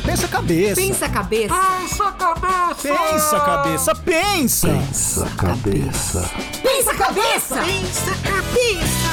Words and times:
pensa 0.00 0.28
cabeça. 0.28 0.80
Pensa 0.80 1.08
cabeça. 1.08 1.54
Pensa 1.54 2.12
cabeça. 2.12 2.74
Pensa 2.82 3.40
cabeça, 3.40 3.94
pensa. 3.94 4.68
Pensa 4.68 5.30
cabeça. 5.36 6.30
Pensa 6.62 6.94
cabeça. 6.94 7.56
Pensa 7.64 8.14
cabeça. 8.22 9.10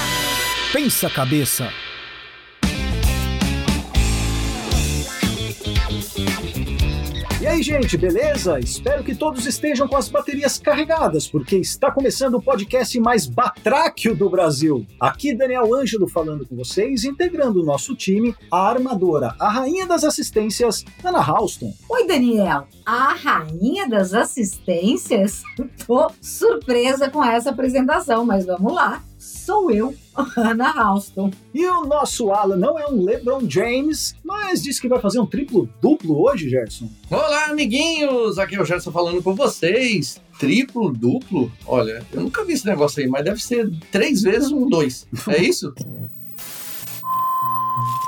Pensa 0.73 1.10
cabeça. 1.10 1.87
E 7.48 7.50
aí, 7.50 7.64
gente, 7.64 7.96
beleza? 7.96 8.60
Espero 8.60 9.06
que 9.06 9.16
todos 9.16 9.46
estejam 9.46 9.88
com 9.88 9.96
as 9.96 10.10
baterias 10.10 10.60
carregadas, 10.60 11.29
porque 11.29 11.56
está 11.56 11.90
começando 11.90 12.34
o 12.34 12.42
podcast 12.42 13.00
mais 13.00 13.26
batráquio 13.26 14.14
do 14.14 14.29
Brasil. 14.29 14.86
Aqui 15.00 15.34
Daniel 15.34 15.74
Ângelo 15.74 16.10
falando 16.10 16.46
com 16.46 16.58
vocês, 16.58 17.05
integrando 17.05 17.62
o 17.62 17.66
nosso 17.66 17.96
time, 17.96 18.36
a 18.52 18.68
armadora, 18.68 19.34
a 19.40 19.50
rainha 19.50 19.88
das 19.88 20.04
assistências, 20.04 20.84
Ana 21.02 21.20
Halston. 21.24 21.74
Oi, 21.90 22.05
Daniel. 22.05 22.68
A 22.86 23.14
rainha 23.14 23.88
das 23.88 24.14
assistências? 24.14 25.41
Tô 25.88 26.12
surpresa 26.22 27.10
com 27.10 27.24
essa 27.24 27.52
apresentação, 27.52 28.26
mas 28.26 28.46
vamos 28.46 28.74
lá. 28.74 29.02
Sou 29.27 29.70
eu, 29.70 29.94
Ana 30.38 30.72
Halston. 30.72 31.31
E 31.54 31.66
o 31.66 31.85
nosso 31.85 32.31
Alan 32.31 32.55
não 32.55 32.80
é 32.80 32.88
um 32.88 33.04
LeBron 33.04 33.41
James, 33.49 34.16
mas 34.23 34.63
disse 34.63 34.80
que 34.80 34.88
vai 34.88 35.02
fazer 35.02 35.20
um 35.20 35.26
triplo-duplo 35.26 36.22
hoje, 36.22 36.49
Gerson. 36.49 36.90
Olá, 37.12 37.48
amiguinhos! 37.48 38.40
Aqui 38.40 38.55
é 38.55 38.62
o 38.62 38.66
Gerson 38.66 38.90
falando 38.90 39.21
com 39.21 39.35
vocês. 39.35 40.21
Triplo, 40.40 40.94
duplo? 40.94 41.52
Olha, 41.66 42.05
eu 42.13 42.21
nunca 42.21 42.45
vi 42.45 42.54
esse 42.54 42.66
negócio 42.66 43.04
aí, 43.04 43.09
mas 43.09 43.26
deve 43.26 43.44
ser 43.44 43.70
três 43.91 44.21
vezes 44.21 44.49
um 44.49 44.70
dois. 44.70 45.05
É 45.27 45.44
isso? 45.44 45.73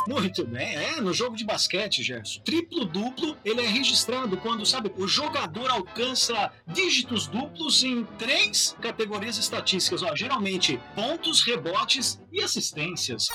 Muito 0.09 0.43
bem, 0.43 0.75
é, 0.75 0.99
no 0.99 1.13
jogo 1.13 1.35
de 1.35 1.45
basquete, 1.45 2.01
Gerson. 2.01 2.41
Triplo 2.43 2.83
duplo, 2.83 3.37
ele 3.45 3.61
é 3.61 3.67
registrado 3.67 4.37
quando, 4.37 4.65
sabe, 4.65 4.91
o 4.97 5.07
jogador 5.07 5.69
alcança 5.69 6.51
dígitos 6.65 7.27
duplos 7.27 7.83
em 7.83 8.03
três 8.17 8.75
categorias 8.81 9.37
estatísticas, 9.37 10.01
ó, 10.01 10.15
geralmente 10.15 10.79
pontos, 10.95 11.43
rebotes 11.43 12.19
e 12.33 12.41
assistências. 12.41 13.27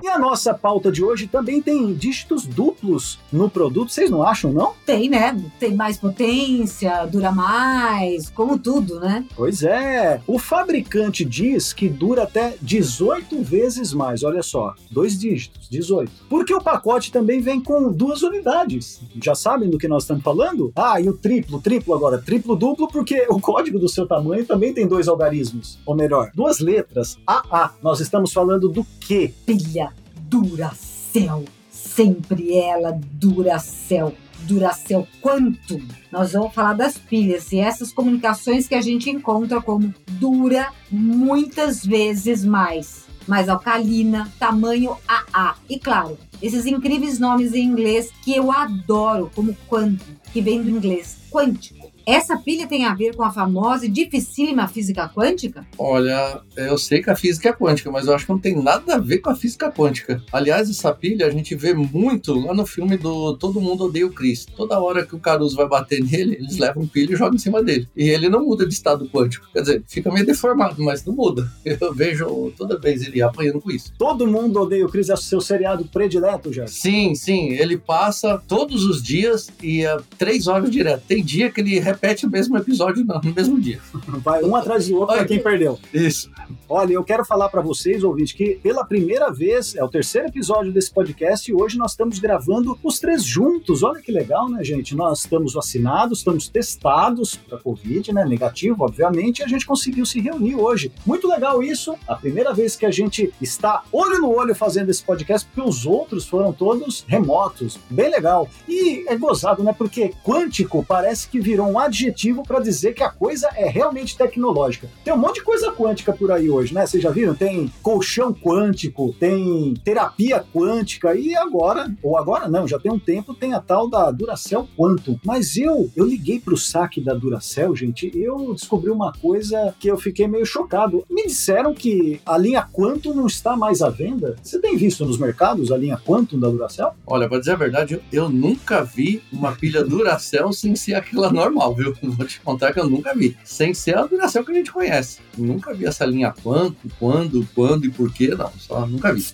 E 0.00 0.08
a 0.08 0.16
nossa 0.20 0.54
pauta 0.54 0.92
de 0.92 1.02
hoje 1.02 1.26
também 1.26 1.60
tem 1.60 1.92
dígitos 1.92 2.46
duplos 2.46 3.18
no 3.32 3.50
produto, 3.50 3.90
vocês 3.90 4.08
não 4.08 4.22
acham, 4.22 4.52
não? 4.52 4.74
Tem, 4.86 5.08
né? 5.08 5.36
Tem 5.58 5.74
mais 5.74 5.98
potência, 5.98 7.06
dura 7.06 7.32
mais, 7.32 8.30
como 8.30 8.56
tudo, 8.56 9.00
né? 9.00 9.24
Pois 9.34 9.64
é. 9.64 10.20
O 10.28 10.38
fabricante 10.38 11.24
diz 11.24 11.72
que 11.72 11.88
dura 11.88 12.22
até 12.22 12.56
18 12.62 13.42
vezes 13.42 13.92
mais, 13.92 14.22
olha 14.22 14.44
só, 14.44 14.76
dois 14.88 15.18
dígitos, 15.18 15.68
18. 15.68 15.87
Porque 16.28 16.54
o 16.54 16.60
pacote 16.60 17.10
também 17.10 17.40
vem 17.40 17.60
com 17.60 17.90
duas 17.92 18.22
unidades. 18.22 19.00
Já 19.22 19.34
sabem 19.34 19.70
do 19.70 19.78
que 19.78 19.88
nós 19.88 20.04
estamos 20.04 20.22
falando? 20.22 20.72
Ah, 20.76 21.00
e 21.00 21.08
o 21.08 21.16
triplo, 21.16 21.60
triplo 21.60 21.94
agora, 21.94 22.18
triplo 22.18 22.56
duplo, 22.56 22.88
porque 22.88 23.26
o 23.28 23.40
código 23.40 23.78
do 23.78 23.88
seu 23.88 24.06
tamanho 24.06 24.44
também 24.44 24.72
tem 24.72 24.86
dois 24.86 25.08
algarismos. 25.08 25.78
Ou 25.86 25.94
melhor, 25.94 26.30
duas 26.34 26.60
letras, 26.60 27.18
AA. 27.26 27.74
Nós 27.82 28.00
estamos 28.00 28.32
falando 28.32 28.68
do 28.68 28.84
quê? 29.00 29.32
Pilha 29.46 29.92
Duracell. 30.28 31.44
Sempre 31.70 32.56
ela, 32.56 32.98
Duracell. 33.12 34.14
Duracell 34.40 35.06
Quantum. 35.20 35.82
Nós 36.12 36.32
vamos 36.32 36.54
falar 36.54 36.74
das 36.74 36.96
pilhas 36.96 37.52
e 37.52 37.58
essas 37.58 37.92
comunicações 37.92 38.68
que 38.68 38.74
a 38.74 38.80
gente 38.80 39.10
encontra 39.10 39.60
como 39.60 39.92
dura 40.12 40.68
muitas 40.90 41.84
vezes 41.84 42.44
mais. 42.44 43.07
Mais 43.28 43.48
alcalina, 43.48 44.32
tamanho 44.38 44.96
AA. 45.06 45.54
E 45.68 45.78
claro, 45.78 46.18
esses 46.42 46.66
incríveis 46.66 47.18
nomes 47.18 47.52
em 47.52 47.62
inglês 47.62 48.10
que 48.24 48.34
eu 48.34 48.50
adoro, 48.50 49.30
como 49.34 49.56
Quantum, 49.68 50.16
que 50.32 50.40
vem 50.40 50.62
do 50.62 50.70
inglês 50.70 51.18
quântico. 51.30 51.87
Essa 52.08 52.38
pilha 52.38 52.66
tem 52.66 52.86
a 52.86 52.94
ver 52.94 53.14
com 53.14 53.22
a 53.22 53.30
famosa 53.30 53.84
e 53.84 53.88
dificílima 53.88 54.66
física 54.66 55.06
quântica? 55.14 55.66
Olha, 55.76 56.40
eu 56.56 56.78
sei 56.78 57.02
que 57.02 57.10
a 57.10 57.14
física 57.14 57.50
é 57.50 57.52
quântica, 57.52 57.90
mas 57.90 58.06
eu 58.06 58.14
acho 58.14 58.24
que 58.24 58.32
não 58.32 58.38
tem 58.38 58.56
nada 58.56 58.94
a 58.94 58.98
ver 58.98 59.18
com 59.18 59.28
a 59.28 59.34
física 59.34 59.70
quântica. 59.70 60.22
Aliás, 60.32 60.70
essa 60.70 60.90
pilha 60.90 61.26
a 61.26 61.30
gente 61.30 61.54
vê 61.54 61.74
muito 61.74 62.32
lá 62.32 62.54
no 62.54 62.64
filme 62.64 62.96
do 62.96 63.36
Todo 63.36 63.60
Mundo 63.60 63.84
Odeia 63.84 64.06
o 64.06 64.10
Chris. 64.10 64.46
Toda 64.56 64.80
hora 64.80 65.04
que 65.04 65.14
o 65.14 65.18
Caruso 65.18 65.54
vai 65.54 65.68
bater 65.68 66.02
nele, 66.02 66.36
eles 66.36 66.56
levam 66.56 66.84
um 66.84 66.86
pilha 66.86 67.12
e 67.12 67.16
jogam 67.16 67.34
em 67.34 67.38
cima 67.38 67.62
dele. 67.62 67.86
E 67.94 68.08
ele 68.08 68.30
não 68.30 68.42
muda 68.42 68.66
de 68.66 68.72
estado 68.72 69.06
quântico. 69.10 69.46
Quer 69.52 69.60
dizer, 69.60 69.84
fica 69.86 70.10
meio 70.10 70.24
deformado, 70.24 70.82
mas 70.82 71.04
não 71.04 71.12
muda. 71.12 71.46
Eu 71.62 71.92
vejo 71.92 72.50
toda 72.56 72.80
vez 72.80 73.06
ele 73.06 73.20
apanhando 73.20 73.60
com 73.60 73.70
isso. 73.70 73.92
Todo 73.98 74.26
mundo 74.26 74.62
odeia 74.62 74.86
o 74.86 74.88
Chris, 74.88 75.10
é 75.10 75.14
o 75.14 75.18
seu 75.18 75.42
seriado 75.42 75.84
predileto, 75.84 76.54
já. 76.54 76.66
Sim, 76.66 77.14
sim. 77.14 77.50
Ele 77.50 77.76
passa 77.76 78.42
todos 78.48 78.86
os 78.86 79.02
dias 79.02 79.50
e 79.62 79.84
é 79.84 79.94
três 80.16 80.46
horas 80.46 80.70
direto. 80.70 81.02
Tem 81.06 81.22
dia 81.22 81.50
que 81.50 81.60
ele 81.60 81.78
repete 81.98 82.26
o 82.26 82.30
mesmo 82.30 82.56
episódio 82.56 83.04
no, 83.04 83.20
no 83.20 83.34
mesmo 83.34 83.60
dia. 83.60 83.80
Vai 84.22 84.42
um 84.44 84.54
atrás 84.54 84.88
do 84.88 84.96
outro 84.96 85.16
para 85.16 85.24
quem 85.26 85.42
perdeu. 85.42 85.78
Isso. 85.92 86.30
Olha, 86.68 86.92
eu 86.92 87.02
quero 87.02 87.24
falar 87.24 87.48
para 87.48 87.60
vocês, 87.60 88.04
ouvintes, 88.04 88.32
que 88.32 88.58
pela 88.62 88.84
primeira 88.84 89.32
vez, 89.32 89.74
é 89.74 89.82
o 89.82 89.88
terceiro 89.88 90.28
episódio 90.28 90.72
desse 90.72 90.92
podcast 90.92 91.50
e 91.50 91.54
hoje 91.54 91.76
nós 91.76 91.92
estamos 91.92 92.18
gravando 92.18 92.78
os 92.82 93.00
três 93.00 93.24
juntos. 93.24 93.82
Olha 93.82 94.00
que 94.00 94.12
legal, 94.12 94.48
né, 94.48 94.62
gente? 94.62 94.94
Nós 94.94 95.20
estamos 95.20 95.54
vacinados, 95.54 96.18
estamos 96.18 96.48
testados 96.48 97.34
para 97.34 97.58
Covid, 97.58 98.12
né? 98.12 98.24
Negativo, 98.24 98.84
obviamente, 98.84 99.40
e 99.40 99.42
a 99.42 99.48
gente 99.48 99.66
conseguiu 99.66 100.06
se 100.06 100.20
reunir 100.20 100.54
hoje. 100.54 100.92
Muito 101.04 101.26
legal 101.26 101.62
isso. 101.62 101.96
A 102.06 102.14
primeira 102.14 102.54
vez 102.54 102.76
que 102.76 102.86
a 102.86 102.90
gente 102.90 103.32
está 103.40 103.82
olho 103.90 104.20
no 104.20 104.34
olho 104.34 104.54
fazendo 104.54 104.90
esse 104.90 105.02
podcast, 105.02 105.48
porque 105.48 105.68
os 105.68 105.84
outros 105.84 106.26
foram 106.26 106.52
todos 106.52 107.04
remotos. 107.08 107.78
Bem 107.90 108.10
legal. 108.10 108.48
E 108.68 109.04
é 109.08 109.16
gozado, 109.16 109.62
né? 109.62 109.74
Porque 109.76 110.12
quântico 110.24 110.84
parece 110.84 111.28
que 111.28 111.40
virou 111.40 111.68
um 111.68 111.78
adjetivo 111.88 112.42
para 112.42 112.60
dizer 112.60 112.94
que 112.94 113.02
a 113.02 113.10
coisa 113.10 113.48
é 113.54 113.68
realmente 113.68 114.16
tecnológica. 114.16 114.88
Tem 115.04 115.12
um 115.12 115.18
monte 115.18 115.36
de 115.36 115.42
coisa 115.42 115.72
quântica 115.72 116.12
por 116.12 116.30
aí 116.30 116.48
hoje, 116.48 116.72
né? 116.72 116.86
Vocês 116.86 117.02
já 117.02 117.10
viram? 117.10 117.34
Tem 117.34 117.70
colchão 117.82 118.32
quântico, 118.32 119.14
tem 119.18 119.74
terapia 119.84 120.44
quântica 120.54 121.14
e 121.14 121.34
agora, 121.34 121.92
ou 122.02 122.16
agora 122.16 122.48
não, 122.48 122.66
já 122.66 122.78
tem 122.78 122.92
um 122.92 122.98
tempo, 122.98 123.34
tem 123.34 123.54
a 123.54 123.60
tal 123.60 123.88
da 123.88 124.10
Duracell 124.10 124.68
Quantum. 124.76 125.18
Mas 125.24 125.56
eu, 125.56 125.90
eu 125.96 126.04
liguei 126.04 126.38
pro 126.38 126.56
saque 126.56 127.00
da 127.00 127.14
Duracell, 127.14 127.74
gente, 127.74 128.10
eu 128.14 128.54
descobri 128.54 128.90
uma 128.90 129.12
coisa 129.12 129.74
que 129.78 129.88
eu 129.88 129.98
fiquei 129.98 130.26
meio 130.28 130.46
chocado. 130.46 131.04
Me 131.10 131.26
disseram 131.26 131.74
que 131.74 132.20
a 132.24 132.36
linha 132.36 132.66
Quantum 132.72 133.14
não 133.14 133.26
está 133.26 133.56
mais 133.56 133.82
à 133.82 133.88
venda. 133.88 134.36
Você 134.42 134.58
tem 134.58 134.76
visto 134.76 135.04
nos 135.04 135.18
mercados 135.18 135.72
a 135.72 135.76
linha 135.76 135.96
Quantum 135.96 136.38
da 136.38 136.48
Duracell? 136.48 136.92
Olha, 137.06 137.28
pra 137.28 137.38
dizer 137.38 137.52
a 137.52 137.56
verdade, 137.56 138.00
eu, 138.12 138.28
nunca 138.28 138.82
vi 138.84 139.22
uma 139.32 139.52
pilha 139.52 139.84
Duracell 139.84 140.52
sem 140.52 140.76
ser 140.76 140.94
aquela 140.94 141.32
normal, 141.32 141.74
viu? 141.78 141.96
Vou 142.02 142.26
te 142.26 142.40
contar 142.40 142.72
que 142.72 142.80
eu 142.80 142.88
nunca 142.88 143.14
vi. 143.14 143.36
Sem 143.44 143.72
ser 143.72 143.96
a 143.96 144.06
Duracell 144.06 144.44
que 144.44 144.52
a 144.52 144.54
gente 144.54 144.72
conhece. 144.72 145.20
Nunca 145.36 145.72
vi 145.72 145.86
essa 145.86 146.04
linha 146.04 146.34
quanto, 146.42 146.76
quando, 146.98 147.48
quando 147.54 147.86
e 147.86 147.90
por 147.90 148.12
quê, 148.12 148.34
não. 148.36 148.52
Só 148.58 148.86
nunca 148.86 149.14
vi. 149.14 149.24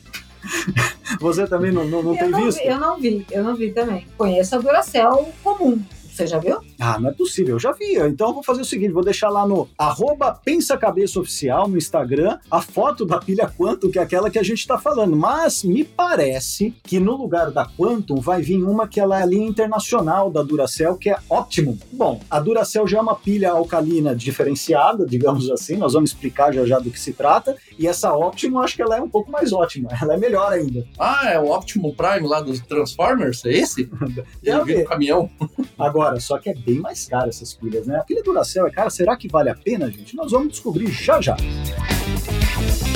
Você 1.21 1.47
também 1.47 1.73
não, 1.73 1.87
não, 1.87 2.03
não 2.03 2.17
tem 2.17 2.29
não 2.29 2.45
visto? 2.45 2.59
Vi, 2.59 2.67
eu 2.67 2.79
não 2.79 3.01
vi, 3.01 3.27
eu 3.31 3.43
não 3.43 3.57
vi 3.57 3.73
também. 3.73 4.07
Conheço 4.17 4.55
a 4.55 4.59
Duracell 4.59 5.33
comum. 5.43 5.83
Você 6.15 6.29
já 6.29 6.39
viu? 6.39 6.59
Ah, 6.79 7.01
não 7.01 7.11
é 7.11 7.13
possível, 7.13 7.57
eu 7.57 7.59
já 7.59 7.73
vi. 7.73 7.97
Então 7.97 8.29
eu 8.29 8.35
vou 8.35 8.43
fazer 8.45 8.61
o 8.61 8.65
seguinte: 8.65 8.93
vou 8.93 9.03
deixar 9.03 9.31
lá 9.31 9.45
no 9.45 9.69
arroba 9.77 10.33
Pensa 10.45 10.77
Cabeça 10.77 11.19
Oficial 11.19 11.67
no 11.67 11.77
Instagram 11.77 12.39
a 12.49 12.63
foto 12.63 13.05
da 13.05 13.19
pilha 13.19 13.49
Quantum, 13.49 13.91
que 13.91 13.99
é 13.99 14.03
aquela 14.03 14.31
que 14.31 14.39
a 14.39 14.43
gente 14.43 14.61
está 14.61 14.79
falando. 14.79 15.17
Mas 15.17 15.65
me 15.65 15.83
parece 15.83 16.73
que 16.85 17.01
no 17.01 17.17
lugar 17.17 17.51
da 17.51 17.67
Quantum 17.67 18.21
vai 18.21 18.41
vir 18.41 18.63
uma 18.63 18.87
que 18.87 19.01
ela 19.01 19.19
é 19.19 19.23
a 19.25 19.27
linha 19.27 19.49
internacional 19.49 20.31
da 20.31 20.41
Duracell, 20.43 20.97
que 20.97 21.11
é 21.11 21.19
Optimum. 21.29 21.77
Bom, 21.93 22.21
a 22.31 22.39
Duracell 22.39 22.87
já 22.87 22.99
é 22.99 23.01
uma 23.01 23.17
pilha 23.17 23.51
alcalina 23.51 24.15
diferenciada, 24.15 25.05
digamos 25.05 25.51
assim, 25.51 25.77
nós 25.77 25.95
vamos 25.95 26.11
explicar 26.11 26.53
já 26.55 26.65
já 26.65 26.79
do 26.79 26.91
que 26.91 27.01
se 27.01 27.13
trata. 27.13 27.57
E 27.79 27.87
essa 27.87 28.13
Optimum, 28.15 28.61
acho 28.61 28.77
que 28.77 28.83
ela 28.83 28.97
é 28.97 29.01
um 29.01 29.09
pouco 29.09 29.31
mais 29.31 29.53
ótima, 29.53 29.91
ela 30.01 30.15
é 30.15 30.17
melhor 30.17 30.53
ainda. 30.53 30.87
Ah, 30.99 31.31
é 31.31 31.39
o 31.39 31.51
Optimum 31.51 31.95
Prime 31.95 32.27
lá 32.27 32.41
dos 32.41 32.61
Transformers? 32.61 33.45
É 33.45 33.53
esse? 33.53 33.91
Ele 34.43 34.65
vira 34.65 34.81
um 34.81 34.85
caminhão. 34.85 35.31
Agora, 35.79 36.21
só 36.21 36.39
que 36.39 36.51
é 36.51 36.55
bem 36.55 36.81
mais 36.81 37.07
caro 37.07 37.29
essas 37.29 37.55
pilhas, 37.55 37.87
né? 37.87 37.97
A 37.97 38.05
pilha 38.05 38.23
Duracell 38.23 38.67
é 38.67 38.71
cara, 38.71 38.91
será 38.91 39.17
que 39.17 39.29
vale 39.29 39.51
a 39.51 39.55
pena, 39.55 39.91
gente? 39.91 40.17
Nós 40.17 40.33
vamos 40.33 40.49
descobrir 40.49 40.91
já 40.91 41.21
já. 41.21 41.37
Eu 41.37 42.94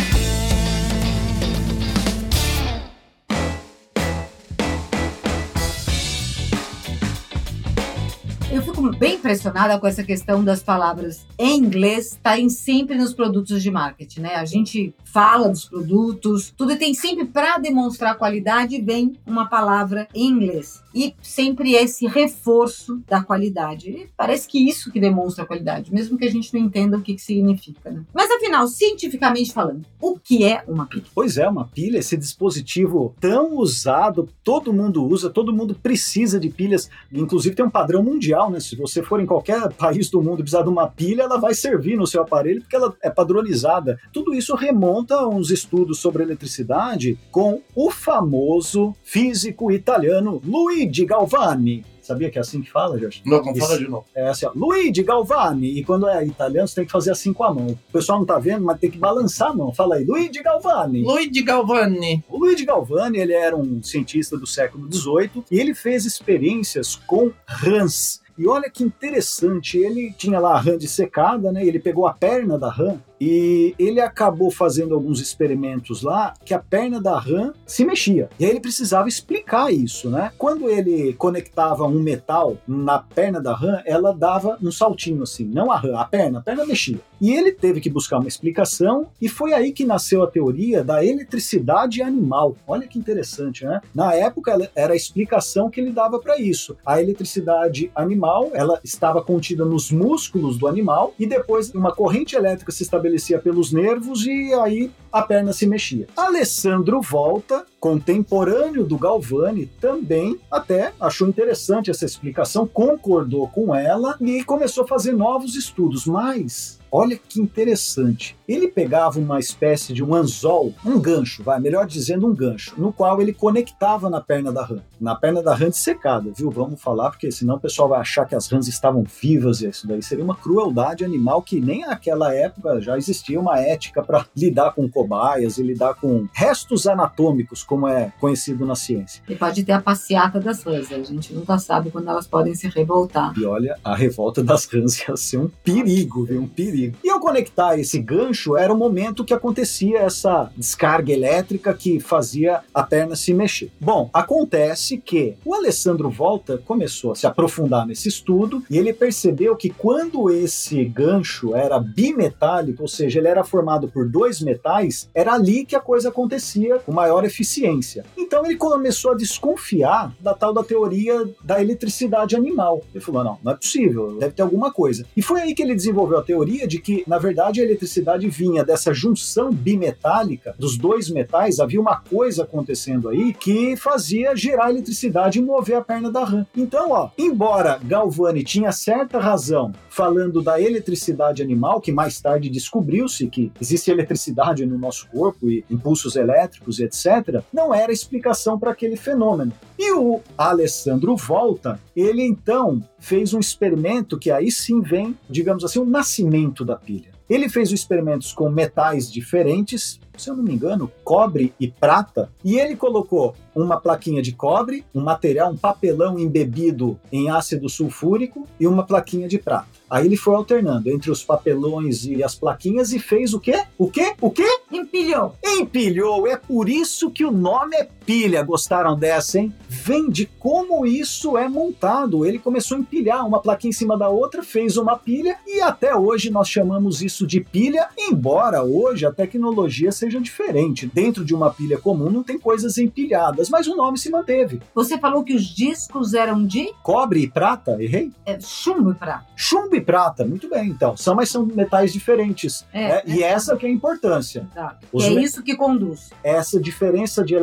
fico 8.89 8.97
bem 8.97 9.17
impressionada 9.17 9.79
com 9.79 9.87
essa 9.87 10.03
questão 10.03 10.43
das 10.43 10.63
palavras 10.63 11.27
em 11.39 11.59
inglês 11.59 12.13
estarem 12.13 12.49
sempre 12.49 12.97
nos 12.97 13.13
produtos 13.13 13.63
de 13.63 13.71
marketing, 13.71 14.21
né? 14.21 14.35
A 14.37 14.45
gente 14.45 14.95
fala 15.05 15.49
dos 15.49 15.65
produtos, 15.65 16.53
tudo 16.57 16.77
tem 16.77 16.95
sempre 16.95 17.25
para 17.25 17.59
demonstrar 17.59 18.17
qualidade 18.17 18.81
vem 18.81 19.15
uma 19.27 19.47
palavra 19.47 20.09
em 20.15 20.29
inglês 20.29 20.83
e 20.95 21.15
sempre 21.23 21.75
esse 21.75 22.07
reforço 22.07 23.01
da 23.07 23.23
qualidade. 23.23 23.91
E 23.91 24.09
parece 24.17 24.49
que 24.49 24.69
isso 24.69 24.91
que 24.91 25.01
demonstra 25.01 25.45
a 25.45 25.47
qualidade, 25.47 25.93
mesmo 25.93 26.19
que 26.19 26.25
a 26.25 26.31
gente 26.31 26.53
não 26.53 26.61
entenda 26.61 26.97
o 26.97 27.03
que, 27.03 27.15
que 27.15 27.23
significa. 27.23 27.91
Né? 27.91 28.03
Mas 28.13 28.31
afinal, 28.31 28.67
cientificamente 28.67 29.53
falando, 29.53 29.85
o 30.01 30.19
que 30.19 30.45
é 30.45 30.65
uma 30.67 30.87
pilha? 30.87 31.05
Pois 31.15 31.39
é, 31.39 31.49
uma 31.49 31.67
pilha, 31.67 31.99
esse 31.99 32.17
dispositivo 32.17 33.15
tão 33.21 33.57
usado, 33.57 34.29
todo 34.43 34.73
mundo 34.73 35.05
usa, 35.05 35.31
todo 35.31 35.53
mundo 35.53 35.75
precisa 35.75 36.41
de 36.41 36.49
pilhas, 36.49 36.91
inclusive 37.13 37.55
tem 37.55 37.65
um 37.65 37.71
padrão 37.71 38.03
mundial, 38.03 38.51
né? 38.51 38.61
Se 38.61 38.75
você 38.79 39.03
for 39.03 39.21
em 39.21 39.27
qualquer 39.27 39.73
país 39.73 40.09
do 40.09 40.23
mundo 40.23 40.41
e 40.41 40.43
precisar 40.43 40.63
de 40.63 40.69
uma 40.69 40.89
pilha, 40.89 41.23
ela 41.23 41.39
vai 41.39 41.55
servir 41.55 41.97
no 41.97 42.07
seu 42.07 42.23
aparelho 42.23 42.61
porque 42.61 42.77
ela 42.77 42.95
é 43.03 43.11
padronizada. 43.11 43.99
Tudo 44.13 44.35
isso 44.35 44.55
remonta 44.55 45.17
a 45.17 45.29
uns 45.29 45.51
estudos 45.51 45.99
sobre 45.99 46.23
eletricidade 46.23 47.19
com 47.31 47.61
o 47.75 47.91
famoso 47.91 48.95
físico 49.03 49.71
italiano 49.71 50.41
Luigi 50.45 51.05
Galvani. 51.05 51.85
Sabia 52.09 52.31
que 52.31 52.39
é 52.39 52.41
assim 52.41 52.63
que 52.63 52.71
fala, 52.71 52.99
Jorge? 52.99 53.21
Não, 53.27 53.43
como 53.43 53.55
Isso. 53.55 53.67
fala 53.67 53.79
de 53.79 53.87
novo. 53.87 54.07
É 54.15 54.31
assim, 54.31 54.47
ó, 54.47 54.53
Luigi 54.55 55.03
Galvani. 55.03 55.79
E 55.79 55.85
quando 55.85 56.09
é 56.09 56.25
italiano, 56.25 56.67
você 56.67 56.77
tem 56.77 56.87
que 56.87 56.91
fazer 56.91 57.11
assim 57.11 57.35
com 57.35 57.45
a 57.45 57.53
mão. 57.53 57.67
O 57.67 57.93
pessoal 57.93 58.19
não 58.19 58.25
tá 58.25 58.39
vendo, 58.39 58.65
mas 58.65 58.81
tem 58.81 58.91
que 58.91 58.97
balançar 58.97 59.51
a 59.51 59.55
mão. 59.55 59.75
Fala 59.75 59.97
aí, 59.97 60.05
Luigi 60.07 60.43
Galvani. 60.43 61.03
Luigi 61.03 61.43
Galvani. 61.43 62.25
O 62.27 62.39
Luigi 62.39 62.65
Galvani, 62.65 63.19
ele 63.19 63.35
era 63.35 63.55
um 63.55 63.83
cientista 63.83 64.39
do 64.39 64.47
século 64.47 64.91
XVIII 64.91 65.45
e 65.51 65.61
ele 65.61 65.75
fez 65.75 66.07
experiências 66.07 66.97
com 66.97 67.31
rãs. 67.47 68.23
E 68.39 68.47
olha 68.47 68.71
que 68.71 68.85
interessante, 68.85 69.77
ele 69.77 70.13
tinha 70.17 70.39
lá 70.39 70.55
a 70.55 70.61
rã 70.61 70.79
dissecada, 70.79 71.51
né? 71.51 71.67
Ele 71.67 71.81
pegou 71.81 72.07
a 72.07 72.15
perna 72.15 72.57
da 72.57 72.71
rã 72.71 72.97
e 73.21 73.75
ele 73.79 74.01
acabou 74.01 74.51
fazendo 74.51 74.95
alguns 74.95 75.21
experimentos 75.21 76.03
lá 76.03 76.35
que 76.45 76.55
a 76.55 76.59
perna 76.59 77.01
da 77.01 77.19
rã 77.19 77.53
se 77.67 77.85
mexia. 77.85 78.29
E 78.39 78.45
aí 78.45 78.51
ele 78.51 78.61
precisava 78.61 79.09
explicar 79.09 79.73
isso, 79.73 80.09
né? 80.11 80.33
Quando 80.39 80.69
ele 80.69 81.13
conectava 81.15 81.85
um 81.85 82.01
metal 82.01 82.57
na 82.67 82.99
perna 82.99 83.41
da 83.41 83.55
rã, 83.55 83.83
ela 83.85 84.13
dava 84.13 84.59
um 84.63 84.71
saltinho 84.71 85.23
assim, 85.23 85.45
não 85.45 85.71
a 85.71 85.77
rã, 85.77 85.97
a 85.97 86.05
perna, 86.05 86.39
a 86.39 86.43
perna 86.43 86.65
mexia. 86.65 87.01
E 87.21 87.33
ele 87.33 87.53
teve 87.53 87.81
que 87.81 87.91
buscar 87.91 88.19
uma 88.19 88.29
explicação 88.29 89.09
e 89.21 89.29
foi 89.29 89.53
aí 89.53 89.73
que 89.73 89.85
nasceu 89.85 90.23
a 90.23 90.27
teoria 90.27 90.85
da 90.85 91.05
eletricidade 91.05 92.01
animal. 92.01 92.57
Olha 92.67 92.87
que 92.87 92.99
interessante, 92.99 93.65
né? 93.65 93.81
Na 93.95 94.15
época 94.15 94.57
era 94.75 94.93
a 94.93 94.97
explicação 94.97 95.69
que 95.69 95.81
ele 95.81 95.91
dava 95.91 96.19
para 96.21 96.39
isso. 96.39 96.77
A 96.87 97.03
eletricidade 97.03 97.91
animal, 97.95 98.51
ela 98.55 98.81
estava 98.85 99.23
contida 99.23 99.65
nos 99.65 99.91
músculos 99.91 100.57
do 100.57 100.69
animal 100.69 101.13
e 101.19 101.27
depois 101.27 101.71
uma 101.75 101.93
corrente 101.93 102.37
elétrica 102.37 102.71
se 102.71 102.83
estabelecia 103.09 103.39
pelos 103.39 103.73
nervos 103.73 104.27
e 104.27 104.53
aí 104.55 104.91
a 105.11 105.23
perna 105.23 105.53
se 105.53 105.67
mexia. 105.67 106.07
Alessandro 106.17 107.01
Volta, 107.01 107.65
contemporâneo 107.81 108.85
do 108.85 108.99
Galvani, 108.99 109.67
também 109.81 110.39
até 110.51 110.93
achou 111.01 111.27
interessante 111.27 111.91
essa 111.91 112.05
explicação, 112.05 112.67
concordou 112.67 113.49
com 113.49 113.75
ela 113.75 114.17
e 114.21 114.45
começou 114.45 114.85
a 114.85 114.89
fazer 114.89 115.13
novos 115.13 115.57
estudos, 115.57 116.07
mas 116.07 116.79
Olha 116.91 117.19
que 117.19 117.41
interessante. 117.41 118.35
Ele 118.49 118.67
pegava 118.67 119.19
uma 119.19 119.39
espécie 119.39 119.93
de 119.93 120.03
um 120.03 120.15
anzol, 120.15 120.73
um 120.83 120.99
gancho, 120.99 121.43
vai, 121.43 121.61
melhor 121.61 121.87
dizendo 121.87 122.27
um 122.27 122.35
gancho, 122.35 122.73
no 122.79 122.91
qual 122.91 123.21
ele 123.21 123.35
conectava 123.35 124.09
na 124.09 124.23
perna 124.23 124.51
da 124.51 124.65
rã. 124.65 124.79
Na 124.99 125.15
perna 125.15 125.43
da 125.43 125.55
rã 125.55 125.69
dissecada, 125.69 126.33
viu? 126.35 126.51
Vamos 126.51 126.81
falar, 126.81 127.11
porque 127.11 127.31
senão 127.31 127.57
o 127.57 127.61
pessoal 127.61 127.91
vai 127.91 128.01
achar 128.01 128.25
que 128.25 128.35
as 128.35 128.49
rãs 128.49 128.67
estavam 128.67 129.05
vivas 129.21 129.61
e 129.61 129.69
isso 129.69 129.87
daí 129.87 130.03
seria 130.03 130.25
uma 130.25 130.35
crueldade 130.35 131.05
animal 131.05 131.43
que 131.43 131.61
nem 131.61 131.83
naquela 131.83 132.35
época 132.35 132.81
já 132.81 132.97
existia 132.97 133.39
uma 133.39 133.61
ética 133.61 134.03
para 134.03 134.25
lidar 134.35 134.73
com 134.73 134.89
cobaias 134.89 135.59
e 135.59 135.63
lidar 135.63 135.95
com 135.97 136.27
restos 136.33 136.87
anatômicos, 136.87 137.63
como 137.63 137.87
é 137.87 138.15
conhecido 138.19 138.65
na 138.65 138.75
ciência. 138.75 139.23
E 139.29 139.35
pode 139.35 139.63
ter 139.63 139.73
a 139.73 139.83
passeata 139.83 140.41
das 140.41 140.63
rãs, 140.63 140.91
a 140.91 141.03
gente 141.03 141.35
nunca 141.35 141.59
sabe 141.59 141.91
quando 141.91 142.09
elas 142.09 142.27
podem 142.27 142.55
se 142.55 142.67
revoltar. 142.69 143.35
E 143.37 143.45
olha, 143.45 143.77
a 143.85 143.95
revolta 143.95 144.43
das 144.43 144.65
rãs 144.65 144.99
ia 145.07 145.15
ser 145.19 145.37
um 145.37 145.51
perigo, 145.63 146.25
viu? 146.25 146.41
Um 146.41 146.49
perigo. 146.49 146.97
E 147.05 147.11
ao 147.11 147.21
conectar 147.21 147.79
esse 147.79 147.99
gancho, 147.99 148.38
era 148.59 148.73
o 148.73 148.77
momento 148.77 149.25
que 149.25 149.35
acontecia 149.35 150.01
essa 150.01 150.51
descarga 150.57 151.13
elétrica 151.13 151.75
que 151.75 152.01
fazia 152.01 152.61
a 152.73 152.83
perna 152.83 153.17
se 153.17 153.33
mexer. 153.33 153.71
Bom, 153.81 154.11
acontece 154.13 154.99
que 154.99 155.35
o 155.45 155.55
Alessandro 155.55 156.11
Volta 156.11 156.59
começou 156.59 157.13
a 157.13 157.15
se 157.15 157.27
aprofundar 157.27 157.87
nesse 157.87 158.09
estudo 158.09 158.63
e 158.71 158.79
ele 158.79 158.93
percebeu 158.93 159.57
que 159.57 159.71
quando 159.71 160.31
esse 160.31 160.85
gancho 160.85 161.55
era 161.55 161.79
bimetálico, 161.79 162.83
ou 162.83 162.89
seja, 162.89 163.19
ele 163.19 163.29
era 163.29 163.45
formado 163.45 163.89
por 163.89 164.09
dois 164.09 164.41
metais, 164.41 165.09
era 165.15 165.33
ali 165.33 165.65
que 165.65 165.77
a 165.77 165.81
coisa 165.81 166.09
acontecia 166.09 166.79
com 166.79 166.93
maior 166.93 167.25
eficiência. 167.25 168.05
Então 168.17 168.45
ele 168.45 168.57
começou 168.57 169.13
a 169.13 169.17
desconfiar 169.17 170.13
da 170.21 170.35
tal 170.35 170.53
da 170.53 170.63
teoria 170.63 171.29
da 171.43 171.61
eletricidade 171.61 172.37
animal. 172.37 172.83
Ele 172.95 173.03
falou: 173.03 173.25
não, 173.25 173.39
não 173.43 173.53
é 173.53 173.57
possível, 173.57 174.19
deve 174.19 174.35
ter 174.35 174.43
alguma 174.43 174.73
coisa. 174.73 175.05
E 175.17 175.23
foi 175.23 175.41
aí 175.41 175.55
que 175.55 175.63
ele 175.63 175.75
desenvolveu 175.75 176.19
a 176.19 176.23
teoria 176.23 176.67
de 176.67 176.81
que, 176.81 177.05
na 177.07 177.19
verdade, 177.19 177.61
a 177.61 177.65
eletricidade 177.65 178.27
vinha 178.29 178.65
dessa 178.65 178.93
junção 178.93 179.51
bimetálica 179.51 180.55
dos 180.59 180.77
dois 180.77 181.11
metais, 181.11 181.61
havia 181.61 181.81
uma 181.81 182.01
coisa 182.01 182.45
acontecendo 182.45 183.09
aí 183.09 183.33
que 183.33 183.77
fazia 183.77 184.37
gerar 184.37 184.71
eletricidade 184.71 185.39
e 185.39 185.43
mover 185.43 185.77
a 185.77 185.83
perna 185.83 186.11
da 186.11 186.25
rã. 186.25 186.47
Então, 186.57 186.91
ó, 186.91 187.11
embora 187.17 187.81
Galvani 187.83 188.43
tinha 188.43 188.73
certa 188.73 189.19
razão 189.19 189.73
falando 189.89 190.41
da 190.41 190.61
eletricidade 190.61 191.43
animal, 191.43 191.81
que 191.81 191.91
mais 191.91 192.21
tarde 192.21 192.49
descobriu-se 192.49 193.27
que 193.27 193.51
existe 193.61 193.91
eletricidade 193.91 194.65
no 194.65 194.79
nosso 194.79 195.09
corpo 195.09 195.51
e 195.51 195.65
impulsos 195.71 196.15
elétricos 196.15 196.79
etc., 196.79 197.43
não 197.53 197.75
era 197.75 197.93
explicação 197.93 198.59
para 198.59 198.71
aquele 198.71 198.97
fenômeno. 198.97 199.53
E 199.79 199.93
o 199.93 200.21
Alessandro 200.37 201.17
Volta, 201.17 201.81
ele 201.97 202.23
então 202.23 202.83
fez 202.99 203.35
um 203.35 203.41
experimento 203.41 204.19
que 204.19 204.31
aí 204.31 204.51
sim 204.51 204.81
vem, 204.81 205.17
digamos 205.29 205.65
assim, 205.65 205.79
o 205.79 205.85
nascimento 205.85 206.65
da 206.65 206.77
pilha. 206.77 207.18
Ele 207.29 207.49
fez 207.49 207.71
experimentos 207.71 208.33
com 208.33 208.49
metais 208.49 209.11
diferentes, 209.11 210.01
se 210.17 210.31
eu 210.31 210.37
não 210.37 210.43
me 210.43 210.55
engano, 210.55 210.91
cobre 211.05 211.53
e 211.61 211.69
prata, 211.69 212.31
e 212.45 212.59
ele 212.59 212.75
colocou 212.75 213.35
uma 213.63 213.81
plaquinha 213.81 214.23
de 214.23 214.33
cobre, 214.33 214.85
um 214.95 215.01
material, 215.01 215.51
um 215.51 215.57
papelão 215.57 216.19
embebido 216.19 216.99
em 217.11 217.31
ácido 217.31 217.69
sulfúrico 217.69 218.47
e 218.59 218.67
uma 218.67 218.85
plaquinha 218.85 219.29
de 219.29 219.39
prata. 219.39 219.67
Aí 219.91 220.07
ele 220.07 220.17
foi 220.17 220.35
alternando 220.35 220.91
entre 220.91 221.11
os 221.11 221.25
papelões 221.25 222.05
e 222.05 222.23
as 222.23 222.35
plaquinhas 222.35 222.93
e 222.93 222.99
fez 222.99 223.33
o 223.33 223.41
quê? 223.41 223.65
O 223.79 223.91
quê? 223.91 224.13
O 224.21 224.31
quê? 224.31 224.47
Empilhou. 224.71 225.35
Empilhou. 225.43 226.27
É 226.27 226.37
por 226.37 226.69
isso 226.69 227.11
que 227.11 227.25
o 227.25 227.31
nome 227.31 227.75
é 227.77 227.89
pilha. 228.05 228.43
Gostaram 228.43 228.99
dessa, 228.99 229.39
hein? 229.39 229.53
Vem 229.69 230.11
de 230.11 230.27
como 230.27 230.85
isso 230.85 231.39
é 231.39 231.49
montado. 231.49 232.27
Ele 232.27 232.39
começou 232.39 232.77
a 232.77 232.81
empilhar 232.81 233.27
uma 233.27 233.41
plaquinha 233.41 233.71
em 233.71 233.73
cima 233.73 233.97
da 233.97 234.09
outra, 234.09 234.43
fez 234.43 234.77
uma 234.77 234.97
pilha 234.97 235.37
e 235.47 235.61
até 235.61 235.97
hoje 235.97 236.31
nós 236.31 236.49
chamamos 236.49 237.03
isso 237.03 237.27
de 237.27 237.41
pilha, 237.41 237.89
embora 237.99 238.63
hoje 238.63 239.07
a 239.07 239.13
tecnologia 239.13 239.91
seja 239.91 240.21
diferente. 240.21 240.87
Dentro 240.87 241.25
de 241.25 241.35
uma 241.35 241.51
pilha 241.51 241.79
comum 241.79 242.11
não 242.11 242.23
tem 242.23 242.39
coisas 242.39 242.77
empilhadas, 242.77 243.48
mas 243.49 243.67
o 243.67 243.77
nome 243.77 243.99
se 243.99 244.11
manteve. 244.11 244.61
Você 244.75 244.99
falou 244.99 245.23
que 245.25 245.35
os 245.35 245.45
discos 245.45 246.15
eram 246.15 246.45
de 246.47 246.73
Cobre 246.83 247.23
e 247.23 247.29
prata, 247.31 247.77
errei? 247.83 248.11
é, 248.27 248.39
chumbo 248.41 248.91
e 248.93 248.95
prata. 248.95 249.27
Chumbo 249.37 249.75
e 249.77 249.81
prata, 249.81 250.25
muito 250.25 250.49
bem, 250.49 250.69
então. 250.69 250.97
São, 250.97 251.15
mas 251.15 251.29
são 251.31 251.45
metais 251.47 251.93
diferentes. 251.93 252.65
É, 252.73 252.89
né? 252.89 253.03
E 253.07 253.23
essa 253.23 253.57
que 253.57 253.67
é 253.67 253.69
a 253.69 253.73
importância. 253.73 254.47
Tá. 254.55 254.77
É 255.01 255.11
me- 255.11 255.23
isso 255.23 255.43
que 255.43 255.57
conduz. 255.57 256.11
essa 256.23 256.61
diferença 256.61 257.25
de 257.25 257.35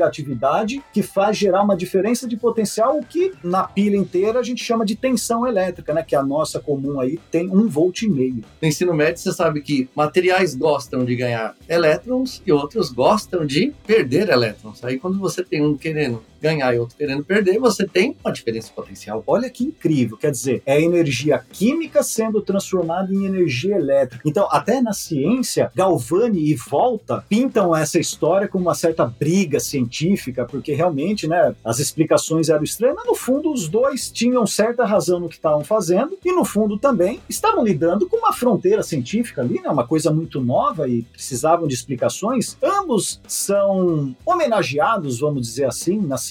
eletronegatividade 0.00 0.82
que 0.92 1.02
faz 1.02 1.36
gerar 1.36 1.62
uma 1.62 1.76
diferença 1.76 2.26
de 2.26 2.36
potencial, 2.36 2.98
o 2.98 3.04
que 3.04 3.32
na 3.42 3.64
pilha 3.64 3.96
inteira 3.96 4.38
a 4.38 4.42
gente 4.42 4.62
chama 4.64 4.84
de 4.84 4.96
tensão 4.96 5.46
elétrica, 5.46 5.92
né? 5.94 6.02
Que 6.02 6.16
a 6.16 6.22
nossa 6.22 6.60
comum 6.60 7.00
aí 7.00 7.18
tem 7.30 7.48
um 7.50 7.68
volt 7.68 8.02
e 8.02 8.08
meio. 8.08 8.42
No 8.60 8.68
ensino 8.68 8.94
médio, 8.94 9.18
você 9.22 9.32
sabe 9.32 9.60
que 9.60 9.88
materiais 9.94 10.54
gostam 10.54 11.04
de 11.04 11.14
ganhar 11.16 11.54
elétrons 11.68 12.42
e 12.46 12.52
outros 12.52 12.90
gostam 12.90 13.44
de 13.46 13.72
perder 13.86 14.28
elétrons. 14.28 14.82
Aí, 14.84 14.98
quando 14.98 15.18
você 15.18 15.42
tem 15.50 15.60
um 15.60 15.76
querendo 15.76 16.24
ganhar 16.40 16.74
e 16.74 16.78
outro 16.78 16.96
querendo 16.96 17.24
perder, 17.24 17.58
você 17.58 17.86
tem 17.86 18.16
uma 18.24 18.32
diferença 18.32 18.72
potencial. 18.74 19.22
Olha 19.26 19.50
que 19.50 19.64
incrível, 19.64 20.16
quer 20.16 20.30
dizer, 20.30 20.62
é 20.64 20.80
energia 20.80 21.44
química 21.52 22.02
sendo 22.02 22.40
transformada 22.40 23.12
em 23.12 23.24
energia 23.24 23.76
elétrica. 23.76 24.22
Então, 24.26 24.48
até 24.50 24.80
na 24.80 24.92
ciência, 24.92 25.70
Galvani 25.74 26.50
e 26.50 26.54
Volta 26.54 27.24
pintam 27.28 27.74
essa 27.74 27.98
história 27.98 28.48
como 28.48 28.64
uma 28.64 28.74
certa 28.74 29.04
briga 29.06 29.60
científica, 29.60 30.44
porque 30.44 30.72
realmente, 30.72 31.26
né, 31.26 31.54
as 31.64 31.78
explicações 31.78 32.48
eram 32.48 32.62
estranhas, 32.62 32.96
mas 32.96 33.06
no 33.06 33.14
fundo 33.14 33.52
os 33.52 33.68
dois 33.68 34.10
tinham 34.10 34.46
certa 34.46 34.84
razão 34.84 35.20
no 35.20 35.28
que 35.28 35.34
estavam 35.36 35.64
fazendo 35.64 36.18
e 36.24 36.32
no 36.32 36.44
fundo 36.44 36.78
também 36.78 37.20
estavam 37.28 37.64
lidando 37.64 38.08
com 38.08 38.16
uma 38.16 38.32
fronteira 38.32 38.82
científica 38.82 39.42
ali, 39.42 39.60
né, 39.60 39.68
uma 39.68 39.86
coisa 39.86 40.10
muito 40.12 40.40
nova 40.40 40.88
e 40.88 41.02
precisavam 41.02 41.66
de 41.66 41.74
explicações. 41.74 42.56
Ambos 42.62 43.20
são 43.26 44.14
homenageados, 44.24 45.20
vamos 45.20 45.42
dizer 45.46 45.66
assim, 45.66 45.98
na 46.00 46.16
ciência, 46.16 46.29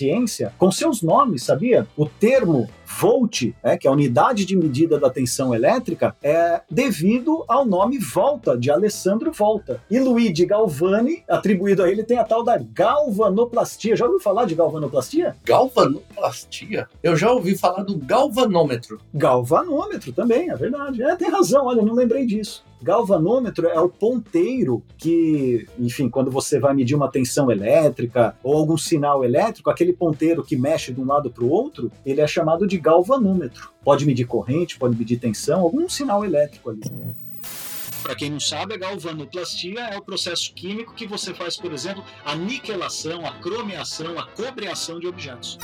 com 0.57 0.71
seus 0.71 1.01
nomes, 1.01 1.43
sabia? 1.43 1.87
O 1.97 2.05
termo 2.05 2.69
volt, 2.89 3.53
é, 3.61 3.77
que 3.77 3.87
é 3.87 3.89
a 3.89 3.93
unidade 3.93 4.45
de 4.45 4.55
medida 4.55 4.99
da 4.99 5.09
tensão 5.09 5.53
elétrica, 5.53 6.15
é 6.23 6.61
devido 6.69 7.43
ao 7.47 7.65
nome 7.65 7.99
Volta, 7.99 8.57
de 8.57 8.71
Alessandro 8.71 9.31
Volta. 9.31 9.81
E 9.89 9.99
Luigi 9.99 10.45
Galvani, 10.45 11.23
atribuído 11.27 11.83
a 11.83 11.91
ele, 11.91 12.03
tem 12.03 12.17
a 12.17 12.23
tal 12.23 12.43
da 12.43 12.57
galvanoplastia. 12.57 13.95
Já 13.95 14.05
ouviu 14.05 14.19
falar 14.19 14.45
de 14.45 14.55
galvanoplastia? 14.55 15.35
Galvanoplastia? 15.45 16.87
Eu 17.03 17.15
já 17.15 17.31
ouvi 17.31 17.57
falar 17.57 17.83
do 17.83 17.97
galvanômetro. 17.97 18.99
Galvanômetro 19.13 20.11
também, 20.11 20.49
é 20.49 20.55
verdade. 20.55 21.03
É, 21.03 21.15
tem 21.15 21.29
razão, 21.29 21.65
olha, 21.65 21.81
não 21.81 21.93
lembrei 21.93 22.25
disso. 22.25 22.63
Galvanômetro 22.81 23.67
é 23.67 23.79
o 23.79 23.89
ponteiro 23.89 24.81
que, 24.97 25.67
enfim, 25.77 26.09
quando 26.09 26.31
você 26.31 26.59
vai 26.59 26.73
medir 26.73 26.95
uma 26.95 27.11
tensão 27.11 27.51
elétrica 27.51 28.35
ou 28.41 28.55
algum 28.55 28.77
sinal 28.77 29.23
elétrico, 29.23 29.69
aquele 29.69 29.91
ponteiro 29.91 30.43
que 30.43 30.55
mexe 30.55 30.93
de 30.93 31.01
um 31.01 31.05
lado 31.05 31.29
para 31.29 31.43
o 31.43 31.49
outro, 31.49 31.91
ele 32.05 32.21
é 32.21 32.27
chamado 32.27 32.65
de 32.65 32.77
galvanômetro. 32.79 33.71
Pode 33.83 34.05
medir 34.05 34.25
corrente, 34.25 34.77
pode 34.77 34.97
medir 34.97 35.17
tensão, 35.19 35.61
algum 35.61 35.87
sinal 35.89 36.23
elétrico 36.25 36.69
ali. 36.71 36.81
Para 38.01 38.15
quem 38.15 38.29
não 38.31 38.39
sabe, 38.39 38.73
a 38.73 38.77
galvanoplastia 38.77 39.81
é 39.81 39.97
o 39.97 40.01
processo 40.01 40.53
químico 40.53 40.93
que 40.95 41.05
você 41.05 41.33
faz, 41.33 41.57
por 41.57 41.73
exemplo, 41.73 42.03
a 42.25 42.33
niquelação, 42.33 43.25
a 43.25 43.31
cromeação, 43.33 44.17
a 44.17 44.25
cobreação 44.25 44.99
de 44.99 45.07
objetos. 45.07 45.57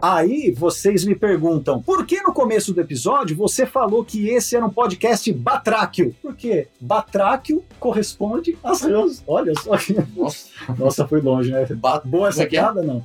Aí 0.00 0.52
vocês 0.52 1.04
me 1.04 1.14
perguntam, 1.14 1.82
por 1.82 2.06
que 2.06 2.20
no 2.22 2.32
começo 2.32 2.72
do 2.74 2.80
episódio 2.80 3.36
você 3.36 3.64
falou 3.66 4.04
que 4.04 4.28
esse 4.28 4.54
era 4.54 4.64
um 4.64 4.70
podcast 4.70 5.32
batráquio? 5.32 6.14
Por 6.20 6.36
quê? 6.36 6.68
Batráquio 6.80 7.64
corresponde 7.80 8.56
às 8.62 8.82
rãs. 8.82 9.22
Olha 9.26 9.52
só. 9.58 9.72
Nossa, 10.14 10.48
Nossa, 10.78 11.08
foi 11.08 11.20
longe, 11.20 11.50
né? 11.50 11.66
Ba- 11.74 12.00
Boa 12.04 12.28
essa 12.28 12.42
é 12.42 12.46
que 12.46 12.56
é? 12.56 12.60
piada, 12.60 12.82
não? 12.82 13.04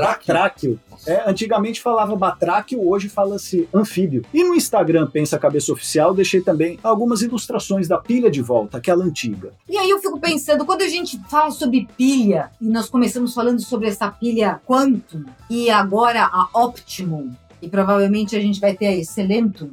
Batráquio. 0.00 0.26
Batráquio. 0.26 0.80
É, 1.06 1.30
antigamente 1.30 1.80
falava 1.80 2.16
batráquio, 2.16 2.86
hoje 2.86 3.08
fala-se 3.08 3.68
anfíbio. 3.72 4.24
E 4.32 4.42
no 4.42 4.54
Instagram 4.54 5.06
Pensa 5.06 5.38
Cabeça 5.38 5.72
Oficial 5.72 6.14
deixei 6.14 6.40
também 6.40 6.78
algumas 6.82 7.22
ilustrações 7.22 7.86
da 7.86 7.98
pilha 7.98 8.30
de 8.30 8.42
volta, 8.42 8.78
aquela 8.78 9.04
antiga. 9.04 9.52
E 9.68 9.76
aí 9.76 9.88
eu 9.88 10.00
fico 10.00 10.18
pensando, 10.18 10.64
quando 10.64 10.82
a 10.82 10.88
gente 10.88 11.20
fala 11.28 11.50
sobre 11.50 11.88
pilha, 11.96 12.50
e 12.60 12.68
nós 12.68 12.88
começamos 12.88 13.34
falando 13.34 13.60
sobre 13.60 13.88
essa 13.88 14.10
pilha 14.10 14.60
Quantum, 14.66 15.24
e 15.48 15.70
agora 15.70 16.24
a 16.24 16.48
Optimum, 16.54 17.30
e 17.66 17.68
provavelmente 17.68 18.36
a 18.36 18.40
gente 18.40 18.60
vai 18.60 18.76
ter 18.76 18.86
a 18.86 18.94
Excelentum, 18.94 19.70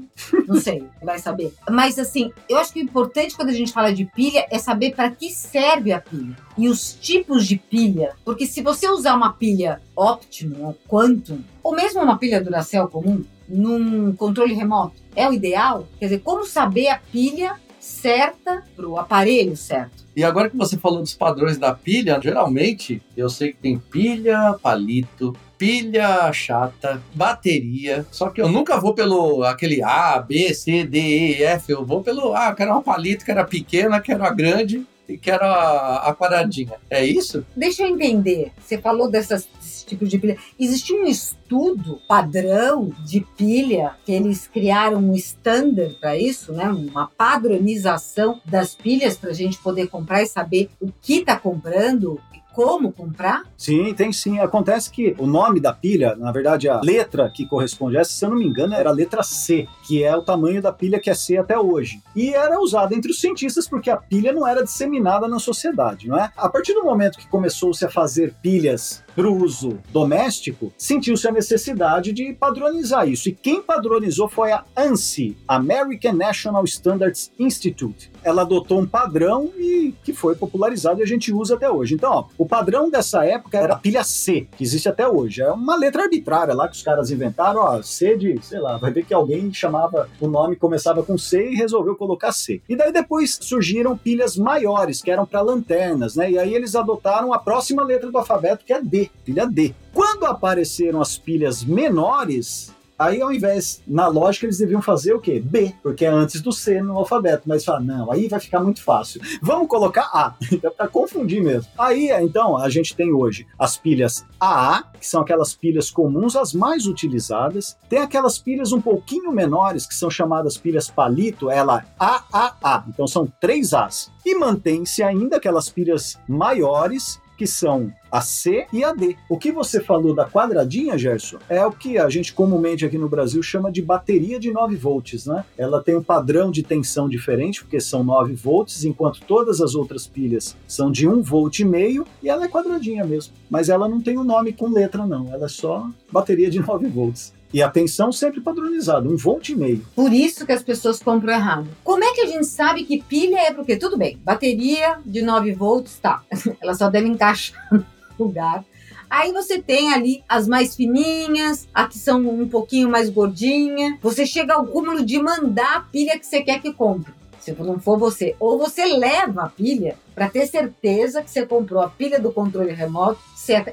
não 0.47 0.59
sei, 0.59 0.83
vai 1.03 1.19
saber. 1.19 1.53
Mas 1.69 1.99
assim, 1.99 2.31
eu 2.49 2.57
acho 2.57 2.73
que 2.73 2.79
o 2.79 2.83
importante 2.83 3.35
quando 3.35 3.49
a 3.49 3.53
gente 3.53 3.71
fala 3.71 3.93
de 3.93 4.03
pilha 4.03 4.47
é 4.49 4.57
saber 4.57 4.95
para 4.95 5.11
que 5.11 5.29
serve 5.29 5.91
a 5.91 6.01
pilha. 6.01 6.35
E 6.57 6.67
os 6.67 6.93
tipos 6.93 7.45
de 7.45 7.55
pilha, 7.55 8.15
porque 8.25 8.47
se 8.47 8.63
você 8.63 8.89
usar 8.89 9.15
uma 9.15 9.31
pilha 9.31 9.79
Optimum 9.95 10.65
ou 10.65 10.77
Quantum, 10.87 11.43
ou 11.61 11.75
mesmo 11.75 12.01
uma 12.01 12.17
pilha 12.17 12.41
Duracell 12.41 12.87
comum, 12.87 13.23
num 13.47 14.15
controle 14.15 14.55
remoto, 14.55 14.95
é 15.15 15.29
o 15.29 15.33
ideal? 15.33 15.87
Quer 15.99 16.05
dizer, 16.05 16.19
como 16.21 16.45
saber 16.45 16.87
a 16.87 16.97
pilha 16.97 17.57
certa 17.79 18.63
para 18.75 18.87
o 18.87 18.97
aparelho 18.97 19.55
certo? 19.55 20.03
E 20.15 20.23
agora 20.23 20.49
que 20.49 20.57
você 20.57 20.77
falou 20.77 20.99
dos 20.99 21.13
padrões 21.13 21.59
da 21.59 21.75
pilha, 21.75 22.19
geralmente 22.21 23.03
eu 23.15 23.29
sei 23.29 23.51
que 23.51 23.59
tem 23.59 23.77
pilha, 23.77 24.57
palito, 24.63 25.35
pilha 25.63 26.29
chata, 26.33 27.01
bateria. 27.13 28.05
Só 28.11 28.29
que 28.29 28.41
eu 28.41 28.49
nunca 28.49 28.77
vou 28.81 28.93
pelo 28.93 29.45
aquele 29.45 29.81
A, 29.81 30.19
B, 30.19 30.53
C, 30.53 30.83
D, 30.83 30.99
E, 30.99 31.43
F. 31.43 31.71
Eu 31.71 31.85
vou 31.85 32.03
pelo 32.03 32.35
ah, 32.35 32.53
quero 32.53 32.71
uma 32.71 32.81
palito, 32.81 33.23
quero 33.23 33.39
a 33.39 33.45
pequena, 33.45 34.01
quero 34.01 34.25
a 34.25 34.29
grande 34.29 34.85
e 35.07 35.17
quero 35.17 35.45
a, 35.45 36.09
a 36.09 36.13
quadradinha. 36.13 36.73
É 36.89 37.05
isso? 37.05 37.45
Deixa 37.55 37.83
eu 37.83 37.87
entender. 37.87 38.51
Você 38.59 38.77
falou 38.77 39.09
dessas, 39.09 39.47
desse 39.57 39.85
tipo 39.85 40.05
de 40.05 40.19
pilha. 40.19 40.35
Existe 40.59 40.91
um 40.91 41.05
estudo 41.05 42.01
padrão 42.09 42.91
de 43.05 43.21
pilha 43.37 43.95
que 44.05 44.11
eles 44.11 44.47
criaram 44.47 44.97
um 44.97 45.15
standard 45.15 45.95
para 45.95 46.17
isso, 46.17 46.51
né? 46.51 46.65
Uma 46.65 47.07
padronização 47.07 48.41
das 48.43 48.75
pilhas 48.75 49.15
para 49.15 49.29
a 49.29 49.33
gente 49.33 49.57
poder 49.59 49.87
comprar 49.87 50.23
e 50.23 50.25
saber 50.27 50.69
o 50.81 50.91
que 51.01 51.19
está 51.19 51.39
comprando 51.39 52.19
como 52.53 52.91
comprar. 52.91 53.43
Sim, 53.57 53.93
tem 53.93 54.13
sim. 54.13 54.39
Acontece 54.39 54.91
que 54.91 55.15
o 55.17 55.25
nome 55.25 55.59
da 55.59 55.73
pilha, 55.73 56.15
na 56.15 56.31
verdade, 56.31 56.69
a 56.69 56.79
letra 56.81 57.29
que 57.29 57.45
corresponde 57.45 57.97
a 57.97 58.01
essa, 58.01 58.11
se 58.11 58.23
eu 58.23 58.29
não 58.29 58.37
me 58.37 58.45
engano, 58.45 58.73
era 58.73 58.89
a 58.89 58.93
letra 58.93 59.23
C, 59.23 59.67
que 59.85 60.03
é 60.03 60.15
o 60.15 60.21
tamanho 60.21 60.61
da 60.61 60.71
pilha 60.71 60.99
que 60.99 61.09
é 61.09 61.13
C 61.13 61.37
até 61.37 61.57
hoje. 61.57 62.01
E 62.15 62.33
era 62.33 62.59
usada 62.59 62.95
entre 62.95 63.11
os 63.11 63.19
cientistas 63.19 63.67
porque 63.67 63.89
a 63.89 63.97
pilha 63.97 64.31
não 64.31 64.47
era 64.47 64.63
disseminada 64.63 65.27
na 65.27 65.39
sociedade, 65.39 66.07
não 66.07 66.17
é? 66.17 66.31
A 66.37 66.47
partir 66.47 66.73
do 66.73 66.83
momento 66.83 67.17
que 67.17 67.27
começou-se 67.27 67.83
a 67.83 67.89
fazer 67.89 68.33
pilhas 68.41 69.03
para 69.15 69.29
o 69.29 69.43
uso 69.43 69.79
doméstico, 69.91 70.71
sentiu-se 70.77 71.27
a 71.27 71.31
necessidade 71.31 72.11
de 72.11 72.33
padronizar 72.33 73.07
isso. 73.07 73.29
E 73.29 73.33
quem 73.33 73.61
padronizou 73.61 74.27
foi 74.27 74.51
a 74.51 74.63
ANSI, 74.75 75.37
American 75.47 76.13
National 76.13 76.63
Standards 76.65 77.31
Institute. 77.37 78.11
Ela 78.23 78.43
adotou 78.43 78.79
um 78.79 78.87
padrão 78.87 79.51
e 79.57 79.93
que 80.03 80.13
foi 80.13 80.35
popularizado 80.35 80.99
e 80.99 81.03
a 81.03 81.07
gente 81.07 81.33
usa 81.33 81.55
até 81.55 81.69
hoje. 81.69 81.95
Então, 81.95 82.11
ó, 82.11 82.25
o 82.37 82.45
padrão 82.45 82.89
dessa 82.89 83.25
época 83.25 83.57
era 83.57 83.73
a 83.73 83.77
pilha 83.77 84.03
C, 84.03 84.47
que 84.57 84.63
existe 84.63 84.87
até 84.87 85.07
hoje. 85.07 85.41
É 85.41 85.51
uma 85.51 85.75
letra 85.75 86.03
arbitrária 86.03 86.53
lá 86.53 86.67
que 86.67 86.75
os 86.75 86.83
caras 86.83 87.11
inventaram, 87.11 87.61
ó, 87.61 87.81
C 87.81 88.17
de, 88.17 88.39
sei 88.41 88.59
lá, 88.59 88.77
vai 88.77 88.91
ver 88.91 89.05
que 89.05 89.13
alguém 89.13 89.53
chamava 89.53 90.09
o 90.19 90.27
nome 90.27 90.55
começava 90.55 91.03
com 91.03 91.17
C 91.17 91.51
e 91.51 91.55
resolveu 91.55 91.95
colocar 91.95 92.31
C. 92.31 92.61
E 92.67 92.75
daí 92.75 92.91
depois 92.91 93.37
surgiram 93.41 93.97
pilhas 93.97 94.37
maiores, 94.37 95.01
que 95.01 95.11
eram 95.11 95.25
para 95.25 95.41
lanternas, 95.41 96.15
né? 96.15 96.31
E 96.31 96.39
aí 96.39 96.53
eles 96.53 96.75
adotaram 96.75 97.33
a 97.33 97.39
próxima 97.39 97.83
letra 97.83 98.09
do 98.09 98.17
alfabeto, 98.17 98.65
que 98.65 98.73
é 98.73 98.81
D, 98.81 99.02
pilha 99.23 99.47
D. 99.47 99.73
Quando 99.93 100.25
apareceram 100.25 101.01
as 101.01 101.17
pilhas 101.17 101.63
menores, 101.63 102.73
Aí, 102.97 103.21
ao 103.21 103.33
invés, 103.33 103.81
na 103.87 104.07
lógica, 104.07 104.45
eles 104.45 104.59
deviam 104.59 104.81
fazer 104.81 105.13
o 105.13 105.19
quê? 105.19 105.39
B, 105.39 105.73
porque 105.81 106.05
é 106.05 106.09
antes 106.09 106.41
do 106.41 106.51
C 106.51 106.81
no 106.81 106.97
alfabeto. 106.97 107.43
Mas 107.45 107.65
fala, 107.65 107.79
não, 107.79 108.11
aí 108.11 108.27
vai 108.27 108.39
ficar 108.39 108.59
muito 108.59 108.81
fácil. 108.81 109.19
Vamos 109.41 109.67
colocar 109.67 110.09
A, 110.13 110.35
então, 110.51 110.71
para 110.71 110.87
confundir 110.87 111.43
mesmo. 111.43 111.69
Aí, 111.77 112.09
então, 112.21 112.55
a 112.55 112.69
gente 112.69 112.95
tem 112.95 113.11
hoje 113.11 113.47
as 113.57 113.77
pilhas 113.77 114.23
AA, 114.39 114.83
que 114.99 115.07
são 115.07 115.21
aquelas 115.21 115.53
pilhas 115.53 115.89
comuns, 115.89 116.35
as 116.35 116.53
mais 116.53 116.85
utilizadas. 116.85 117.75
Tem 117.89 117.99
aquelas 117.99 118.37
pilhas 118.37 118.71
um 118.71 118.79
pouquinho 118.79 119.31
menores, 119.31 119.85
que 119.85 119.95
são 119.95 120.09
chamadas 120.09 120.57
pilhas 120.57 120.89
palito, 120.89 121.49
ela 121.49 121.83
AAA. 121.99 122.85
Então, 122.87 123.07
são 123.07 123.27
três 123.41 123.73
As. 123.73 124.11
E 124.25 124.35
mantém-se 124.35 125.03
ainda 125.03 125.37
aquelas 125.37 125.67
pilhas 125.67 126.17
maiores, 126.27 127.19
que 127.43 127.47
são 127.47 127.91
a 128.09 128.21
C 128.21 128.67
e 128.71 128.85
a 128.85 128.93
D. 128.93 129.17
O 129.27 129.37
que 129.37 129.51
você 129.51 129.81
falou 129.81 130.15
da 130.15 130.25
quadradinha, 130.25 130.97
Gerson, 130.97 131.39
é 131.49 131.65
o 131.65 131.73
que 131.73 131.97
a 131.97 132.07
gente 132.07 132.31
comumente 132.31 132.85
aqui 132.85 132.97
no 132.97 133.09
Brasil 133.09 133.43
chama 133.43 133.69
de 133.69 133.81
bateria 133.81 134.39
de 134.39 134.49
9 134.49 134.77
volts, 134.77 135.25
né? 135.25 135.43
Ela 135.57 135.83
tem 135.83 135.93
um 135.93 136.01
padrão 136.01 136.49
de 136.49 136.63
tensão 136.63 137.09
diferente, 137.09 137.61
porque 137.61 137.81
são 137.81 138.01
9 138.01 138.33
volts, 138.33 138.85
enquanto 138.85 139.19
todas 139.27 139.59
as 139.59 139.75
outras 139.75 140.07
pilhas 140.07 140.55
são 140.65 140.89
de 140.89 141.05
1 141.05 141.21
volt 141.21 141.59
e 141.59 141.65
meio, 141.65 142.07
e 142.21 142.29
ela 142.29 142.45
é 142.45 142.47
quadradinha 142.47 143.03
mesmo. 143.03 143.33
Mas 143.49 143.67
ela 143.67 143.89
não 143.89 143.99
tem 143.99 144.17
o 144.17 144.21
um 144.21 144.23
nome 144.23 144.53
com 144.53 144.71
letra, 144.71 145.05
não. 145.05 145.27
Ela 145.33 145.47
é 145.47 145.49
só 145.49 145.89
bateria 146.09 146.49
de 146.49 146.61
9 146.61 146.87
volts. 146.87 147.33
E 147.53 147.61
a 147.61 147.69
tensão 147.69 148.11
sempre 148.11 148.41
padronizada, 148.41 149.07
um 149.07 149.15
volt 149.15 149.49
e 149.49 149.55
meio. 149.55 149.85
Por 149.95 150.11
isso 150.11 150.43
que 150.43 150.51
as 150.51 150.63
pessoas 150.63 151.01
compram 151.01 151.33
errado. 151.33 151.67
Como 151.83 152.03
é 152.03 152.11
que 152.13 152.21
a 152.21 152.25
gente 152.25 152.47
sabe 152.47 152.83
que 152.83 153.03
pilha 153.03 153.39
é 153.41 153.53
porque 153.53 153.77
tudo 153.77 153.95
bem, 153.95 154.19
bateria 154.23 154.97
de 155.05 155.21
9 155.21 155.53
volts, 155.53 155.99
tá. 155.99 156.23
Ela 156.59 156.73
só 156.73 156.89
deve 156.89 157.07
encaixar 157.07 157.63
no 157.71 157.85
lugar. 158.17 158.65
Aí 159.07 159.31
você 159.31 159.61
tem 159.61 159.93
ali 159.93 160.23
as 160.27 160.47
mais 160.47 160.75
fininhas, 160.75 161.67
a 161.71 161.87
que 161.87 161.99
são 161.99 162.19
um 162.27 162.49
pouquinho 162.49 162.89
mais 162.89 163.11
gordinha. 163.11 163.99
Você 164.01 164.25
chega 164.25 164.55
ao 164.55 164.65
cúmulo 164.65 165.05
de 165.05 165.21
mandar 165.21 165.75
a 165.75 165.81
pilha 165.81 166.17
que 166.17 166.25
você 166.25 166.41
quer 166.41 166.59
que 166.59 166.73
compre. 166.73 167.13
Se 167.39 167.51
não 167.51 167.77
for 167.77 167.99
você, 167.99 168.35
ou 168.39 168.57
você 168.57 168.85
leva 168.85 169.43
a 169.43 169.49
pilha 169.49 169.97
para 170.15 170.29
ter 170.29 170.47
certeza 170.47 171.21
que 171.21 171.29
você 171.29 171.45
comprou 171.45 171.83
a 171.83 171.89
pilha 171.89 172.19
do 172.19 172.31
controle 172.31 172.71
remoto 172.71 173.19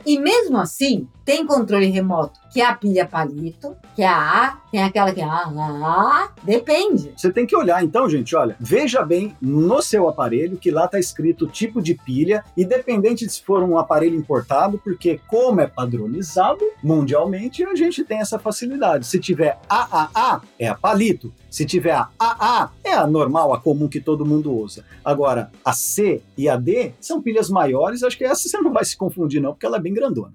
E 0.04 0.18
mesmo 0.18 0.58
assim, 0.58 1.06
tem 1.24 1.46
controle 1.46 1.86
remoto 1.86 2.40
que 2.50 2.60
é 2.60 2.66
a 2.66 2.74
pilha 2.74 3.06
palito, 3.06 3.76
que 3.94 4.02
é 4.02 4.08
a 4.08 4.18
A, 4.18 4.56
tem 4.70 4.82
aquela 4.82 5.12
que 5.12 5.20
é 5.20 5.24
a 5.24 5.44
A, 5.44 6.30
depende. 6.42 7.12
Você 7.16 7.32
tem 7.32 7.46
que 7.46 7.56
olhar, 7.56 7.82
então, 7.82 8.08
gente, 8.10 8.34
olha, 8.34 8.56
veja 8.58 9.02
bem 9.04 9.36
no 9.40 9.80
seu 9.80 10.08
aparelho 10.08 10.58
que 10.58 10.70
lá 10.70 10.86
está 10.86 10.98
escrito 10.98 11.46
tipo 11.46 11.80
de 11.80 11.94
pilha, 11.94 12.44
independente 12.56 13.24
de 13.24 13.32
se 13.32 13.42
for 13.42 13.62
um 13.62 13.78
aparelho 13.78 14.16
importado, 14.16 14.80
porque 14.82 15.20
como 15.28 15.60
é 15.60 15.66
padronizado 15.66 16.64
mundialmente, 16.82 17.62
a 17.64 17.74
gente 17.74 18.04
tem 18.04 18.18
essa 18.18 18.38
facilidade. 18.38 19.06
Se 19.06 19.20
tiver 19.20 19.58
AAA, 19.68 20.42
é 20.58 20.68
a 20.68 20.74
palito. 20.74 21.32
Se 21.48 21.64
tiver 21.64 21.92
a 21.92 22.08
AA, 22.18 22.70
é 22.84 22.92
a 22.92 23.06
normal, 23.08 23.52
a 23.52 23.60
comum 23.60 23.88
que 23.88 24.00
todo 24.00 24.24
mundo 24.24 24.52
usa. 24.52 24.84
Agora, 25.04 25.50
a 25.64 25.72
C 25.72 26.22
e 26.38 26.48
a 26.48 26.56
D 26.56 26.92
são 27.00 27.20
pilhas 27.20 27.50
maiores, 27.50 28.04
acho 28.04 28.16
que 28.16 28.24
essa 28.24 28.48
você 28.48 28.58
não 28.58 28.72
vai 28.72 28.84
se 28.84 28.96
confundir 28.96 29.40
não, 29.40 29.52
porque 29.60 29.66
ela 29.66 29.76
é 29.76 29.80
bem 29.80 29.92
grandona. 29.92 30.32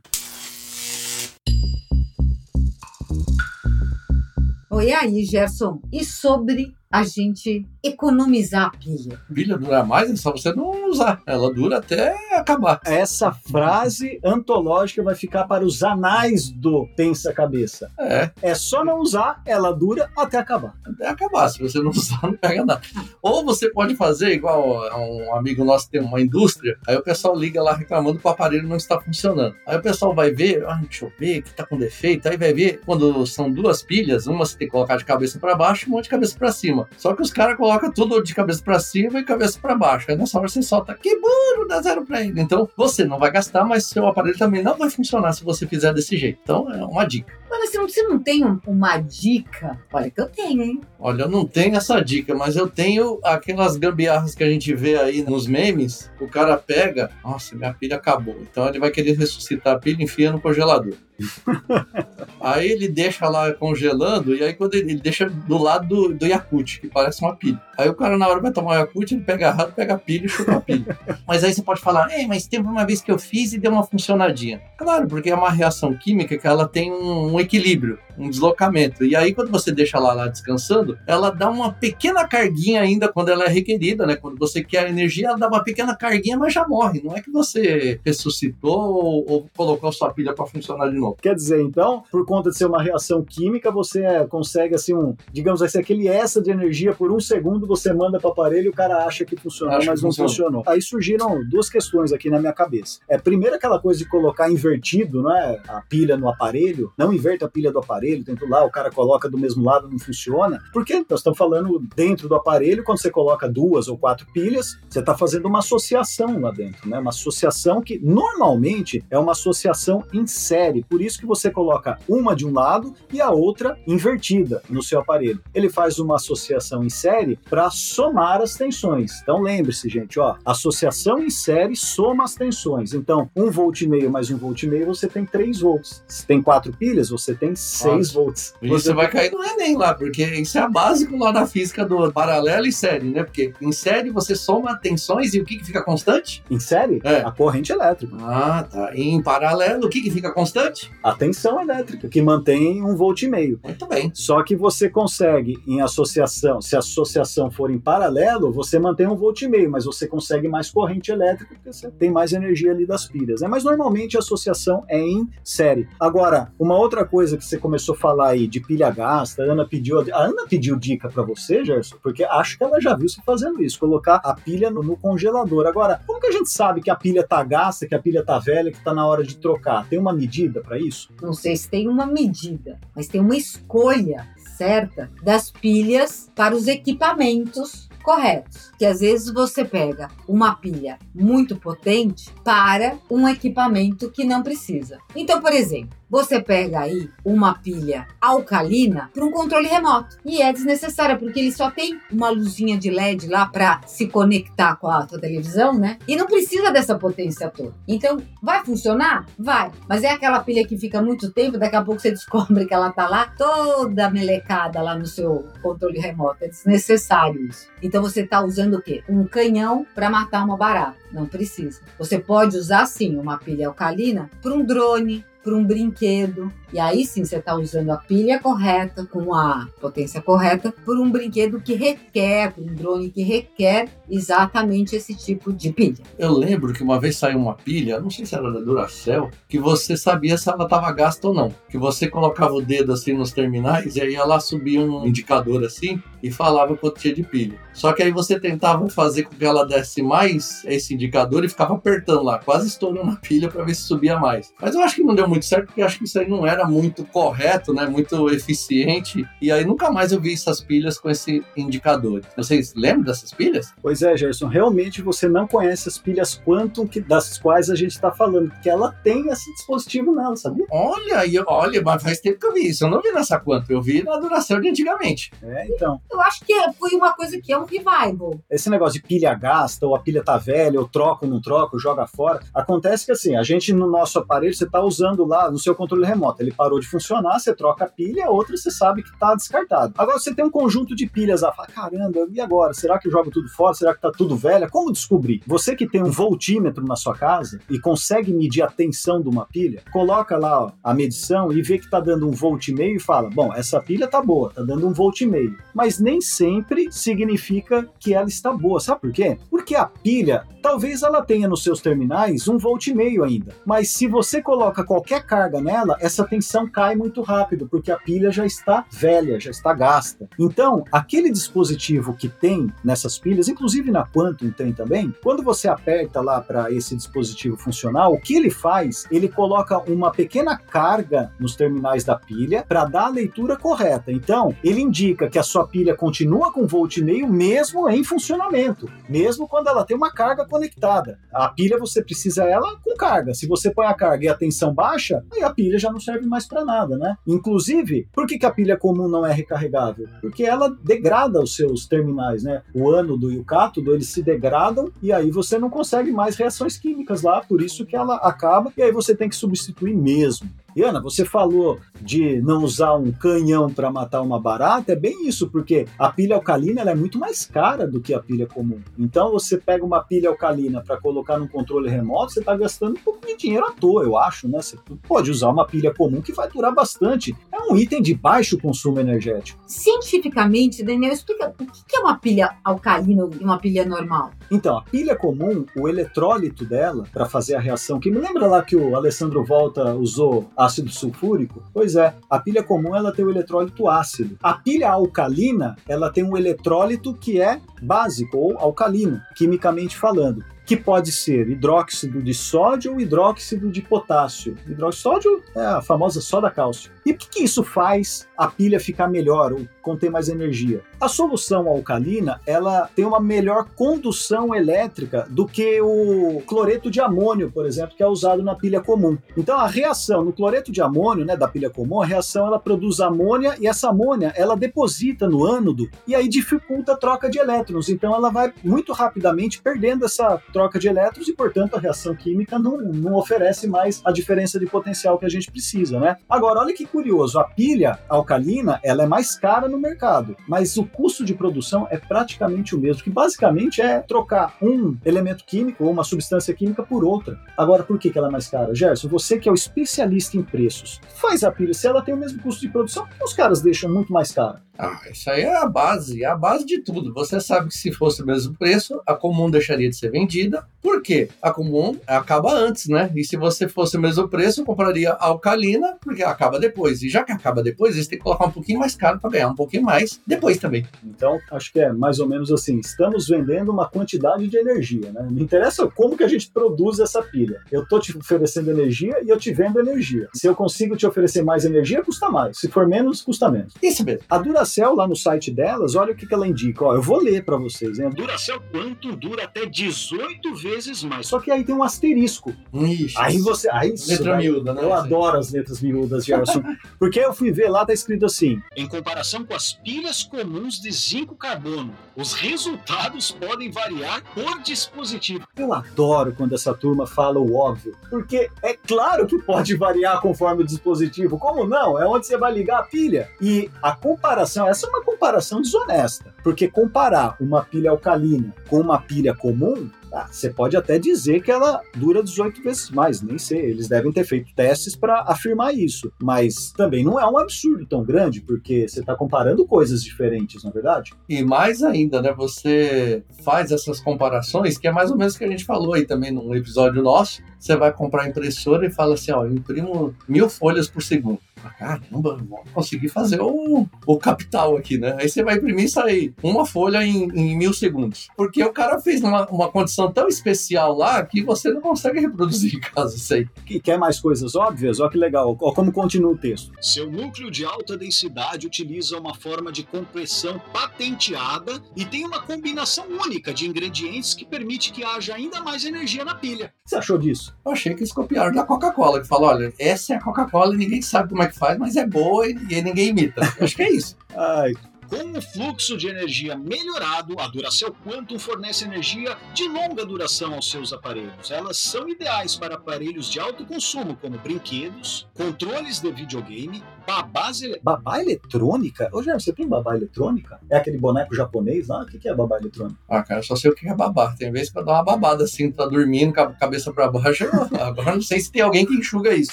Oi, 4.69 4.91
aí, 4.91 5.25
Gerson. 5.25 5.81
E 5.91 6.05
sobre 6.05 6.75
a 6.91 7.03
gente 7.03 7.65
economizar 7.83 8.67
a 8.67 8.69
pilha? 8.69 9.19
Pilha 9.33 9.57
dura 9.57 9.83
mais, 9.83 10.11
é 10.11 10.15
só 10.15 10.31
você 10.31 10.53
não 10.53 10.89
usar. 10.89 11.23
Ela 11.25 11.51
dura 11.51 11.79
até 11.79 12.15
acabar. 12.45 12.79
Essa 12.85 13.31
frase 13.31 14.19
antológica 14.23 15.01
vai 15.01 15.15
ficar 15.15 15.45
para 15.45 15.65
os 15.65 15.81
anais 15.83 16.49
do 16.51 16.87
Pensa 16.95 17.33
Cabeça. 17.33 17.91
É, 17.99 18.31
É 18.41 18.53
só 18.53 18.85
não 18.85 18.99
usar, 18.99 19.41
ela 19.45 19.71
dura 19.71 20.09
até 20.15 20.37
acabar. 20.37 20.75
até 20.85 21.07
acabar. 21.07 21.49
Se 21.49 21.59
você 21.59 21.79
não 21.79 21.89
usar, 21.89 22.19
não 22.21 22.33
pega 22.33 22.63
nada. 22.63 22.81
Ou 23.21 23.43
você 23.43 23.69
pode 23.71 23.95
fazer 23.95 24.29
igual 24.29 24.83
a 24.83 24.97
um 24.97 25.33
amigo 25.35 25.63
nosso 25.65 25.89
tem 25.89 26.01
uma 26.01 26.21
indústria, 26.21 26.77
aí 26.87 26.95
o 26.95 27.01
pessoal 27.01 27.35
liga 27.35 27.61
lá 27.61 27.73
reclamando 27.73 28.19
que 28.19 28.27
o 28.27 28.29
aparelho 28.29 28.67
não 28.67 28.77
está 28.77 28.99
funcionando. 29.01 29.55
Aí 29.65 29.77
o 29.77 29.81
pessoal 29.81 30.13
vai 30.13 30.31
ver, 30.31 30.63
ah, 30.67 30.79
deixa 30.81 31.05
eu 31.05 31.11
ver, 31.19 31.41
que 31.41 31.53
tá 31.53 31.65
com 31.65 31.77
defeito. 31.77 32.27
Aí 32.27 32.37
vai 32.37 32.53
ver, 32.53 32.81
quando 32.85 33.25
são 33.25 33.51
duas 33.51 33.81
pilhas, 33.81 34.27
uma 34.27 34.45
você 34.45 34.57
tem 34.57 34.67
que 34.67 34.71
colocar 34.71 34.97
de 34.97 35.05
cabeça 35.05 35.39
para 35.39 35.55
baixo 35.55 35.87
e 35.87 35.91
uma 35.91 36.01
de 36.01 36.09
cabeça 36.09 36.37
para 36.37 36.51
cima. 36.51 36.87
Só 36.97 37.13
que 37.13 37.21
os 37.21 37.31
caras 37.31 37.57
colocam 37.57 37.91
tudo 37.91 38.21
de 38.21 38.35
cabeça 38.35 38.63
para 38.63 38.79
cima 38.79 39.19
e 39.19 39.23
cabeça 39.23 39.57
para 39.59 39.75
baixo. 39.75 40.11
Aí 40.11 40.17
nessa 40.17 40.37
hora 40.37 40.47
você 40.47 40.61
solta, 40.61 40.93
que 40.93 41.19
burro, 41.19 41.67
dá 41.67 41.81
zero 41.81 42.05
para 42.05 42.21
ele. 42.21 42.34
Então 42.41 42.69
você 42.75 43.05
não 43.05 43.17
vai 43.17 43.31
gastar, 43.31 43.63
mas 43.65 43.85
seu 43.85 44.05
aparelho 44.07 44.37
também 44.37 44.63
não 44.63 44.77
vai 44.77 44.89
funcionar 44.89 45.33
se 45.33 45.43
você 45.43 45.65
fizer 45.65 45.93
desse 45.93 46.17
jeito. 46.17 46.39
Então 46.43 46.71
é 46.71 46.83
uma 46.83 47.05
dica. 47.05 47.33
Mas 47.49 47.69
você 47.69 47.77
não, 47.77 47.87
você 47.89 48.03
não 48.03 48.19
tem 48.19 48.45
um- 48.45 48.59
uma 48.67 48.97
dica? 48.97 49.79
Olha 49.93 50.09
que 50.09 50.19
eu 50.19 50.27
tenho, 50.27 50.61
hein? 50.63 50.81
Olha, 50.99 51.23
eu 51.23 51.29
não 51.29 51.45
tenho 51.45 51.75
essa 51.75 52.01
dica, 52.01 52.33
mas 52.33 52.55
eu 52.55 52.67
tenho 52.67 53.19
aquelas 53.23 53.77
gambiarras 53.77 54.33
que 54.35 54.43
a 54.43 54.49
gente 54.49 54.73
vê 54.73 54.97
aí 54.97 55.21
nos 55.23 55.47
memes. 55.47 56.11
O 56.19 56.27
cara 56.27 56.57
pega, 56.57 57.09
nossa, 57.23 57.55
minha 57.55 57.73
pilha 57.73 57.95
acabou. 57.97 58.35
Então 58.41 58.67
ele 58.67 58.79
vai 58.79 58.91
querer 58.91 59.17
ressuscitar 59.17 59.75
a 59.75 59.79
pilha 59.79 60.01
e 60.01 60.03
enfia 60.05 60.31
no 60.31 60.41
congelador. 60.41 60.93
aí 62.41 62.69
ele 62.69 62.87
deixa 62.87 63.27
lá 63.29 63.53
congelando, 63.53 64.35
e 64.35 64.43
aí 64.43 64.53
quando 64.53 64.75
ele, 64.75 64.91
ele 64.91 64.99
deixa 64.99 65.29
do 65.29 65.57
lado 65.57 65.87
do, 65.87 66.13
do 66.13 66.25
Yakut, 66.25 66.81
que 66.81 66.87
parece 66.87 67.21
uma 67.21 67.35
pilha. 67.35 67.61
Aí 67.77 67.87
o 67.89 67.93
cara, 67.93 68.17
na 68.17 68.27
hora 68.27 68.41
vai 68.41 68.51
tomar 68.51 68.71
o 68.71 68.79
Yakut, 68.79 69.13
ele 69.13 69.23
pega 69.23 69.47
errado, 69.47 69.73
pega 69.73 69.93
a 69.93 69.97
pilha 69.97 70.25
e 70.25 70.29
chupa 70.29 70.53
a 70.55 70.61
pilha. 70.61 70.97
mas 71.27 71.43
aí 71.43 71.53
você 71.53 71.61
pode 71.61 71.79
falar, 71.81 72.09
ei, 72.11 72.27
mas 72.27 72.47
teve 72.47 72.67
uma 72.67 72.85
vez 72.85 73.01
que 73.01 73.11
eu 73.11 73.17
fiz 73.17 73.53
e 73.53 73.59
deu 73.59 73.71
uma 73.71 73.83
funcionadinha. 73.83 74.61
Claro, 74.77 75.07
porque 75.07 75.29
é 75.29 75.35
uma 75.35 75.49
reação 75.49 75.93
química 75.95 76.37
que 76.37 76.47
ela 76.47 76.67
tem 76.67 76.91
um, 76.91 77.33
um 77.33 77.39
equilíbrio, 77.45 77.99
um 78.17 78.29
deslocamento. 78.29 79.03
E 79.03 79.15
aí, 79.15 79.33
quando 79.33 79.51
você 79.51 79.71
deixa 79.71 79.97
ela 79.97 80.13
lá 80.13 80.27
descansando, 80.27 80.97
ela 81.05 81.29
dá 81.29 81.49
uma 81.49 81.71
pequena 81.71 82.27
carguinha 82.27 82.81
ainda 82.81 83.11
quando 83.11 83.29
ela 83.29 83.45
é 83.45 83.49
requerida, 83.49 84.05
né? 84.05 84.15
Quando 84.15 84.37
você 84.37 84.63
quer 84.63 84.89
energia, 84.89 85.27
ela 85.27 85.37
dá 85.37 85.47
uma 85.47 85.63
pequena 85.63 85.95
carguinha, 85.95 86.37
mas 86.37 86.53
já 86.53 86.67
morre. 86.67 87.01
Não 87.03 87.15
é 87.15 87.21
que 87.21 87.31
você 87.31 87.99
ressuscitou 88.05 88.71
ou, 88.71 89.25
ou 89.29 89.49
colocou 89.55 89.91
sua 89.91 90.13
pilha 90.13 90.33
para 90.33 90.45
funcionar 90.45 90.89
de 90.89 90.97
novo. 90.97 91.17
Quer 91.21 91.35
dizer, 91.35 91.61
então, 91.61 92.03
por 92.11 92.25
conta 92.25 92.49
de 92.49 92.57
ser 92.57 92.65
uma 92.65 92.81
reação 92.81 93.23
química, 93.23 93.71
você 93.71 94.03
é, 94.03 94.25
consegue, 94.25 94.75
assim, 94.75 94.93
um, 94.93 95.15
digamos 95.31 95.61
assim, 95.61 95.79
aquele 95.79 96.07
extra 96.07 96.41
de 96.41 96.51
energia 96.51 96.93
por 96.93 97.11
um 97.11 97.19
segundo, 97.19 97.67
você 97.67 97.93
manda 97.93 98.19
para 98.19 98.29
o 98.29 98.31
aparelho 98.31 98.65
e 98.65 98.69
o 98.69 98.73
cara 98.73 99.05
acha 99.05 99.25
que 99.25 99.35
funcionou, 99.35 99.75
Acha 99.75 99.91
mas 99.91 99.99
que 99.99 100.05
não 100.05 100.11
funcionou. 100.11 100.29
funcionou. 100.29 100.63
Aí 100.67 100.81
surgiram 100.81 101.43
duas 101.49 101.69
questões 101.69 102.11
aqui 102.11 102.29
na 102.29 102.39
minha 102.39 102.53
cabeça. 102.53 102.99
É, 103.09 103.17
primeiro, 103.17 103.55
aquela 103.55 103.79
coisa 103.79 103.99
de 103.99 104.09
colocar 104.09 104.49
invertido, 104.49 105.23
né? 105.23 105.59
A 105.67 105.81
pilha 105.81 106.17
no 106.17 106.29
aparelho. 106.29 106.91
Não 106.97 107.13
inverta 107.13 107.45
a 107.45 107.49
pilha 107.49 107.71
do 107.71 107.79
aparelho, 107.79 108.04
tento 108.23 108.47
lá, 108.47 108.63
o 108.63 108.71
cara 108.71 108.91
coloca 108.91 109.29
do 109.29 109.37
mesmo 109.37 109.63
lado, 109.63 109.89
não 109.89 109.99
funciona. 109.99 110.61
Porque 110.71 111.05
nós 111.09 111.19
estamos 111.19 111.37
falando 111.37 111.79
dentro 111.95 112.27
do 112.27 112.35
aparelho, 112.35 112.83
quando 112.83 113.01
você 113.01 113.09
coloca 113.09 113.49
duas 113.49 113.87
ou 113.87 113.97
quatro 113.97 114.27
pilhas, 114.33 114.77
você 114.89 114.99
está 114.99 115.17
fazendo 115.17 115.47
uma 115.47 115.59
associação 115.59 116.39
lá 116.39 116.51
dentro, 116.51 116.89
né? 116.89 116.99
Uma 116.99 117.09
associação 117.09 117.81
que 117.81 117.99
normalmente 117.99 119.03
é 119.09 119.17
uma 119.17 119.31
associação 119.31 120.03
em 120.13 120.25
série. 120.27 120.83
Por 120.83 121.01
isso 121.01 121.19
que 121.19 121.25
você 121.25 121.49
coloca 121.49 121.97
uma 122.07 122.35
de 122.35 122.45
um 122.45 122.53
lado 122.53 122.93
e 123.11 123.21
a 123.21 123.31
outra 123.31 123.77
invertida 123.87 124.61
no 124.69 124.81
seu 124.81 124.99
aparelho. 124.99 125.41
Ele 125.53 125.69
faz 125.69 125.99
uma 125.99 126.15
associação 126.15 126.83
em 126.83 126.89
série 126.89 127.37
para 127.49 127.69
somar 127.69 128.41
as 128.41 128.55
tensões. 128.55 129.21
Então 129.21 129.41
lembre-se, 129.41 129.89
gente, 129.89 130.19
ó, 130.19 130.35
associação 130.45 131.19
em 131.19 131.29
série 131.29 131.75
soma 131.75 132.23
as 132.23 132.35
tensões. 132.35 132.93
Então, 132.93 133.29
um 133.35 133.49
volt 133.49 133.81
e 133.81 133.87
meio 133.87 134.11
mais 134.11 134.29
um 134.29 134.37
volt 134.37 134.61
e 134.63 134.67
meio, 134.67 134.85
você 134.85 135.07
tem 135.07 135.25
3 135.25 135.59
volts. 135.59 136.03
Se 136.07 136.25
tem 136.25 136.41
quatro 136.41 136.75
pilhas, 136.75 137.09
você 137.09 137.33
tem 137.33 137.55
6 137.55 137.94
Volts. 138.11 138.53
E 138.61 138.67
você 138.67 138.93
vai 138.93 139.09
cair 139.09 139.31
no 139.31 139.43
Enem 139.43 139.75
lá, 139.77 139.93
porque 139.93 140.23
isso 140.23 140.57
é 140.57 140.67
básico 140.69 141.17
lá 141.17 141.31
da 141.31 141.45
física 141.45 141.85
do 141.85 142.11
paralelo 142.11 142.65
e 142.65 142.71
série, 142.71 143.09
né? 143.09 143.23
Porque 143.23 143.53
em 143.61 143.71
série 143.71 144.09
você 144.09 144.35
soma 144.35 144.75
tensões 144.77 145.33
e 145.33 145.39
o 145.39 145.45
que, 145.45 145.57
que 145.57 145.65
fica 145.65 145.83
constante? 145.83 146.43
Em 146.49 146.59
série, 146.59 147.01
É. 147.03 147.17
a 147.17 147.31
corrente 147.31 147.71
elétrica, 147.71 148.15
Ah, 148.21 148.63
tá. 148.69 148.91
E 148.95 149.01
em 149.03 149.21
paralelo, 149.21 149.85
o 149.85 149.89
que, 149.89 150.01
que 150.01 150.11
fica 150.11 150.31
constante? 150.31 150.91
a 151.03 151.13
tensão 151.13 151.61
elétrica, 151.61 152.07
que 152.07 152.21
mantém 152.21 152.81
um 152.83 152.95
volt 152.95 153.21
e 153.21 153.27
meio. 153.27 153.59
Muito 153.63 153.85
bem. 153.85 154.11
Só 154.13 154.41
que 154.43 154.55
você 154.55 154.89
consegue 154.89 155.57
em 155.67 155.81
associação, 155.81 156.61
se 156.61 156.75
a 156.75 156.79
associação 156.79 157.51
for 157.51 157.69
em 157.69 157.77
paralelo, 157.77 158.51
você 158.51 158.79
mantém 158.79 159.07
um 159.07 159.15
volt 159.15 159.41
e 159.41 159.47
meio, 159.47 159.69
mas 159.69 159.85
você 159.85 160.07
consegue 160.07 160.47
mais 160.47 160.69
corrente 160.71 161.11
elétrica 161.11 161.53
porque 161.53 161.71
você 161.71 161.91
tem 161.91 162.11
mais 162.11 162.33
energia 162.33 162.71
ali 162.71 162.85
das 162.85 163.05
pilhas, 163.05 163.41
né? 163.41 163.47
Mas 163.47 163.63
normalmente 163.63 164.15
a 164.15 164.19
associação 164.19 164.83
é 164.87 164.99
em 164.99 165.27
série. 165.43 165.87
Agora, 165.99 166.51
uma 166.57 166.75
outra 166.77 167.05
coisa 167.05 167.37
que 167.37 167.45
você 167.45 167.57
começou 167.57 167.84
a 167.93 167.97
falar 167.97 168.29
aí 168.29 168.47
de 168.47 168.59
pilha 168.59 168.89
gasta, 168.89 169.43
a 169.43 169.51
Ana 169.51 169.65
pediu, 169.65 169.99
a 169.99 170.23
Ana 170.23 170.45
pediu 170.47 170.75
dica 170.75 171.09
para 171.09 171.23
você, 171.23 171.63
Gerson, 171.63 171.97
porque 172.01 172.23
acho 172.23 172.57
que 172.57 172.63
ela 172.63 172.79
já 172.79 172.95
viu 172.95 173.07
você 173.07 173.21
fazendo 173.25 173.61
isso, 173.63 173.79
colocar 173.79 174.15
a 174.23 174.33
pilha 174.33 174.69
no, 174.69 174.81
no 174.81 174.97
congelador. 174.97 175.67
Agora, 175.67 176.01
como 176.05 176.19
que 176.19 176.27
a 176.27 176.31
gente 176.31 176.49
sabe 176.49 176.81
que 176.81 176.89
a 176.89 176.95
pilha 176.95 177.25
tá 177.25 177.43
gasta, 177.43 177.87
que 177.87 177.95
a 177.95 177.99
pilha 177.99 178.23
tá 178.23 178.39
velha, 178.39 178.71
que 178.71 178.83
tá 178.83 178.93
na 178.93 179.05
hora 179.05 179.23
de 179.23 179.37
trocar? 179.37 179.87
Tem 179.87 179.99
uma 179.99 180.13
medida 180.13 180.61
para 180.61 180.79
isso? 180.79 181.09
Não 181.21 181.33
sei 181.33 181.55
se 181.55 181.69
tem 181.69 181.87
uma 181.87 182.05
medida, 182.05 182.79
mas 182.95 183.07
tem 183.07 183.21
uma 183.21 183.35
escolha 183.35 184.27
certa 184.55 185.11
das 185.21 185.51
pilhas 185.51 186.31
para 186.35 186.55
os 186.55 186.67
equipamentos 186.67 187.89
corretos. 188.05 188.71
Que 188.77 188.85
às 188.85 188.99
vezes 188.99 189.33
você 189.33 189.65
pega 189.65 190.09
uma 190.27 190.55
pilha 190.55 190.99
muito 191.13 191.55
potente 191.55 192.31
para 192.43 192.97
um 193.09 193.27
equipamento 193.27 194.11
que 194.11 194.23
não 194.23 194.43
precisa. 194.43 194.99
Então, 195.15 195.41
por 195.41 195.51
exemplo, 195.51 195.97
você 196.15 196.41
pega 196.41 196.79
aí 196.79 197.09
uma 197.25 197.55
pilha 197.55 198.07
alcalina 198.21 199.09
para 199.13 199.25
um 199.25 199.31
controle 199.31 199.67
remoto 199.67 200.15
e 200.23 200.41
é 200.41 200.53
desnecessária 200.53 201.17
porque 201.17 201.41
ele 201.41 201.51
só 201.51 201.69
tem 201.69 201.99
uma 202.09 202.29
luzinha 202.29 202.77
de 202.77 202.89
LED 202.89 203.27
lá 203.27 203.45
para 203.47 203.81
se 203.85 204.07
conectar 204.07 204.77
com 204.77 204.87
a 204.87 205.05
tua 205.05 205.19
televisão, 205.19 205.73
né? 205.73 205.97
E 206.07 206.15
não 206.15 206.25
precisa 206.25 206.71
dessa 206.71 206.97
potência 206.97 207.49
toda. 207.49 207.73
Então, 207.85 208.21
vai 208.41 208.63
funcionar? 208.63 209.25
Vai. 209.37 209.73
Mas 209.89 210.05
é 210.05 210.09
aquela 210.09 210.39
pilha 210.39 210.65
que 210.65 210.77
fica 210.77 211.01
muito 211.01 211.33
tempo, 211.33 211.57
daqui 211.57 211.75
a 211.75 211.83
pouco 211.83 211.99
você 211.99 212.11
descobre 212.15 212.65
que 212.65 212.73
ela 212.73 212.93
tá 212.93 213.09
lá 213.09 213.33
toda 213.37 214.09
melecada 214.09 214.81
lá 214.81 214.97
no 214.97 215.05
seu 215.05 215.45
controle 215.61 215.99
remoto. 215.99 216.45
É 216.45 216.47
desnecessário 216.47 217.45
isso. 217.45 217.67
Então 217.83 218.01
você 218.01 218.25
tá 218.25 218.41
usando 218.41 218.75
o 218.75 218.81
quê? 218.81 219.03
Um 219.09 219.25
canhão 219.25 219.85
para 219.93 220.09
matar 220.09 220.45
uma 220.45 220.55
barata. 220.55 220.95
Não 221.11 221.25
precisa. 221.25 221.81
Você 221.99 222.19
pode 222.19 222.55
usar 222.55 222.85
sim 222.85 223.17
uma 223.17 223.37
pilha 223.37 223.67
alcalina 223.67 224.29
para 224.41 224.53
um 224.53 224.63
drone, 224.63 225.25
para 225.45 225.55
um 225.55 225.63
brinquedo. 225.63 226.51
E 226.75 226.79
aí 226.79 227.05
sim 227.05 227.23
você 227.23 227.37
está 227.37 227.55
usando 227.55 227.89
a 227.91 227.95
pilha 227.95 228.37
correta, 228.37 229.05
com 229.05 229.33
a 229.33 229.65
potência 229.79 230.21
correta, 230.21 230.73
por 230.83 230.99
um 230.99 231.09
brinquedo 231.09 231.61
que 231.61 231.73
requer, 231.73 232.53
um 232.57 232.65
drone 232.65 233.09
que 233.09 233.23
requer 233.23 233.87
exatamente 234.09 234.93
esse 234.93 235.15
tipo 235.15 235.53
de 235.53 235.71
pilha. 235.71 236.03
Eu 236.19 236.37
lembro 236.37 236.73
que 236.73 236.83
uma 236.83 236.99
vez 236.99 237.15
saiu 237.15 237.39
uma 237.39 237.53
pilha, 237.53 238.01
não 238.01 238.09
sei 238.09 238.25
se 238.25 238.35
era 238.35 238.51
da 238.51 238.59
Duracell, 238.59 239.31
que 239.47 239.57
você 239.57 239.95
sabia 239.95 240.37
se 240.37 240.49
ela 240.49 240.65
estava 240.65 240.91
gasta 240.91 241.29
ou 241.29 241.33
não. 241.33 241.55
Que 241.69 241.77
você 241.77 242.09
colocava 242.09 242.53
o 242.53 242.61
dedo 242.61 242.91
assim 242.91 243.13
nos 243.13 243.31
terminais 243.31 243.95
e 243.95 244.01
aí 244.01 244.13
ela 244.13 244.41
subia 244.41 244.81
um 244.81 245.07
indicador 245.07 245.63
assim 245.63 246.03
e 246.21 246.29
falava 246.29 246.75
quanto 246.75 246.99
tinha 246.99 247.15
de 247.15 247.23
pilha. 247.23 247.57
Só 247.71 247.93
que 247.93 248.03
aí 248.03 248.11
você 248.11 248.37
tentava 248.37 248.89
fazer 248.89 249.23
com 249.23 249.35
que 249.35 249.45
ela 249.45 249.65
desse 249.65 250.01
mais 250.01 250.63
esse 250.65 250.93
indicador 250.93 251.45
e 251.45 251.49
ficava 251.49 251.75
apertando 251.75 252.23
lá, 252.23 252.39
quase 252.39 252.67
estourando 252.67 253.11
a 253.11 253.15
pilha 253.15 253.49
para 253.49 253.63
ver 253.63 253.75
se 253.75 253.83
subia 253.83 254.19
mais. 254.19 254.53
Mas 254.61 254.75
eu 254.75 254.81
acho 254.81 254.95
que 254.95 255.03
não 255.03 255.15
deu 255.15 255.27
muito 255.27 255.45
certo 255.45 255.67
porque 255.67 255.81
acho 255.81 255.99
que 255.99 256.05
isso 256.05 256.19
aí 256.19 256.27
não 256.27 256.45
era 256.45 256.64
muito 256.65 257.03
correto, 257.05 257.73
né? 257.73 257.85
Muito 257.87 258.29
eficiente. 258.29 259.25
E 259.41 259.51
aí 259.51 259.63
nunca 259.65 259.91
mais 259.91 260.11
eu 260.11 260.19
vi 260.19 260.33
essas 260.33 260.61
pilhas 260.61 260.97
com 260.97 261.09
esse 261.09 261.43
indicador. 261.55 262.21
Vocês 262.35 262.73
lembram 262.75 263.03
dessas 263.05 263.31
pilhas? 263.31 263.73
Pois 263.81 264.01
é, 264.01 264.15
Gerson, 264.17 264.47
realmente 264.47 265.01
você 265.01 265.27
não 265.27 265.47
conhece 265.47 265.87
as 265.89 265.97
pilhas 265.97 266.35
Quantum 266.45 266.85
que- 266.87 266.99
das 267.01 267.37
quais 267.37 267.69
a 267.69 267.75
gente 267.75 267.91
está 267.91 268.11
falando, 268.11 268.49
porque 268.49 268.69
ela 268.69 268.91
tem 269.03 269.27
esse 269.29 269.51
dispositivo 269.53 270.13
nela, 270.13 270.35
sabia? 270.35 270.65
Olha, 270.71 271.25
e 271.25 271.35
eu- 271.35 271.45
olha, 271.47 271.81
mas 271.81 272.01
faz 272.01 272.19
tempo 272.19 272.39
que 272.39 272.45
eu 272.47 272.53
vi 272.53 272.67
isso. 272.69 272.85
Eu 272.85 272.89
não 272.89 273.01
vi 273.01 273.11
nessa 273.11 273.39
quanto, 273.39 273.69
eu 273.71 273.81
vi 273.81 274.03
na 274.03 274.17
duração 274.17 274.59
de 274.59 274.69
antigamente. 274.69 275.31
É, 275.43 275.67
então. 275.69 275.99
Eu 276.11 276.19
acho 276.21 276.43
que 276.45 276.53
foi 276.79 276.91
uma 276.91 277.13
coisa 277.13 277.39
que 277.39 277.51
é 277.51 277.57
um 277.57 277.65
revival. 277.65 278.39
Esse 278.49 278.69
negócio 278.69 278.99
de 279.01 279.07
pilha 279.07 279.33
gasta, 279.33 279.85
ou 279.85 279.95
a 279.95 279.99
pilha 279.99 280.23
tá 280.23 280.37
velha, 280.37 280.79
ou 280.79 280.87
troca 280.87 281.25
ou 281.25 281.31
não 281.31 281.41
troca, 281.41 281.75
ou 281.75 281.79
joga 281.79 282.05
fora. 282.07 282.39
Acontece 282.53 283.05
que 283.05 283.11
assim, 283.11 283.35
a 283.35 283.43
gente 283.43 283.73
no 283.73 283.87
nosso 283.87 284.19
aparelho, 284.19 284.53
você 284.53 284.65
tá 284.69 284.81
usando 284.81 285.25
lá 285.25 285.49
no 285.51 285.59
seu 285.59 285.75
controle 285.75 286.05
remoto, 286.05 286.41
ele 286.45 286.53
parou 286.53 286.79
de 286.79 286.87
funcionar, 286.87 287.39
você 287.39 287.53
troca 287.53 287.85
a 287.85 287.87
pilha, 287.87 288.25
a 288.25 288.29
outra 288.29 288.55
você 288.55 288.71
sabe 288.71 289.03
que 289.03 289.09
está 289.09 289.35
descartado. 289.35 289.93
Agora 289.97 290.17
você 290.19 290.33
tem 290.33 290.45
um 290.45 290.49
conjunto 290.49 290.95
de 290.95 291.07
pilhas 291.07 291.41
lá, 291.41 291.51
fala, 291.51 291.67
caramba, 291.67 292.27
e 292.31 292.39
agora? 292.39 292.73
Será 292.73 292.97
que 292.99 293.07
eu 293.07 293.11
jogo 293.11 293.31
tudo 293.31 293.49
fora? 293.49 293.73
Será 293.73 293.93
que 293.93 294.01
tá 294.01 294.11
tudo 294.11 294.35
velha? 294.35 294.69
Como 294.69 294.91
descobrir? 294.91 295.41
Você 295.45 295.75
que 295.75 295.87
tem 295.87 296.03
um 296.03 296.11
voltímetro 296.11 296.85
na 296.85 296.95
sua 296.95 297.15
casa 297.15 297.59
e 297.69 297.79
consegue 297.79 298.33
medir 298.33 298.61
a 298.61 298.67
tensão 298.67 299.21
de 299.21 299.27
uma 299.27 299.45
pilha, 299.45 299.83
coloca 299.91 300.37
lá 300.37 300.65
ó, 300.65 300.71
a 300.83 300.93
medição 300.93 301.51
e 301.51 301.61
vê 301.61 301.77
que 301.77 301.89
tá 301.89 301.99
dando 301.99 302.27
um 302.27 302.31
volt 302.31 302.67
e 302.67 302.73
meio 302.73 302.97
e 302.97 302.99
fala, 302.99 303.29
bom, 303.29 303.53
essa 303.53 303.81
pilha 303.81 304.07
tá 304.07 304.21
boa, 304.21 304.51
tá 304.51 304.61
dando 304.61 304.87
um 304.87 304.93
volt 304.93 305.21
e 305.21 305.25
meio. 305.25 305.57
Mas 305.73 305.99
nem 305.99 306.21
sempre 306.21 306.91
significa 306.91 307.87
que 307.99 308.13
ela 308.13 308.27
está 308.27 308.51
boa. 308.51 308.79
Sabe 308.79 309.01
por 309.01 309.11
quê? 309.11 309.37
Porque 309.49 309.75
a 309.75 309.85
pilha, 309.85 310.45
talvez 310.61 311.03
ela 311.03 311.21
tenha 311.21 311.47
nos 311.47 311.63
seus 311.63 311.81
terminais 311.81 312.47
um 312.47 312.57
volt 312.57 312.87
e 312.87 312.93
meio 312.93 313.23
ainda. 313.23 313.53
Mas 313.65 313.91
se 313.91 314.07
você 314.07 314.41
coloca 314.41 314.83
qualquer 314.83 315.25
carga 315.25 315.61
nela, 315.61 315.97
essa 315.99 316.25
tensão 316.35 316.67
cai 316.67 316.95
muito 316.95 317.21
rápido, 317.21 317.65
porque 317.65 317.89
a 317.89 317.97
pilha 317.97 318.29
já 318.29 318.45
está 318.45 318.85
velha, 318.91 319.39
já 319.39 319.51
está 319.51 319.73
gasta. 319.73 320.27
Então, 320.37 320.83
aquele 320.91 321.31
dispositivo 321.31 322.13
que 322.13 322.27
tem 322.27 322.69
nessas 322.83 323.17
pilhas, 323.17 323.47
inclusive 323.47 323.89
na 323.89 324.05
Quantum 324.05 324.51
tem 324.51 324.73
também, 324.73 325.13
quando 325.23 325.41
você 325.41 325.69
aperta 325.69 326.19
lá 326.19 326.41
para 326.41 326.69
esse 326.71 326.93
dispositivo 326.93 327.55
funcionar, 327.55 328.09
o 328.09 328.19
que 328.19 328.35
ele 328.35 328.49
faz? 328.49 329.05
Ele 329.09 329.29
coloca 329.29 329.77
uma 329.89 330.11
pequena 330.11 330.57
carga 330.57 331.31
nos 331.39 331.55
terminais 331.55 332.03
da 332.03 332.17
pilha 332.17 332.65
para 332.67 332.83
dar 332.83 333.05
a 333.05 333.09
leitura 333.09 333.55
correta. 333.55 334.11
Então, 334.11 334.53
ele 334.61 334.81
indica 334.81 335.29
que 335.29 335.39
a 335.39 335.43
sua 335.43 335.65
pilha 335.65 335.95
continua 335.95 336.51
com 336.51 336.67
volt 336.67 336.97
e 336.97 337.03
meio 337.03 337.29
mesmo 337.29 337.89
em 337.89 338.03
funcionamento, 338.03 338.91
mesmo 339.07 339.47
quando 339.47 339.67
ela 339.67 339.85
tem 339.85 339.95
uma 339.95 340.11
carga 340.11 340.45
conectada. 340.45 341.17
A 341.31 341.47
pilha 341.47 341.79
você 341.79 342.03
precisa 342.03 342.43
ela 342.43 342.75
com 342.83 342.93
carga. 342.97 343.33
Se 343.33 343.47
você 343.47 343.71
põe 343.71 343.85
a 343.85 343.93
carga 343.93 344.25
e 344.25 344.27
a 344.27 344.35
tensão 344.35 344.73
baixa, 344.73 345.23
aí 345.31 345.41
a 345.41 345.49
pilha 345.49 345.79
já 345.79 345.89
não 345.89 345.99
serve 345.99 346.24
mais 346.25 346.47
para 346.47 346.65
nada, 346.65 346.97
né? 346.97 347.17
Inclusive, 347.25 348.07
por 348.13 348.25
que, 348.25 348.37
que 348.37 348.45
a 348.45 348.51
pilha 348.51 348.77
comum 348.77 349.07
não 349.07 349.25
é 349.25 349.31
recarregável? 349.31 350.07
Porque 350.21 350.43
ela 350.43 350.69
degrada 350.83 351.41
os 351.41 351.55
seus 351.55 351.85
terminais, 351.85 352.43
né? 352.43 352.61
O 352.73 352.89
ânodo 352.89 353.31
e 353.31 353.37
o 353.37 353.43
cátodo, 353.43 353.93
eles 353.93 354.07
se 354.07 354.21
degradam 354.21 354.91
e 355.01 355.11
aí 355.11 355.31
você 355.31 355.57
não 355.57 355.69
consegue 355.69 356.11
mais 356.11 356.35
reações 356.35 356.77
químicas 356.77 357.21
lá, 357.21 357.41
por 357.41 357.61
isso 357.61 357.85
que 357.85 357.95
ela 357.95 358.15
acaba 358.15 358.71
e 358.77 358.81
aí 358.81 358.91
você 358.91 359.15
tem 359.15 359.29
que 359.29 359.35
substituir 359.35 359.95
mesmo. 359.95 360.49
E 360.75 360.83
Ana, 360.83 361.01
você 361.01 361.23
falou 361.23 361.79
de 362.01 362.41
não 362.41 362.61
usar 362.61 362.95
um 362.95 363.09
canhão 363.09 363.69
para 363.69 363.89
matar 363.89 364.21
uma 364.21 364.37
barata, 364.37 364.91
é 364.91 364.95
bem 364.95 365.25
isso, 365.25 365.49
porque 365.49 365.87
a 365.97 366.11
pilha 366.11 366.35
alcalina 366.35 366.81
é 366.81 366.93
muito 366.93 367.17
mais 367.17 367.45
cara 367.45 367.87
do 367.87 368.01
que 368.01 368.13
a 368.13 368.19
pilha 368.19 368.45
comum. 368.45 368.81
Então 368.99 369.31
você 369.31 369.57
pega 369.57 369.85
uma 369.85 370.03
pilha 370.03 370.29
alcalina 370.29 370.83
para 370.83 370.97
colocar 370.97 371.39
no 371.39 371.47
controle 371.47 371.89
remoto, 371.89 372.33
você 372.33 372.41
está 372.41 372.57
gastando 372.57 372.97
um 372.97 373.01
pouco 373.01 373.25
de 373.25 373.37
dinheiro 373.37 373.65
à 373.65 373.71
toa, 373.71 374.03
eu 374.03 374.17
acho, 374.17 374.49
né? 374.49 374.61
Você 374.61 374.77
pode 375.07 375.31
usar 375.31 375.49
uma 375.49 375.65
pilha 375.65 375.93
comum 375.93 376.21
que 376.21 376.33
vai 376.33 376.49
durar 376.49 376.73
bastante. 376.73 377.33
É 377.53 377.71
um 377.71 377.77
item 377.77 378.01
de 378.01 378.13
baixo 378.13 378.59
consumo 378.59 378.99
energético. 378.99 379.63
Cientificamente, 379.65 380.83
Daniel, 380.83 381.13
explica 381.13 381.55
o 381.57 381.65
que 381.87 381.95
é 381.95 381.99
uma 382.01 382.17
pilha 382.17 382.57
alcalina 382.65 383.29
e 383.39 383.43
uma 383.43 383.57
pilha 383.57 383.85
normal. 383.85 384.31
Então, 384.51 384.77
a 384.77 384.81
pilha 384.81 385.15
comum, 385.15 385.65
o 385.75 385.87
eletrólito 385.87 386.65
dela, 386.65 387.05
para 387.13 387.25
fazer 387.25 387.55
a 387.55 387.61
reação, 387.61 387.97
que 387.97 388.11
me 388.11 388.19
lembra 388.19 388.45
lá 388.45 388.61
que 388.61 388.75
o 388.75 388.93
Alessandro 388.93 389.43
Volta 389.43 389.95
usou 389.95 390.49
ácido 390.65 390.89
sulfúrico? 390.89 391.63
Pois 391.73 391.95
é, 391.95 392.13
a 392.29 392.39
pilha 392.39 392.63
comum 392.63 392.95
ela 392.95 393.13
tem 393.13 393.23
o 393.23 393.29
eletrólito 393.29 393.87
ácido. 393.87 394.37
A 394.41 394.53
pilha 394.53 394.89
alcalina, 394.89 395.75
ela 395.87 396.11
tem 396.11 396.23
um 396.23 396.35
eletrólito 396.35 397.13
que 397.13 397.39
é 397.39 397.61
básico 397.81 398.37
ou 398.37 398.57
alcalino, 398.57 399.21
quimicamente 399.35 399.95
falando 399.95 400.43
que 400.65 400.75
pode 400.75 401.11
ser 401.11 401.49
hidróxido 401.49 402.21
de 402.21 402.33
sódio 402.33 402.93
ou 402.93 402.99
hidróxido 402.99 403.69
de 403.69 403.81
potássio. 403.81 404.57
Hidróxido 404.67 404.95
de 404.95 405.01
sódio 405.01 405.43
é 405.55 405.65
a 405.65 405.81
famosa 405.81 406.21
soda 406.21 406.49
cálcio. 406.49 406.91
E 407.05 407.11
o 407.11 407.17
que, 407.17 407.29
que 407.29 407.43
isso 407.43 407.63
faz 407.63 408.27
a 408.35 408.47
pilha 408.47 408.79
ficar 408.79 409.07
melhor 409.07 409.53
ou 409.53 409.67
conter 409.81 410.09
mais 410.09 410.27
energia? 410.27 410.81
A 410.99 411.07
solução 411.07 411.67
alcalina 411.67 412.41
ela 412.47 412.89
tem 412.95 413.05
uma 413.05 413.19
melhor 413.19 413.67
condução 413.75 414.55
elétrica 414.55 415.27
do 415.29 415.45
que 415.45 415.79
o 415.81 416.41
cloreto 416.47 416.89
de 416.89 416.99
amônio, 416.99 417.51
por 417.51 417.65
exemplo, 417.65 417.95
que 417.95 418.01
é 418.01 418.07
usado 418.07 418.41
na 418.41 418.55
pilha 418.55 418.81
comum. 418.81 419.17
Então 419.37 419.57
a 419.59 419.67
reação 419.67 420.23
no 420.23 420.33
cloreto 420.33 420.71
de 420.71 420.81
amônio, 420.81 421.25
né, 421.25 421.37
da 421.37 421.47
pilha 421.47 421.69
comum, 421.69 422.01
a 422.01 422.05
reação 422.05 422.47
ela 422.47 422.59
produz 422.59 422.99
amônia 422.99 423.55
e 423.59 423.67
essa 423.67 423.89
amônia 423.89 424.33
ela 424.35 424.55
deposita 424.55 425.27
no 425.27 425.45
ânodo 425.45 425.89
e 426.07 426.15
aí 426.15 426.27
dificulta 426.27 426.93
a 426.93 426.97
troca 426.97 427.29
de 427.29 427.37
elétrons. 427.37 427.89
Então 427.89 428.15
ela 428.15 428.31
vai 428.31 428.51
muito 428.63 428.93
rapidamente 428.93 429.61
perdendo 429.61 430.05
essa 430.05 430.41
troca 430.55 430.79
de 430.79 430.87
elétrons 430.87 431.27
e, 431.27 431.33
portanto, 431.33 431.75
a 431.75 431.79
reação 431.81 432.15
química 432.15 432.57
não, 432.57 432.77
não 432.77 433.15
oferece 433.15 433.67
mais 433.67 434.01
a 434.05 434.11
diferença 434.11 434.57
de 434.57 434.65
potencial 434.65 435.19
que 435.19 435.25
a 435.25 435.29
gente 435.29 435.51
precisa, 435.51 435.99
né? 435.99 436.15
Agora, 436.29 436.61
olha 436.61 436.73
que 436.73 436.85
curioso, 436.85 437.37
a 437.37 437.43
pilha 437.43 437.99
alcalina, 438.07 438.79
ela 438.81 439.03
é 439.03 439.05
mais 439.05 439.35
cara 439.35 439.67
no 439.67 439.77
mercado, 439.77 440.37
mas 440.47 440.77
o 440.77 440.85
custo 440.85 441.25
de 441.25 441.33
produção 441.33 441.85
é 441.91 441.97
praticamente 441.97 442.73
o 442.73 442.79
mesmo, 442.79 443.03
que 443.03 443.09
basicamente 443.09 443.81
é 443.81 443.99
trocar 443.99 444.55
um 444.61 444.95
elemento 445.03 445.43
químico 445.43 445.83
ou 445.83 445.91
uma 445.91 446.05
substância 446.05 446.53
química 446.53 446.83
por 446.83 447.03
outra. 447.03 447.37
Agora, 447.57 447.83
por 447.83 447.99
que, 447.99 448.09
que 448.09 448.17
ela 448.17 448.29
é 448.29 448.31
mais 448.31 448.47
cara? 448.47 448.73
Gerson, 448.73 449.09
você 449.09 449.37
que 449.37 449.49
é 449.49 449.51
o 449.51 449.55
especialista 449.55 450.37
em 450.37 450.41
preços, 450.41 451.01
faz 451.15 451.43
a 451.43 451.51
pilha, 451.51 451.73
se 451.73 451.85
ela 451.85 452.01
tem 452.01 452.13
o 452.13 452.17
mesmo 452.17 452.41
custo 452.41 452.61
de 452.61 452.69
produção, 452.69 453.05
os 453.21 453.33
caras 453.33 453.61
deixam 453.61 453.91
muito 453.91 454.13
mais 454.13 454.31
cara? 454.31 454.61
Ah, 454.77 454.99
isso 455.09 455.29
aí 455.29 455.41
é 455.41 455.55
a 455.55 455.65
base, 455.65 456.23
é 456.23 456.25
a 456.25 456.35
base 456.35 456.65
de 456.65 456.79
tudo. 456.79 457.13
Você 457.13 457.39
sabe 457.39 457.69
que 457.69 457.77
se 457.77 457.91
fosse 457.91 458.21
o 458.21 458.25
mesmo 458.25 458.55
preço, 458.55 459.01
a 459.05 459.13
comum 459.13 459.49
deixaria 459.49 459.89
de 459.89 459.95
ser 459.95 460.11
vendida. 460.11 460.67
Por 460.81 461.01
quê? 461.01 461.29
A 461.41 461.51
comum 461.51 461.97
acaba 462.05 462.53
antes, 462.53 462.87
né? 462.87 463.11
E 463.15 463.23
se 463.23 463.37
você 463.37 463.67
fosse 463.67 463.97
o 463.97 464.01
mesmo 464.01 464.27
preço, 464.27 464.61
eu 464.61 464.65
compraria 464.65 465.11
a 465.11 465.27
alcalina, 465.27 465.95
porque 466.01 466.23
acaba 466.23 466.59
depois. 466.59 467.01
E 467.01 467.09
já 467.09 467.23
que 467.23 467.31
acaba 467.31 467.63
depois, 467.63 467.95
eles 467.95 468.07
têm 468.07 468.17
que 468.17 468.23
colocar 468.23 468.45
um 468.45 468.51
pouquinho 468.51 468.79
mais 468.79 468.95
caro 468.95 469.19
para 469.19 469.29
ganhar 469.29 469.47
um 469.47 469.55
pouquinho 469.55 469.83
mais 469.83 470.19
depois 470.27 470.57
também. 470.57 470.85
Então, 471.03 471.39
acho 471.51 471.71
que 471.71 471.79
é 471.79 471.91
mais 471.91 472.19
ou 472.19 472.27
menos 472.27 472.51
assim: 472.51 472.79
estamos 472.79 473.27
vendendo 473.27 473.71
uma 473.71 473.87
quantidade 473.87 474.47
de 474.47 474.57
energia, 474.57 475.11
né? 475.11 475.27
Não 475.29 475.41
interessa 475.41 475.87
como 475.87 476.17
que 476.17 476.23
a 476.23 476.27
gente 476.27 476.51
produz 476.51 476.99
essa 476.99 477.21
pilha. 477.21 477.61
Eu 477.71 477.83
estou 477.83 477.99
te 477.99 478.15
oferecendo 478.17 478.69
energia 478.69 479.23
e 479.23 479.29
eu 479.29 479.39
te 479.39 479.53
vendo 479.53 479.79
energia. 479.79 480.27
Se 480.33 480.47
eu 480.47 480.55
consigo 480.55 480.95
te 480.95 481.07
oferecer 481.07 481.43
mais 481.43 481.65
energia, 481.65 482.03
custa 482.03 482.29
mais. 482.29 482.59
Se 482.59 482.67
for 482.67 482.87
menos, 482.87 483.21
custa 483.21 483.49
menos. 483.49 483.73
Isso 483.81 484.03
mesmo. 484.03 484.23
A 484.29 484.37
Duracell, 484.65 484.95
lá 484.95 485.07
no 485.07 485.15
site 485.15 485.51
delas, 485.51 485.95
olha 485.95 486.11
o 486.13 486.15
que, 486.15 486.25
que 486.25 486.33
ela 486.33 486.47
indica. 486.47 486.83
Ó, 486.83 486.95
eu 486.95 487.01
vou 487.01 487.21
ler 487.21 487.43
para 487.45 487.55
vocês, 487.57 487.97
né? 487.97 488.09
Duracell 488.09 488.59
Quantum 488.71 489.15
dura 489.15 489.43
até 489.43 489.65
18 489.65 490.55
vezes 490.55 491.03
mais. 491.03 491.27
Só 491.27 491.39
que 491.39 491.51
aí 491.51 491.63
tem 491.63 491.75
um 491.75 491.83
asterisco. 491.83 492.53
Ixi. 492.73 493.15
Aí 493.17 493.37
você. 493.37 493.69
Aí, 493.71 493.93
Letra 494.07 494.31
daí- 494.33 494.49
miúda, 494.49 494.73
né? 494.73 494.83
Eu 494.83 494.93
adoro 494.93 495.37
as 495.37 495.51
letras 495.51 495.81
miúdas, 495.81 496.25
Gerson. 496.25 496.63
Porque 496.99 497.19
eu 497.19 497.33
fui 497.33 497.51
ver 497.51 497.69
lá, 497.69 497.85
tá 497.85 497.93
escrito 497.93 498.25
assim: 498.25 498.61
Em 498.75 498.87
comparação 498.87 499.45
com 499.45 499.53
as 499.53 499.73
pilhas 499.73 500.23
comuns 500.23 500.79
de 500.79 500.91
zinco 500.91 501.35
carbono, 501.35 501.93
os 502.15 502.33
resultados 502.33 503.31
podem 503.31 503.69
variar 503.69 504.23
por 504.33 504.61
dispositivo. 504.61 505.45
Eu 505.55 505.73
adoro 505.73 506.33
quando 506.35 506.53
essa 506.53 506.73
turma 506.73 507.05
fala 507.05 507.39
o 507.39 507.55
óbvio, 507.55 507.95
porque 508.09 508.49
é 508.63 508.73
claro 508.73 509.27
que 509.27 509.37
pode 509.41 509.75
variar 509.75 510.21
conforme 510.21 510.63
o 510.63 510.65
dispositivo. 510.65 511.37
Como 511.37 511.65
não? 511.65 512.01
É 512.01 512.07
onde 512.07 512.25
você 512.25 512.37
vai 512.37 512.53
ligar 512.53 512.79
a 512.79 512.83
pilha. 512.83 513.29
E 513.41 513.69
a 513.81 513.95
comparação, 513.95 514.67
essa 514.67 514.87
é 514.87 514.89
uma 514.89 515.03
comparação 515.03 515.61
desonesta, 515.61 516.33
porque 516.43 516.67
comparar 516.67 517.35
uma 517.39 517.63
pilha 517.63 517.91
alcalina 517.91 518.53
com 518.69 518.79
uma 518.79 518.99
pilha 518.99 519.33
comum, 519.33 519.89
ah, 520.15 520.27
você 520.31 520.49
pode 520.49 520.77
até 520.77 520.97
dizer 520.97 521.43
que 521.43 521.51
ela 521.51 521.81
dura 521.93 522.23
18 522.23 522.63
vezes 522.63 522.89
mais, 522.89 523.21
nem 523.21 523.37
sei. 523.37 523.59
Eles 523.59 523.89
devem 523.89 524.13
ter 524.13 524.23
feito 524.23 524.55
testes 524.55 524.95
para 524.95 525.25
afirmar 525.27 525.75
isso, 525.75 526.09
mas 526.21 526.71
também 526.71 527.03
não 527.03 527.19
é 527.19 527.29
um 527.29 527.37
absurdo 527.37 527.85
tão 527.85 528.01
grande, 528.01 528.39
porque 528.39 528.87
você 528.87 529.01
está 529.01 529.13
comparando 529.13 529.65
coisas 529.65 530.01
diferentes, 530.01 530.63
na 530.63 530.69
é 530.69 530.73
verdade? 530.73 531.13
E 531.27 531.43
mais 531.43 531.83
ainda, 531.83 532.21
né? 532.21 532.33
Você 532.33 533.23
faz 533.43 533.71
essas 533.71 533.99
comparações, 533.99 534.77
que 534.77 534.87
é 534.87 534.91
mais 534.91 535.11
ou 535.11 535.17
menos 535.17 535.35
o 535.35 535.37
que 535.37 535.43
a 535.43 535.49
gente 535.49 535.65
falou 535.65 535.93
aí 535.93 536.05
também 536.05 536.31
num 536.31 536.55
episódio 536.55 537.03
nosso. 537.03 537.41
Você 537.59 537.75
vai 537.75 537.91
comprar 537.91 538.27
impressora 538.27 538.85
e 538.85 538.91
fala 538.91 539.15
assim: 539.15 539.31
ó, 539.31 539.43
eu 539.43 539.51
imprimo 539.51 540.15
mil 540.29 540.47
folhas 540.49 540.87
por 540.87 541.03
segundo. 541.03 541.39
Ah, 541.63 541.69
Caramba, 541.79 542.37
conseguir 542.73 543.09
fazer 543.09 543.41
o, 543.41 543.87
o 544.05 544.17
capital 544.17 544.77
aqui, 544.77 544.97
né? 544.97 545.15
Aí 545.19 545.27
você 545.27 545.43
vai 545.43 545.55
imprimir 545.55 545.85
isso 545.85 545.99
aí, 545.99 546.33
uma 546.43 546.65
folha 546.65 547.03
em, 547.03 547.23
em 547.33 547.57
mil 547.57 547.73
segundos. 547.73 548.27
Porque 548.37 548.63
o 548.63 548.71
cara 548.71 548.99
fez 548.99 549.21
uma, 549.23 549.47
uma 549.47 549.71
condição 549.71 550.04
tão 550.11 550.27
especial 550.27 550.95
lá 550.97 551.23
que 551.25 551.43
você 551.43 551.71
não 551.71 551.81
consegue 551.81 552.19
reproduzir 552.19 552.75
em 552.75 552.79
casa 552.79 553.15
isso 553.15 553.33
aí. 553.33 553.47
Que 553.65 553.79
quer 553.79 553.97
mais 553.97 554.19
coisas 554.19 554.55
óbvias? 554.55 554.99
Olha 554.99 555.09
que 555.09 555.17
legal. 555.17 555.57
Ó, 555.59 555.71
como 555.71 555.91
continua 555.91 556.31
o 556.31 556.37
texto. 556.37 556.71
Seu 556.81 557.09
núcleo 557.09 557.51
de 557.51 557.65
alta 557.65 557.97
densidade 557.97 558.67
utiliza 558.67 559.17
uma 559.17 559.33
forma 559.33 559.71
de 559.71 559.83
compressão 559.83 560.59
patenteada 560.73 561.81
e 561.95 562.05
tem 562.05 562.25
uma 562.25 562.41
combinação 562.41 563.05
única 563.07 563.53
de 563.53 563.67
ingredientes 563.67 564.33
que 564.33 564.45
permite 564.45 564.91
que 564.91 565.03
haja 565.03 565.35
ainda 565.35 565.61
mais 565.61 565.85
energia 565.85 566.25
na 566.25 566.35
pilha. 566.35 566.65
O 566.65 566.83
que 566.83 566.89
você 566.89 566.95
achou 566.95 567.17
disso? 567.17 567.55
Eu 567.65 567.71
achei 567.71 567.93
que 567.93 568.01
eles 568.01 568.13
copiaram 568.13 568.53
da 568.53 568.63
Coca-Cola, 568.63 569.21
que 569.21 569.27
falou: 569.27 569.49
olha, 569.49 569.73
essa 569.79 570.13
é 570.13 570.17
a 570.17 570.21
Coca-Cola 570.21 570.73
e 570.73 570.77
ninguém 570.77 571.01
sabe 571.01 571.29
como 571.29 571.43
é 571.43 571.47
que 571.47 571.57
faz, 571.57 571.77
mas 571.77 571.95
é 571.95 572.05
boa 572.05 572.47
e, 572.47 572.51
e 572.69 572.81
ninguém 572.81 573.09
imita. 573.09 573.41
Eu 573.57 573.65
acho 573.65 573.75
que 573.75 573.83
é 573.83 573.91
isso. 573.91 574.17
Ai, 574.35 574.73
Com 575.09 575.37
o 575.37 575.41
fluxo 575.41 575.97
de 575.97 576.07
energia 576.07 576.57
melhorado, 576.57 577.39
a 577.39 577.47
Duracell 577.47 577.95
Quantum 578.03 578.39
fornece 578.39 578.85
energia 578.85 579.37
de 579.53 579.67
longa 579.67 580.05
duração 580.05 580.53
aos 580.53 580.69
seus 580.69 580.91
aparelhos. 580.91 581.51
Elas 581.51 581.77
são 581.77 582.09
ideais 582.09 582.55
para 582.55 582.75
aparelhos 582.75 583.29
de 583.29 583.39
alto 583.39 583.65
consumo, 583.65 584.15
como 584.15 584.37
brinquedos, 584.39 585.27
controles 585.33 585.99
de 585.99 586.11
videogame, 586.11 586.83
babás 587.05 587.61
ele... 587.61 587.79
Babá 587.83 588.19
eletrônica? 588.19 589.09
Ô, 589.13 589.21
Jair, 589.21 589.39
você 589.39 589.53
tem 589.53 589.67
babá 589.67 589.95
eletrônica? 589.95 590.59
É 590.69 590.77
aquele 590.77 590.97
boneco 590.97 591.35
japonês 591.35 591.87
lá? 591.87 592.01
O 592.01 592.05
que 592.05 592.17
que 592.17 592.27
é 592.27 592.33
babá 592.33 592.57
eletrônica? 592.57 592.97
Ah, 593.07 593.21
cara, 593.21 593.43
só 593.43 593.55
sei 593.55 593.69
o 593.71 593.75
que 593.75 593.87
é 593.87 593.93
babar. 593.93 594.35
Tem 594.35 594.51
vezes 594.51 594.71
que 594.71 594.79
eu 594.79 594.83
dou 594.83 594.93
uma 594.93 595.03
babada 595.03 595.43
assim, 595.43 595.71
tá 595.71 595.85
dormindo 595.85 596.33
cabeça 596.33 596.91
pra 596.91 597.09
baixo. 597.09 597.45
Agora 597.79 598.15
não 598.15 598.21
sei 598.21 598.39
se 598.39 598.51
tem 598.51 598.61
alguém 598.61 598.85
que 598.85 598.95
enxuga 598.95 599.33
isso. 599.33 599.51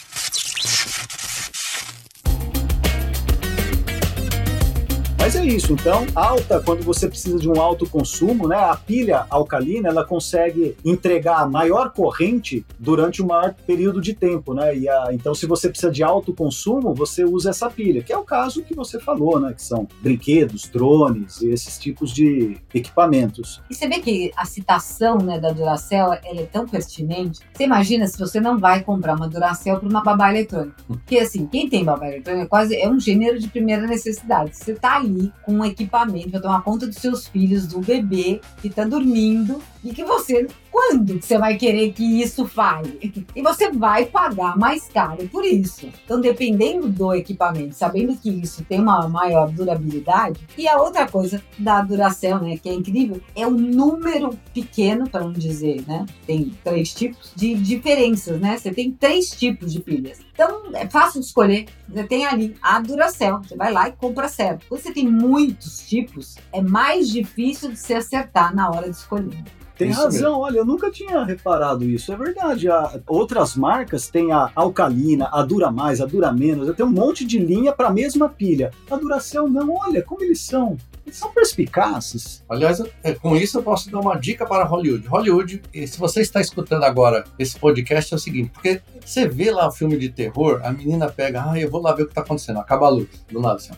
Mas 5.33 5.41
é 5.41 5.47
isso, 5.47 5.73
então, 5.73 6.05
alta, 6.15 6.61
quando 6.61 6.83
você 6.83 7.09
precisa 7.09 7.39
de 7.39 7.49
um 7.49 7.59
alto 7.59 7.89
consumo, 7.89 8.47
né? 8.47 8.55
A 8.55 8.77
pilha 8.77 9.25
alcalina, 9.31 9.89
ela 9.89 10.05
consegue 10.05 10.77
entregar 10.85 11.49
maior 11.49 11.91
corrente 11.91 12.67
durante 12.79 13.23
um 13.23 13.29
maior 13.29 13.55
período 13.67 13.99
de 13.99 14.13
tempo, 14.13 14.53
né? 14.53 14.77
E 14.77 14.87
a, 14.87 15.07
então, 15.11 15.35
se 15.35 15.47
você 15.47 15.71
precisa 15.71 15.91
de 15.91 16.03
alto 16.03 16.35
consumo, 16.35 16.93
você 16.93 17.25
usa 17.25 17.49
essa 17.49 17.71
pilha, 17.71 18.03
que 18.03 18.13
é 18.13 18.19
o 18.19 18.25
caso 18.25 18.63
que 18.63 18.75
você 18.75 19.01
falou, 19.01 19.41
né? 19.41 19.55
Que 19.55 19.63
são 19.63 19.89
brinquedos, 20.03 20.69
drones 20.69 21.41
e 21.41 21.49
esses 21.49 21.79
tipos 21.79 22.13
de 22.13 22.59
equipamentos. 22.75 23.63
E 23.71 23.75
você 23.75 23.89
vê 23.89 24.01
que 24.01 24.31
a 24.37 24.45
citação 24.45 25.17
né, 25.17 25.41
da 25.41 25.51
Duracell 25.51 26.13
ela 26.13 26.43
é 26.43 26.45
tão 26.45 26.69
pertinente. 26.69 27.41
Você 27.55 27.65
imagina 27.65 28.07
se 28.07 28.19
você 28.19 28.39
não 28.39 28.59
vai 28.59 28.83
comprar 28.83 29.17
uma 29.17 29.31
Duracell 29.31 29.79
para 29.79 29.89
uma 29.89 30.03
babá 30.03 30.29
eletrônica. 30.29 30.77
Porque 30.87 31.19
assim, 31.19 31.47
quem 31.47 31.71
tem 31.71 31.83
babá 31.83 32.07
eletrônica 32.09 32.45
é 32.45 32.47
quase 32.47 32.77
é 32.77 32.87
um 32.87 33.01
gênero 33.01 33.39
de 33.39 33.49
primeira 33.49 33.87
necessidade. 33.87 34.55
Você 34.55 34.75
tá 34.75 34.97
ali 34.97 35.22
com 35.43 35.55
um 35.55 35.65
equipamento 35.65 36.31
para 36.31 36.41
tomar 36.41 36.63
conta 36.63 36.87
dos 36.87 36.97
seus 36.97 37.27
filhos, 37.27 37.67
do 37.67 37.81
bebê 37.81 38.41
que 38.63 38.71
tá 38.71 38.85
dormindo 38.85 39.63
e 39.85 39.93
que 39.93 40.03
você 40.03 40.49
quando 40.73 41.21
você 41.21 41.37
vai 41.37 41.57
querer 41.59 41.93
que 41.93 42.23
isso 42.23 42.47
falhe? 42.47 42.99
E 43.37 43.43
você 43.43 43.71
vai 43.71 44.07
pagar 44.07 44.57
mais 44.57 44.89
caro 44.89 45.29
por 45.29 45.45
isso. 45.45 45.87
Então, 46.05 46.19
dependendo 46.19 46.89
do 46.89 47.15
equipamento, 47.15 47.75
sabendo 47.75 48.17
que 48.17 48.31
isso 48.31 48.65
tem 48.65 48.81
uma 48.81 49.07
maior 49.07 49.51
durabilidade, 49.51 50.41
e 50.57 50.67
a 50.67 50.79
outra 50.81 51.07
coisa 51.07 51.43
da 51.59 51.83
Duracell, 51.83 52.41
né, 52.41 52.57
que 52.57 52.71
é 52.71 52.73
incrível, 52.73 53.21
é 53.37 53.47
o 53.47 53.51
número 53.51 54.31
pequeno, 54.55 55.09
para 55.09 55.25
não 55.25 55.33
dizer, 55.33 55.85
né? 55.87 56.07
Tem 56.27 56.51
três 56.65 56.95
tipos 56.95 57.33
de 57.37 57.55
diferenças, 57.55 58.41
né? 58.41 58.57
Você 58.57 58.73
tem 58.73 58.91
três 58.91 59.31
tipos 59.31 59.73
de 59.73 59.81
pilhas. 59.81 60.21
Então, 60.33 60.63
é 60.73 60.89
fácil 60.89 61.21
de 61.21 61.27
escolher. 61.27 61.67
Você 61.87 62.05
tem 62.05 62.25
ali 62.27 62.57
a 62.63 62.81
Duracell, 62.81 63.43
você 63.43 63.55
vai 63.55 63.71
lá 63.71 63.89
e 63.89 63.93
compra 63.93 64.27
certo. 64.27 64.65
Quando 64.67 64.81
você 64.81 64.93
tem 64.93 65.07
muitos 65.07 65.87
tipos, 65.87 66.37
é 66.51 66.63
mais 66.63 67.11
difícil 67.11 67.71
de 67.71 67.79
se 67.79 67.93
acertar 67.93 68.55
na 68.55 68.71
hora 68.71 68.89
de 68.89 68.97
escolher. 68.97 69.45
Tem 69.77 69.91
Isso 69.91 70.01
razão, 70.03 70.31
mesmo. 70.33 70.45
olha, 70.45 70.59
eu 70.59 70.65
nunca 70.65 70.91
tinha 70.91 71.25
reparado 71.25 71.85
isso. 71.85 72.13
É 72.13 72.17
verdade. 72.17 72.69
A- 72.69 73.01
outras 73.07 73.57
marcas 73.57 74.09
têm 74.09 74.31
a 74.33 74.51
alcalina, 74.55 75.29
a 75.33 75.43
dura 75.43 75.71
mais, 75.71 76.01
a 76.01 76.07
dura 76.07 76.31
menos. 76.33 76.75
Tem 76.77 76.85
um 76.87 76.91
monte 76.91 77.25
de 77.25 77.39
linha 77.39 77.73
para 77.73 77.89
a 77.89 77.93
mesma 77.93 78.29
pilha. 78.29 78.71
A 78.91 78.97
Duracell 78.97 79.49
não, 79.49 79.75
olha 79.75 80.03
como 80.03 80.23
eles 80.23 80.41
são. 80.41 80.77
Eles 81.05 81.19
são 81.19 81.33
perspicazes. 81.33 82.45
Aliás, 82.49 82.83
é, 83.03 83.13
com 83.13 83.37
isso 83.37 83.59
eu 83.59 83.63
posso 83.63 83.91
dar 83.91 84.01
uma 84.01 84.17
dica 84.17 84.47
para 84.47 84.65
Hollywood. 84.65 85.07
Hollywood, 85.07 85.63
se 85.87 85.99
você 85.99 86.21
está 86.21 86.41
escutando 86.41 86.85
agora 86.85 87.25
esse 87.39 87.59
podcast, 87.59 88.13
é 88.13 88.17
o 88.17 88.21
seguinte: 88.21 88.51
porque 88.51 88.81
você 89.05 89.27
vê 89.27 89.51
lá 89.51 89.69
o 89.69 89.73
filme 89.73 89.99
de 89.99 90.09
terror, 90.09 90.61
a 90.63 90.73
menina 90.73 91.09
pega, 91.09 91.45
ah, 91.51 91.59
eu 91.59 91.71
vou 91.71 91.83
lá 91.83 91.93
ver 91.93 92.05
o 92.05 92.07
que 92.07 92.13
está 92.13 92.21
acontecendo, 92.21 92.59
acaba 92.59 92.87
a 92.87 92.91
luz, 92.91 93.09
do 93.31 93.41
nada 93.41 93.57
assim. 93.57 93.73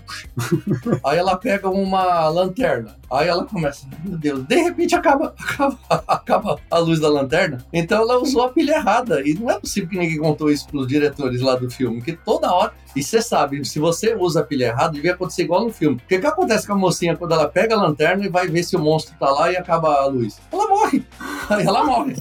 aí 1.05 1.19
ela 1.19 1.37
pega 1.37 1.69
uma 1.69 2.29
lanterna, 2.29 2.97
aí 3.11 3.29
ela 3.29 3.45
começa, 3.45 3.87
meu 4.05 4.19
Deus, 4.19 4.45
de 4.45 4.57
repente 4.57 4.95
acaba, 4.95 5.35
acaba, 5.41 5.79
acaba 6.07 6.61
a 6.71 6.79
luz 6.79 7.01
da 7.01 7.09
lanterna. 7.09 7.65
Então 7.73 8.03
ela 8.03 8.19
usou 8.19 8.43
a 8.43 8.49
pilha 8.51 8.75
errada. 8.75 9.27
E 9.27 9.35
não 9.35 9.51
é 9.51 9.59
possível 9.59 9.89
que 9.89 9.99
ninguém 9.99 10.19
contou 10.19 10.51
isso 10.51 10.67
para 10.67 10.79
os 10.79 10.87
diretores 10.87 11.41
lá 11.41 11.57
do 11.57 11.71
filme, 11.71 12.03
que 12.03 12.13
toda 12.13 12.53
hora. 12.53 12.73
E 12.95 13.03
você 13.03 13.21
sabe, 13.21 13.65
se 13.65 13.81
você 13.81 14.15
usa 14.15 14.41
a 14.41 14.45
pilha 14.45 14.67
errada, 14.67 14.93
devia 14.93 15.15
acontecer 15.15 15.43
igual 15.43 15.65
no 15.65 15.73
filme. 15.73 15.97
O 15.97 16.07
que 16.07 16.15
acontece 16.15 16.67
com 16.67 16.75
a 16.75 16.77
mocinha 16.77 17.14
quando 17.17 17.33
ela 17.33 17.49
pega 17.49 17.75
a 17.75 17.81
lanterna 17.81 18.25
e 18.25 18.29
vai 18.29 18.47
ver 18.49 18.63
se 18.63 18.77
o 18.77 18.79
monstro 18.79 19.15
tá 19.19 19.31
lá 19.31 19.51
e 19.51 19.57
acaba 19.57 19.95
a 19.95 20.07
luz? 20.07 20.41
Ela 20.53 20.69
morre. 20.69 21.05
Aí 21.51 21.67
ela 21.67 21.85
morre. 21.85 22.17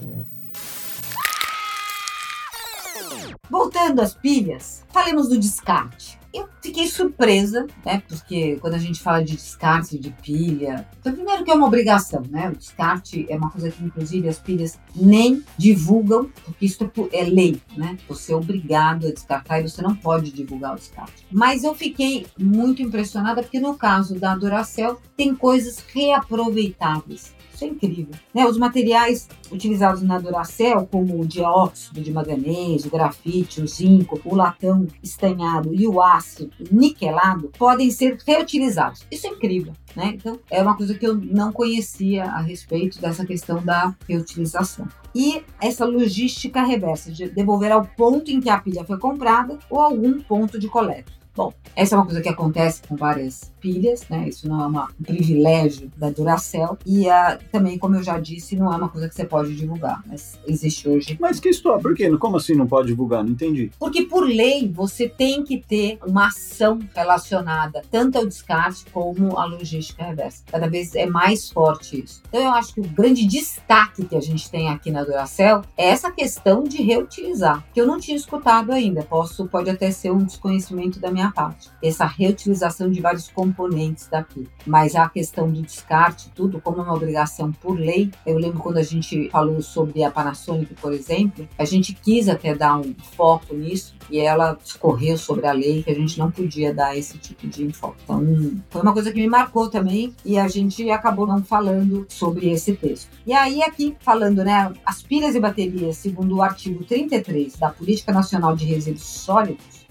Voltando 3.50 4.02
às 4.02 4.16
pilhas, 4.16 4.84
falemos 4.92 5.30
do 5.30 5.38
descarte. 5.38 6.20
Eu 6.34 6.50
fiquei 6.62 6.88
surpresa, 6.88 7.68
né? 7.86 8.02
Porque 8.08 8.58
quando 8.60 8.74
a 8.74 8.80
gente 8.80 9.00
fala 9.00 9.24
de 9.24 9.36
descarte 9.36 10.00
de 10.00 10.10
pilha, 10.10 10.88
então, 11.00 11.14
primeiro 11.14 11.44
que 11.44 11.52
é 11.52 11.54
uma 11.54 11.68
obrigação, 11.68 12.24
né? 12.30 12.50
O 12.50 12.56
descarte 12.56 13.26
é 13.30 13.38
uma 13.38 13.52
coisa 13.52 13.70
que, 13.70 13.84
inclusive, 13.84 14.28
as 14.28 14.40
pilhas 14.40 14.80
nem 14.96 15.44
divulgam, 15.58 16.30
porque 16.44 16.66
isso 16.66 16.92
é 17.12 17.24
lei, 17.24 17.62
né? 17.78 17.98
Você 18.08 18.34
é 18.34 18.36
obrigado 18.36 19.06
a 19.06 19.12
descartar 19.12 19.60
e 19.60 19.70
você 19.70 19.82
não 19.82 19.96
pode 19.96 20.32
divulgar 20.32 20.74
o 20.74 20.78
descarte. 20.78 21.26
Mas 21.32 21.64
eu 21.64 21.76
fiquei 21.76 22.26
muito 22.40 22.82
impressionada 22.82 23.44
porque 23.44 23.60
no 23.60 23.76
caso 23.76 24.20
da 24.20 24.36
Duracell 24.36 25.00
tem 25.16 25.36
coisas 25.36 25.84
reaproveitáveis. 25.94 27.34
Isso 27.64 27.66
é 27.66 27.68
incrível. 27.68 28.16
Né? 28.34 28.46
Os 28.46 28.58
materiais 28.58 29.30
utilizados 29.52 30.02
na 30.02 30.20
Duracell, 30.20 30.88
como 30.92 31.22
o 31.22 31.26
dióxido 31.26 32.02
de 32.02 32.12
manganês, 32.12 32.86
o 32.86 32.90
grafite, 32.90 33.62
o 33.62 33.68
zinco, 33.68 34.20
o 34.26 34.36
latão 34.36 34.86
estanhado 35.02 35.74
e 35.74 35.88
o 35.88 36.02
aço 36.02 36.50
niquelado, 36.72 37.52
podem 37.58 37.90
ser 37.90 38.18
reutilizados. 38.26 39.06
Isso 39.10 39.28
é 39.28 39.30
incrível. 39.30 39.74
Né? 39.96 40.14
Então, 40.16 40.40
é 40.50 40.62
uma 40.62 40.76
coisa 40.76 40.94
que 40.96 41.06
eu 41.06 41.16
não 41.16 41.52
conhecia 41.52 42.26
a 42.26 42.42
respeito 42.42 43.00
dessa 43.00 43.26
questão 43.26 43.64
da 43.64 43.96
reutilização. 44.08 44.88
E 45.16 45.44
essa 45.62 45.86
logística 45.86 46.64
reversa, 46.64 47.12
de 47.12 47.30
devolver 47.30 47.72
ao 47.72 47.86
ponto 47.86 48.32
em 48.32 48.42
que 48.42 48.50
a 48.50 48.60
pilha 48.60 48.84
foi 48.84 48.98
comprada 48.98 49.60
ou 49.70 49.80
algum 49.80 50.20
ponto 50.20 50.60
de 50.60 50.68
coleta. 50.68 51.23
Bom, 51.36 51.52
essa 51.76 51.96
é 51.96 51.98
uma 51.98 52.06
coisa 52.06 52.22
que 52.22 52.30
acontece 52.30 52.82
com 52.88 52.96
várias 52.96 53.52
pilhas, 53.60 54.08
né? 54.10 54.28
Isso 54.30 54.48
não 54.48 54.62
é 54.62 54.68
uma- 54.68 54.90
um 55.00 55.04
privilégio 55.04 55.90
da 55.98 56.10
Duracell. 56.12 56.78
E 56.86 57.10
ah, 57.10 57.40
também, 57.52 57.78
como 57.80 57.96
eu 57.96 58.04
já 58.04 58.20
disse, 58.20 58.56
não 58.56 58.72
é 58.72 58.76
uma 58.76 58.90
coisa 58.90 59.10
que 59.10 59.16
você 59.16 59.26
pode 59.26 59.56
divulgar, 59.56 60.04
mas 60.06 60.38
existe 60.46 60.88
hoje. 60.88 61.18
Mas 61.20 61.40
que 61.40 61.50
história? 61.50 61.82
Por 61.82 61.96
quê? 61.96 62.16
Como 62.18 62.38
assim 62.38 62.54
não 62.56 62.68
pode 62.68 62.88
divulgar? 62.90 63.24
Não 63.24 63.32
entendi. 63.32 63.72
Porque, 63.80 64.04
por 64.04 64.26
lei, 64.28 64.70
você 64.72 65.10
tem 65.10 65.44
que 65.44 65.58
ter 65.58 65.98
uma 66.06 66.28
ação 66.28 66.78
relacionada 66.96 67.82
tanto 67.90 68.18
ao 68.18 68.26
descarte 68.28 68.86
como 68.92 69.38
à 69.40 69.46
logística 69.46 70.04
reversa. 70.04 70.44
Cada 70.52 70.68
vez 70.68 70.94
é 70.94 71.06
mais 71.08 71.50
forte 71.50 72.04
isso. 72.04 72.22
Então, 72.28 72.42
eu 72.42 72.52
acho 72.52 72.74
que 72.76 72.82
o 72.82 72.88
grande 72.88 73.26
destaque 73.26 74.06
que 74.06 74.16
a 74.16 74.22
gente 74.22 74.52
tem 74.52 74.70
aqui 74.70 74.92
na 74.92 75.04
Duracell 75.04 75.62
é 75.78 75.90
essa 75.90 76.12
questão 76.12 76.64
de 76.64 76.82
reutilizar, 76.84 77.64
que 77.74 77.82
eu 77.82 77.88
não 77.88 78.00
tinha 78.00 78.18
escutado 78.18 78.72
ainda. 78.72 79.02
Posso, 79.04 79.48
pode 79.48 79.70
até 79.70 79.90
ser 79.90 80.12
um 80.12 80.24
desconhecimento 80.24 81.00
da 81.00 81.10
minha 81.12 81.23
parte. 81.32 81.70
Essa 81.82 82.06
reutilização 82.06 82.90
de 82.90 83.02
vários 83.02 83.28
componentes 83.30 84.08
da 84.08 84.24
pilha. 84.24 84.48
Mas 84.66 84.96
a 84.96 85.10
questão 85.10 85.50
do 85.52 85.62
descarte, 85.62 86.30
tudo 86.36 86.60
como 86.62 86.80
é 86.80 86.84
uma 86.84 86.94
obrigação 86.94 87.52
por 87.52 87.78
lei. 87.78 88.12
Eu 88.26 88.38
lembro 88.38 88.60
quando 88.60 88.78
a 88.78 88.84
gente 88.84 89.30
falou 89.30 89.62
sobre 89.62 90.04
a 90.04 90.12
Panasonic, 90.12 90.74
por 90.76 90.94
exemplo, 90.94 91.48
a 91.58 91.66
gente 91.66 91.94
quis 91.94 92.30
até 92.30 92.56
dar 92.56 92.78
um 92.78 92.94
foco 93.16 93.54
nisso 93.54 93.96
e 94.10 94.20
ela 94.20 94.58
escorreu 94.64 95.18
sobre 95.18 95.48
a 95.48 95.52
lei 95.52 95.84
que 95.84 95.92
a 95.92 95.96
gente 95.96 96.18
não 96.18 96.32
podia 96.32 96.74
dar 96.74 96.98
esse 96.98 97.18
tipo 97.18 97.48
de 97.48 97.64
enfoque. 97.64 97.98
Então, 98.04 98.24
foi 98.70 98.82
uma 98.82 98.94
coisa 98.94 99.12
que 99.12 99.20
me 99.20 99.28
marcou 99.28 99.70
também 99.70 100.14
e 100.26 100.38
a 100.38 100.48
gente 100.48 100.90
acabou 100.90 101.26
não 101.26 101.44
falando 101.44 102.06
sobre 102.10 102.50
esse 102.50 102.74
texto. 102.74 103.10
E 103.26 103.34
aí, 103.34 103.62
aqui, 103.62 103.96
falando, 104.00 104.44
né, 104.44 104.72
as 104.86 105.02
pilhas 105.02 105.36
e 105.36 105.40
baterias, 105.40 105.98
segundo 105.98 106.38
o 106.38 106.42
artigo 106.42 106.84
33 106.84 107.56
da 107.56 107.70
Política 107.70 108.12
Nacional 108.12 108.56
de 108.56 108.66
Resíduos 108.66 109.04
Sólidos, 109.04 109.84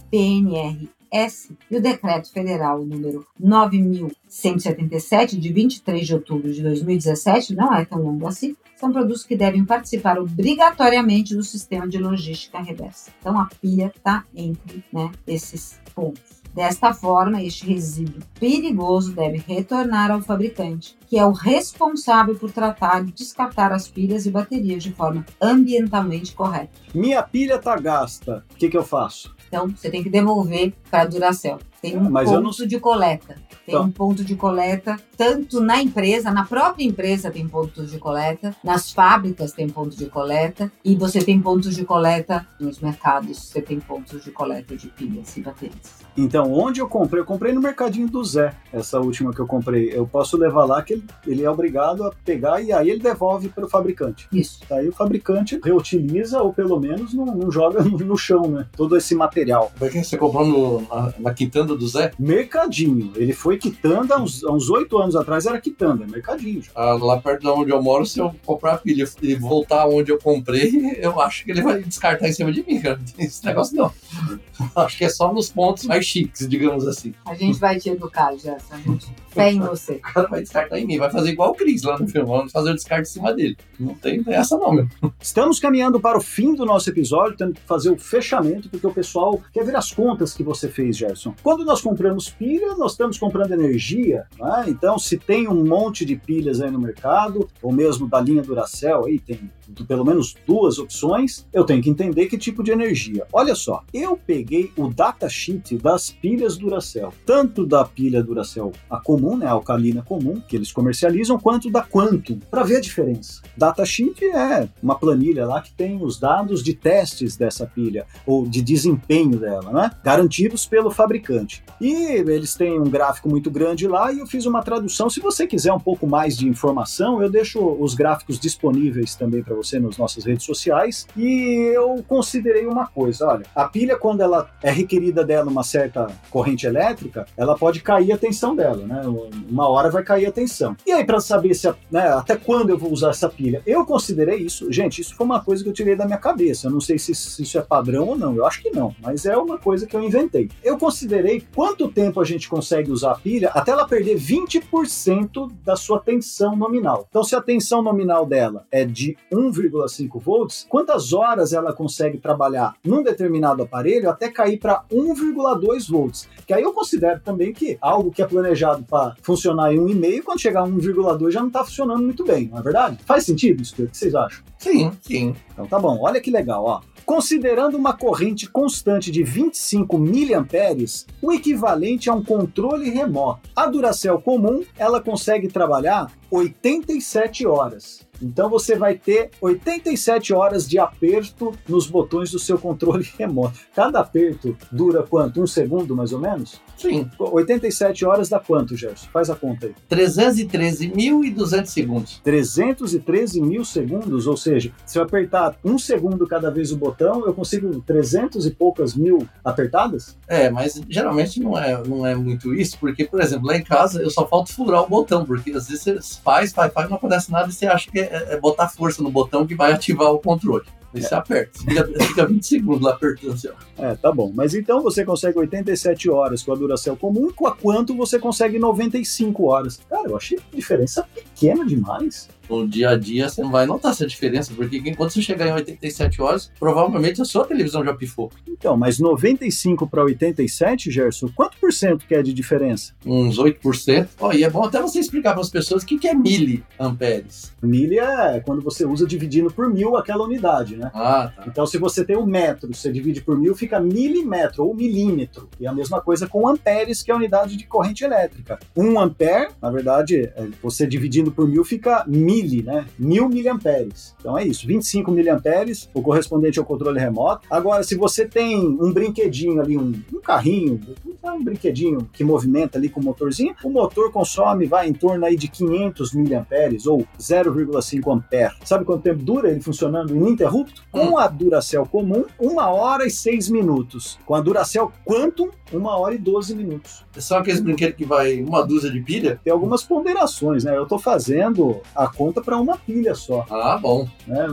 PNRS, 1.12 1.53
e 1.70 1.77
o 1.77 1.83
Decreto 1.83 2.33
Federal 2.33 2.83
número 2.85 3.27
9.177, 3.40 5.38
de 5.38 5.53
23 5.53 6.07
de 6.07 6.14
outubro 6.14 6.51
de 6.53 6.62
2017, 6.62 7.55
não 7.55 7.75
é 7.75 7.85
tão 7.85 8.01
longo 8.01 8.27
assim, 8.27 8.57
são 8.77 8.90
produtos 8.90 9.25
que 9.25 9.37
devem 9.37 9.64
participar 9.64 10.18
obrigatoriamente 10.18 11.37
do 11.37 11.42
sistema 11.44 11.87
de 11.87 11.98
logística 11.98 12.61
reversa. 12.61 13.12
Então, 13.20 13.38
a 13.38 13.48
pilha 13.61 13.92
está 13.94 14.25
entre 14.35 14.83
né, 14.92 15.12
esses 15.27 15.79
pontos. 15.94 16.42
Desta 16.53 16.92
forma, 16.92 17.42
este 17.42 17.64
resíduo 17.66 18.20
perigoso 18.38 19.12
deve 19.12 19.38
retornar 19.38 20.11
ao 20.11 20.20
fabricante, 20.20 20.98
que 21.07 21.16
é 21.16 21.25
o 21.25 21.33
responsável 21.33 22.35
por 22.35 22.51
tratar 22.51 23.03
e 23.09 23.12
descartar 23.12 23.72
as 23.72 23.88
pilhas 23.88 24.27
e 24.27 24.31
baterias 24.31 24.83
de 24.83 24.92
forma 24.92 25.25
ambientalmente 25.40 26.35
correta. 26.35 26.72
Minha 26.94 27.22
pilha 27.22 27.59
tá 27.59 27.77
gasta. 27.77 28.44
O 28.53 28.57
que, 28.57 28.68
que 28.68 28.77
eu 28.77 28.85
faço? 28.85 29.35
Então, 29.53 29.69
você 29.69 29.91
tem 29.91 30.03
que 30.03 30.09
devolver 30.09 30.73
para 30.91 31.03
a 31.03 31.05
Duracell. 31.05 31.59
Tem 31.83 31.95
um 31.99 32.09
Mas 32.09 32.27
ponto 32.31 32.41
não- 32.59 32.67
de 32.67 32.81
coleta. 32.81 33.35
Tem 33.67 33.75
Então. 33.75 33.85
um 33.85 33.91
ponto 33.91 34.25
de 34.25 34.35
coleta, 34.35 34.99
tanto 35.15 35.61
na 35.61 35.83
empresa, 35.83 36.31
na 36.31 36.45
própria 36.47 36.85
empresa 36.85 37.31
tem 37.31 37.47
pontos 37.47 37.91
de 37.91 37.99
coleta, 37.99 38.57
nas 38.65 38.91
fábricas 38.91 39.53
tem 39.53 39.69
ponto 39.69 39.95
de 39.95 40.07
coleta, 40.07 40.73
e 40.83 40.97
você 40.97 41.23
tem 41.23 41.38
pontos 41.38 41.77
de 41.77 41.85
coleta 41.85 42.47
nos 42.59 42.81
mercados, 42.81 43.38
você 43.51 43.61
tem 43.61 43.79
pontos 43.79 44.25
de 44.25 44.31
coleta 44.31 44.75
de 44.75 44.88
pilhas 44.88 45.37
e 45.37 45.43
baterias. 45.43 46.02
Então, 46.16 46.53
onde 46.53 46.81
eu 46.81 46.88
comprei? 46.88 47.20
Eu 47.20 47.25
comprei 47.25 47.53
no 47.53 47.61
mercadinho 47.61 48.09
do 48.09 48.22
Zé, 48.25 48.55
essa 48.72 49.01
última 49.01 49.33
que 49.33 49.40
eu 49.40 49.46
comprei. 49.46 49.90
Eu 49.92 50.07
posso 50.07 50.37
levar 50.37 50.64
lá 50.64 50.83
que 50.83 50.94
ele, 50.94 51.05
ele 51.27 51.42
é 51.44 51.51
obrigado 51.51 52.05
a 52.05 52.12
pegar 52.25 52.61
e 52.62 52.72
aí 52.72 52.90
ele 52.90 53.01
devolve 53.01 53.48
para 53.48 53.64
o 53.64 53.68
fabricante. 53.68 54.29
Isso. 54.33 54.61
Aí 54.70 54.88
o 54.88 54.92
fabricante 54.92 55.59
reutiliza 55.62 56.42
ou 56.42 56.53
pelo 56.53 56.79
menos 56.79 57.14
não, 57.14 57.25
não 57.27 57.51
joga 57.51 57.83
no, 57.83 58.16
chão, 58.16 58.42
né? 58.48 58.66
Todo 58.77 58.96
esse 58.96 59.14
material. 59.14 59.72
Como 59.79 59.88
é 59.90 59.92
que 59.92 60.05
você 60.05 60.16
comprou 60.18 60.46
no- 60.46 60.81
na, 60.83 61.14
na 61.18 61.35
quitanda 61.35 61.75
do 61.75 61.87
Zé? 61.88 62.12
Mercadinho. 62.18 63.12
Ele 63.16 63.33
foi 63.33 63.57
quitanda 63.57 64.14
há 64.16 64.20
uns 64.20 64.44
há 64.44 64.53
uns 64.53 64.68
oito 64.70 64.98
anos 64.98 65.16
atrás, 65.16 65.46
era 65.46 65.61
quitanda, 65.61 66.07
mercadinho. 66.07 66.62
Ah, 66.75 66.92
lá 67.01 67.20
perto 67.20 67.40
de 67.42 67.48
onde 67.48 67.70
eu 67.70 67.83
moro, 67.83 68.05
se 68.05 68.18
eu 68.18 68.35
comprar 68.44 68.75
a 68.75 68.79
pilha 68.79 69.05
e 69.22 69.35
voltar 69.35 69.87
onde 69.87 70.11
eu 70.12 70.18
comprei, 70.18 70.96
eu 70.98 71.20
acho 71.20 71.44
que 71.44 71.51
ele 71.51 71.62
vai 71.62 71.83
descartar 71.83 72.29
em 72.29 72.33
cima 72.33 72.53
de 72.53 72.62
mim, 72.66 72.81
cara. 72.81 72.96
Não 72.98 73.05
tem 73.05 73.27
esse 73.27 73.44
negócio 73.44 73.77
não. 73.77 73.90
Acho 74.77 74.98
que 74.98 75.05
é 75.05 75.09
só 75.09 75.33
nos 75.33 75.51
pontos 75.51 75.85
mais 75.85 76.02
chiques, 76.07 76.49
digamos 76.49 76.87
assim. 76.87 77.15
A 77.27 77.35
gente 77.35 77.59
vai 77.59 77.79
te 77.79 77.91
educar, 77.91 78.37
Gerson. 78.37 78.75
A 78.75 78.79
gente 78.79 79.12
fé 79.33 79.51
em 79.53 79.61
você. 79.61 80.01
O 80.12 80.15
cara 80.15 80.29
vai 80.29 80.41
descartar 80.43 80.79
em 80.79 80.87
mim, 80.87 80.99
vai 80.99 81.11
fazer 81.11 81.31
igual 81.31 81.53
o 81.53 81.55
Cris 81.55 81.83
lá 81.83 81.99
no 81.99 82.07
filme, 82.07 82.29
vamos 82.29 82.53
fazer 82.53 82.71
o 82.71 82.75
descarte 82.75 83.09
em 83.09 83.12
cima 83.12 83.33
dele. 83.33 83.57
Não 83.81 83.95
tem 83.95 84.23
essa 84.27 84.59
não, 84.59 84.73
meu. 84.73 84.87
Estamos 85.21 85.59
caminhando 85.59 85.99
para 85.99 86.19
o 86.19 86.21
fim 86.21 86.55
do 86.55 86.67
nosso 86.67 86.91
episódio, 86.91 87.37
tendo 87.37 87.55
que 87.55 87.61
fazer 87.62 87.91
o 87.91 87.97
fechamento, 87.97 88.69
porque 88.69 88.87
o 88.87 88.93
pessoal 88.93 89.41
quer 89.53 89.65
ver 89.65 89.75
as 89.75 89.91
contas 89.91 90.35
que 90.35 90.43
você 90.43 90.69
fez, 90.69 90.97
Gerson. 90.97 91.35
Quando 91.43 91.65
nós 91.65 91.81
compramos 91.81 92.29
pilha, 92.29 92.75
nós 92.77 92.93
estamos 92.93 93.17
comprando 93.17 93.53
energia, 93.53 94.27
né? 94.38 94.65
Então, 94.69 94.99
se 94.99 95.17
tem 95.17 95.49
um 95.49 95.65
monte 95.65 96.05
de 96.05 96.17
pilhas 96.17 96.61
aí 96.61 96.71
no 96.71 96.79
mercado, 96.79 97.49
ou 97.62 97.73
mesmo 97.73 98.09
da 98.09 98.21
linha 98.21 98.43
Duracell, 98.43 99.07
aí 99.07 99.19
tem 99.19 99.51
pelo 99.87 100.05
menos 100.05 100.35
duas 100.47 100.79
opções, 100.79 101.47
eu 101.53 101.65
tenho 101.65 101.83
que 101.83 101.88
entender 101.88 102.27
que 102.27 102.37
tipo 102.37 102.62
de 102.62 102.73
energia. 102.73 103.27
Olha 103.33 103.55
só, 103.55 103.83
eu 103.93 104.17
peguei 104.17 104.71
o 104.77 104.88
datasheet 104.88 105.77
das 105.92 106.11
pilhas 106.11 106.57
Duracell, 106.57 107.12
tanto 107.26 107.66
da 107.66 107.85
pilha 107.85 108.22
Duracell, 108.22 108.72
a 108.88 108.98
comum, 108.98 109.37
né, 109.37 109.46
a 109.46 109.50
alcalina 109.50 110.00
comum, 110.02 110.40
que 110.40 110.57
eles 110.57 110.72
comercializam, 110.72 111.38
quanto 111.38 111.70
da 111.70 111.83
Quantum, 111.83 112.38
para 112.50 112.62
ver 112.62 112.76
a 112.76 112.81
diferença. 112.81 113.42
Datasheet 113.59 114.24
é 114.24 114.66
uma 114.83 114.94
planilha 114.94 115.44
lá 115.44 115.61
que 115.61 115.70
tem 115.70 116.02
os 116.02 116.18
dados 116.18 116.62
de 116.62 116.72
testes 116.72 117.37
dessa 117.37 117.66
pilha, 117.66 118.07
ou 118.26 118.46
de 118.46 118.62
desempenho 118.62 119.38
dela, 119.38 119.70
né, 119.70 119.90
garantidos 120.02 120.64
pelo 120.64 120.90
fabricante. 120.90 121.62
E 121.78 121.92
eles 121.92 122.55
têm 122.55 122.81
um 122.81 122.88
gráfico 122.88 123.28
muito 123.28 123.50
grande 123.50 123.87
lá 123.87 124.11
e 124.11 124.20
eu 124.20 124.26
fiz 124.26 124.46
uma 124.46 124.62
tradução. 124.62 125.11
Se 125.11 125.20
você 125.20 125.46
quiser 125.46 125.74
um 125.74 125.81
pouco 125.81 126.07
mais 126.07 126.38
de 126.38 126.48
informação, 126.48 127.22
eu 127.22 127.31
deixo 127.31 127.61
os 127.78 127.94
gráficos 127.94 128.38
disponíveis 128.40 129.14
também 129.14 129.42
para 129.42 129.55
você 129.55 129.78
nas 129.78 129.98
nossas 129.98 130.24
redes 130.24 130.46
sociais. 130.46 131.07
E 131.14 131.70
eu 131.74 132.02
considerei 132.09 132.66
uma 132.66 132.87
coisa: 132.87 133.26
olha, 133.26 133.44
a 133.55 133.68
pilha, 133.68 133.96
quando 133.96 134.22
ela 134.22 134.48
é 134.62 134.70
requerida 134.70 135.22
dela 135.22 135.50
uma 135.50 135.62
certa 135.83 136.07
corrente 136.31 136.66
elétrica, 136.66 137.27
ela 137.37 137.57
pode 137.57 137.81
cair 137.81 138.12
a 138.12 138.18
tensão 138.18 138.55
dela, 138.55 138.87
né? 138.87 139.03
Uma 139.51 139.68
hora 139.68 139.90
vai 139.90 140.03
cair 140.03 140.27
a 140.27 140.33
tensão. 140.33 140.77
E 140.87 140.92
aí, 140.92 141.05
para 141.05 141.21
saber 141.21 141.55
se 141.55 141.73
né, 141.90 142.09
até 142.09 142.37
quando 142.37 142.71
eu 142.71 142.79
vou 142.79 142.92
usar 142.92 143.11
essa 143.11 143.29
pilha, 143.29 143.62
eu 143.66 143.85
considerei 143.85 144.38
isso. 144.38 144.71
Gente, 144.71 145.01
isso 145.01 145.16
foi 145.16 145.27
uma 145.27 145.42
coisa 145.42 145.62
que 145.62 145.68
eu 145.68 145.73
tirei 145.73 145.97
da 145.97 146.05
minha 146.05 146.18
cabeça. 146.18 146.66
Eu 146.66 146.71
não 146.71 146.81
sei 146.81 146.99
se, 146.99 147.14
se 147.14 147.42
isso 147.42 147.59
é 147.59 147.62
padrão 147.62 148.09
ou 148.09 148.18
não. 148.18 148.37
Eu 148.37 148.47
acho 148.47 148.62
que 148.62 148.71
não, 148.71 148.95
mas 149.03 149.27
é 149.27 149.37
uma 149.37 149.59
coisa 149.59 149.87
que 149.87 149.97
eu 149.97 150.03
inventei. 150.03 150.51
Eu 150.62 150.79
considerei 150.79 151.45
quanto 151.55 151.90
tempo 151.90 152.21
a 152.21 152.25
gente 152.25 152.49
consegue 152.49 152.90
usar 152.90 153.12
a 153.12 153.16
pilha 153.16 153.51
até 153.51 153.73
ela 153.73 153.87
perder 153.87 154.16
20% 154.16 155.51
da 155.64 155.77
sua 155.77 155.99
tensão 155.99 156.55
nominal. 156.55 157.07
Então, 157.09 157.25
se 157.25 157.35
a 157.35 157.40
tensão 157.40 157.83
nominal 157.83 158.27
dela 158.27 158.66
é 158.71 158.85
de 158.85 159.16
1,5 159.33 160.21
volts, 160.21 160.66
quantas 160.68 161.12
horas 161.12 161.53
ela 161.53 161.73
consegue 161.73 162.18
trabalhar 162.18 162.75
num 162.85 163.03
determinado 163.03 163.62
aparelho 163.62 164.11
até 164.11 164.29
cair 164.29 164.59
para 164.59 164.85
1,2 164.92 165.72
volts? 165.89 166.29
Que 166.47 166.55
aí 166.55 166.63
eu 166.63 166.73
considero 166.73 167.21
também 167.21 167.53
que 167.53 167.79
algo 167.81 168.11
que 168.11 168.23
é 168.23 168.27
planejado 168.27 168.85
para 168.85 169.15
funcionar 169.23 169.73
em 169.73 169.79
1,5, 169.79 170.23
quando 170.23 170.41
chegar 170.41 170.63
a 170.63 170.67
1,2 170.67 171.31
já 171.31 171.41
não 171.41 171.49
está 171.49 171.65
funcionando 171.65 172.03
muito 172.03 172.25
bem, 172.25 172.49
não 172.49 172.59
é 172.59 172.63
verdade? 172.63 172.99
Faz 173.05 173.25
sentido 173.25 173.63
isso? 173.63 173.75
O 173.83 173.89
que 173.89 173.97
vocês 173.97 174.15
acham? 174.15 174.43
Sim, 174.59 174.93
sim. 175.01 175.35
Então 175.53 175.67
tá 175.67 175.79
bom, 175.79 175.99
olha 176.01 176.21
que 176.21 176.31
legal, 176.31 176.65
ó. 176.65 176.81
Considerando 177.05 177.77
uma 177.77 177.95
corrente 177.95 178.49
constante 178.49 179.11
de 179.11 179.23
25 179.25 179.99
miliamperes, 179.99 181.07
o 181.21 181.33
equivalente 181.33 182.09
a 182.09 182.15
um 182.15 182.23
controle 182.23 182.89
remoto. 182.91 183.51
A 183.57 183.67
Duracell 183.67 184.21
comum, 184.21 184.63
ela 184.79 185.01
consegue 185.01 185.49
trabalhar 185.49 186.13
87 186.31 187.45
horas. 187.47 188.07
Então 188.23 188.49
você 188.49 188.77
vai 188.77 188.95
ter 188.95 189.31
87 189.41 190.33
horas 190.33 190.69
de 190.69 190.79
aperto 190.79 191.53
nos 191.69 191.87
botões 191.87 192.31
do 192.31 192.39
seu 192.39 192.59
controle 192.59 193.07
remoto. 193.19 193.59
Cada 193.75 194.01
aperto 194.01 194.57
dura 194.71 195.03
quanto? 195.03 195.43
Um 195.43 195.47
segundo, 195.47 195.97
mais 195.97 196.13
ou 196.13 196.19
menos? 196.19 196.61
Sim. 196.77 197.09
87 197.19 198.05
horas 198.05 198.29
dá 198.29 198.39
quanto, 198.39 198.77
Gerson? 198.77 199.07
Faz 199.13 199.31
a 199.31 199.37
conta 199.37 199.67
aí. 199.67 199.75
313.200 199.91 201.67
segundos. 201.67 202.21
313 202.25 203.41
mil 203.41 203.65
segundos, 203.65 204.27
ou 204.27 204.37
seja, 204.37 204.73
se 204.85 204.99
eu 204.99 205.03
apertar 205.03 205.57
um 205.65 205.79
segundo 205.79 206.27
cada 206.27 206.51
vez 206.51 206.73
o 206.73 206.77
botão, 206.77 207.25
eu 207.27 207.35
consigo 207.35 207.81
300 207.83 208.47
e 208.47 208.51
poucas 208.51 208.95
mil 208.95 209.27
apertadas? 209.45 210.17
É, 210.27 210.51
mas 210.51 210.81
geralmente 210.89 211.41
não 211.41 211.59
é, 211.59 211.83
não 211.87 212.07
é 212.07 212.15
muito 212.15 212.55
isso, 212.55 212.79
porque, 212.79 213.05
por 213.05 213.21
exemplo, 213.21 213.47
lá 213.47 213.57
em 213.57 213.63
casa 213.63 214.03
eu 214.03 214.11
só 214.11 214.27
falta 214.27 214.53
furar 214.53 214.83
o 214.83 214.89
botão, 214.89 215.25
porque 215.25 215.51
às 215.53 215.69
vezes 215.69 215.83
você 215.83 216.21
faz, 216.23 216.53
faz, 216.53 216.73
faz, 216.73 216.89
não 216.89 216.97
acontece 216.97 217.31
nada 217.31 217.49
e 217.49 217.53
você 217.53 217.67
acha 217.67 217.91
que 217.91 218.01
é, 218.01 218.12
é 218.16 218.40
botar 218.40 218.68
força 218.68 219.03
no 219.03 219.11
botão 219.11 219.46
que 219.46 219.55
vai 219.55 219.72
ativar 219.72 220.12
o 220.12 220.18
controle. 220.18 220.64
Aí 220.94 221.01
você 221.01 221.14
aperta, 221.14 221.59
fica, 221.59 221.87
fica 222.07 222.27
20 222.27 222.46
segundos 222.46 222.83
lá 222.83 222.90
apertando 222.90 223.33
assim, 223.33 223.48
ó. 223.48 223.83
É, 223.83 223.94
tá 223.94 224.12
bom. 224.12 224.31
Mas 224.35 224.55
então 224.55 224.83
você 224.83 225.05
consegue 225.05 225.38
87 225.38 226.11
horas 226.11 226.42
com 226.42 226.53
a 226.53 226.55
Duracell 226.55 226.96
comum 226.96 227.31
e 227.31 227.33
com 227.33 227.46
a 227.46 227.57
Quanto 227.57 227.96
você 227.96 228.18
consegue 228.18 228.59
95 228.59 229.44
horas. 229.44 229.81
Cara, 229.88 230.09
eu 230.09 230.16
achei 230.16 230.38
diferença 230.53 231.03
pequena 231.14 231.64
demais. 231.64 232.29
No 232.53 232.69
dia 232.69 232.91
a 232.91 232.99
dia 232.99 233.29
você 233.29 233.43
não 233.43 233.51
vai 233.51 233.65
notar 233.65 233.93
essa 233.93 234.07
diferença, 234.07 234.53
porque 234.55 234.77
enquanto 234.77 235.12
você 235.12 235.23
chegar 235.23 235.47
em 235.47 235.53
87 235.53 236.21
horas, 236.21 236.51
provavelmente 236.59 237.23
a 237.23 237.25
sua 237.25 237.47
televisão 237.47 237.83
já 237.83 237.95
pifou. 237.95 238.31
Então, 238.47 238.77
mas 238.77 238.99
95 238.99 239.87
para 239.87 240.05
87, 240.05 240.91
Gerson, 240.91 241.29
quanto 241.35 241.57
por 241.59 241.73
cento 241.73 242.07
que 242.07 242.15
é 242.15 242.23
de 242.23 242.33
diferença? 242.33 242.93
Uns 243.07 243.38
8%. 243.38 244.09
Ó, 244.21 244.33
e 244.33 244.45
é 244.45 244.51
bom 244.51 244.65
até 244.65 244.81
você 244.81 244.99
explicar 244.99 245.33
para 245.33 245.41
as 245.41 245.49
pessoas 245.49 245.83
o 245.83 245.87
que, 245.87 245.99
que 245.99 246.07
é 246.07 246.15
miliamperes. 246.15 247.53
Milha 247.62 248.35
é 248.35 248.41
quando 248.41 248.61
você 248.61 248.85
usa 248.85 249.07
dividindo 249.07 249.51
por 249.51 249.69
mil 249.69 249.97
aquela 249.97 250.25
unidade, 250.25 250.77
né? 250.77 250.91
Ah, 250.95 251.33
tá. 251.35 251.45
Então, 251.47 251.67
se 251.67 251.79
você 251.79 252.05
tem 252.05 252.17
o 252.17 252.27
metro, 252.27 252.73
você 252.73 252.93
divide 252.93 253.23
por 253.23 253.38
mil, 253.38 253.55
fica 253.55 253.81
milímetro 253.81 254.67
ou 254.67 254.75
milímetro. 254.75 255.49
E 255.59 255.67
a 255.67 255.73
mesma 255.73 256.01
coisa 256.01 256.27
com 256.27 256.47
amperes, 256.47 257.03
que 257.03 257.11
é 257.11 257.15
a 257.15 257.17
unidade 257.17 257.57
de 257.57 257.67
corrente 257.67 258.05
elétrica. 258.05 258.59
Um 258.77 259.01
ampere, 259.01 259.53
na 259.61 259.71
verdade, 259.71 260.31
é, 260.37 260.49
você 260.62 260.87
dividindo 260.87 261.33
por 261.33 261.49
mil 261.49 261.65
fica 261.65 262.05
mili, 262.42 262.62
né? 262.62 262.87
Mil 262.98 263.28
miliamperes. 263.28 264.14
Então 264.18 264.37
é 264.37 264.44
isso, 264.44 264.66
25 264.66 265.11
miliamperes, 265.11 265.88
o 265.94 266.02
correspondente 266.02 266.59
ao 266.59 266.64
controle 266.64 266.98
remoto. 266.98 267.46
Agora, 267.50 267.83
se 267.83 267.94
você 267.96 268.26
tem 268.26 268.59
um 268.59 268.92
brinquedinho 268.92 269.61
ali, 269.61 269.76
um, 269.76 269.92
um 270.12 270.20
carrinho, 270.20 270.81
um 271.24 271.42
brinquedinho 271.42 272.09
que 272.12 272.24
movimenta 272.24 272.78
ali 272.78 272.88
com 272.88 273.00
o 273.00 273.05
motorzinho, 273.05 273.55
o 273.64 273.70
motor 273.70 274.11
consome, 274.11 274.66
vai 274.66 274.88
em 274.88 274.92
torno 274.92 275.24
aí 275.24 275.37
de 275.37 275.48
500 275.48 276.12
miliamperes 276.14 276.87
ou 276.87 277.07
0,5 277.18 278.14
ampere. 278.14 278.55
Sabe 278.64 278.85
quanto 278.85 279.02
tempo 279.02 279.22
dura 279.22 279.50
ele 279.50 279.61
funcionando 279.61 280.14
ininterrupto? 280.14 280.83
Com 280.90 281.18
a 281.18 281.28
Duracell 281.28 281.87
comum, 281.87 282.24
uma 282.38 282.70
hora 282.70 283.07
e 283.07 283.11
seis 283.11 283.48
minutos. 283.48 284.18
Com 284.26 284.35
a 284.35 284.40
Duracell 284.40 284.92
Quantum, 285.05 285.50
uma 285.72 285.96
hora 285.96 286.14
e 286.14 286.18
12 286.18 286.55
minutos. 286.55 287.05
São 287.18 287.38
aqueles 287.38 287.61
brinquedos 287.61 287.96
que 287.96 288.05
vai 288.05 288.42
uma 288.42 288.66
dúzia 288.66 288.90
de 288.90 289.00
pilha? 289.00 289.40
Tem 289.42 289.52
algumas 289.52 289.83
ponderações, 289.83 290.64
né? 290.64 290.76
Eu 290.76 290.87
tô 290.87 290.98
fazendo 290.98 291.81
a 291.94 292.07
conta 292.23 292.41
para 292.41 292.57
uma 292.57 292.79
pilha 292.79 293.17
só. 293.17 293.45
Ah, 293.51 293.77
bom. 293.83 294.09
né? 294.29 294.47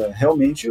É, 0.00 0.12
Realmente 0.12 0.68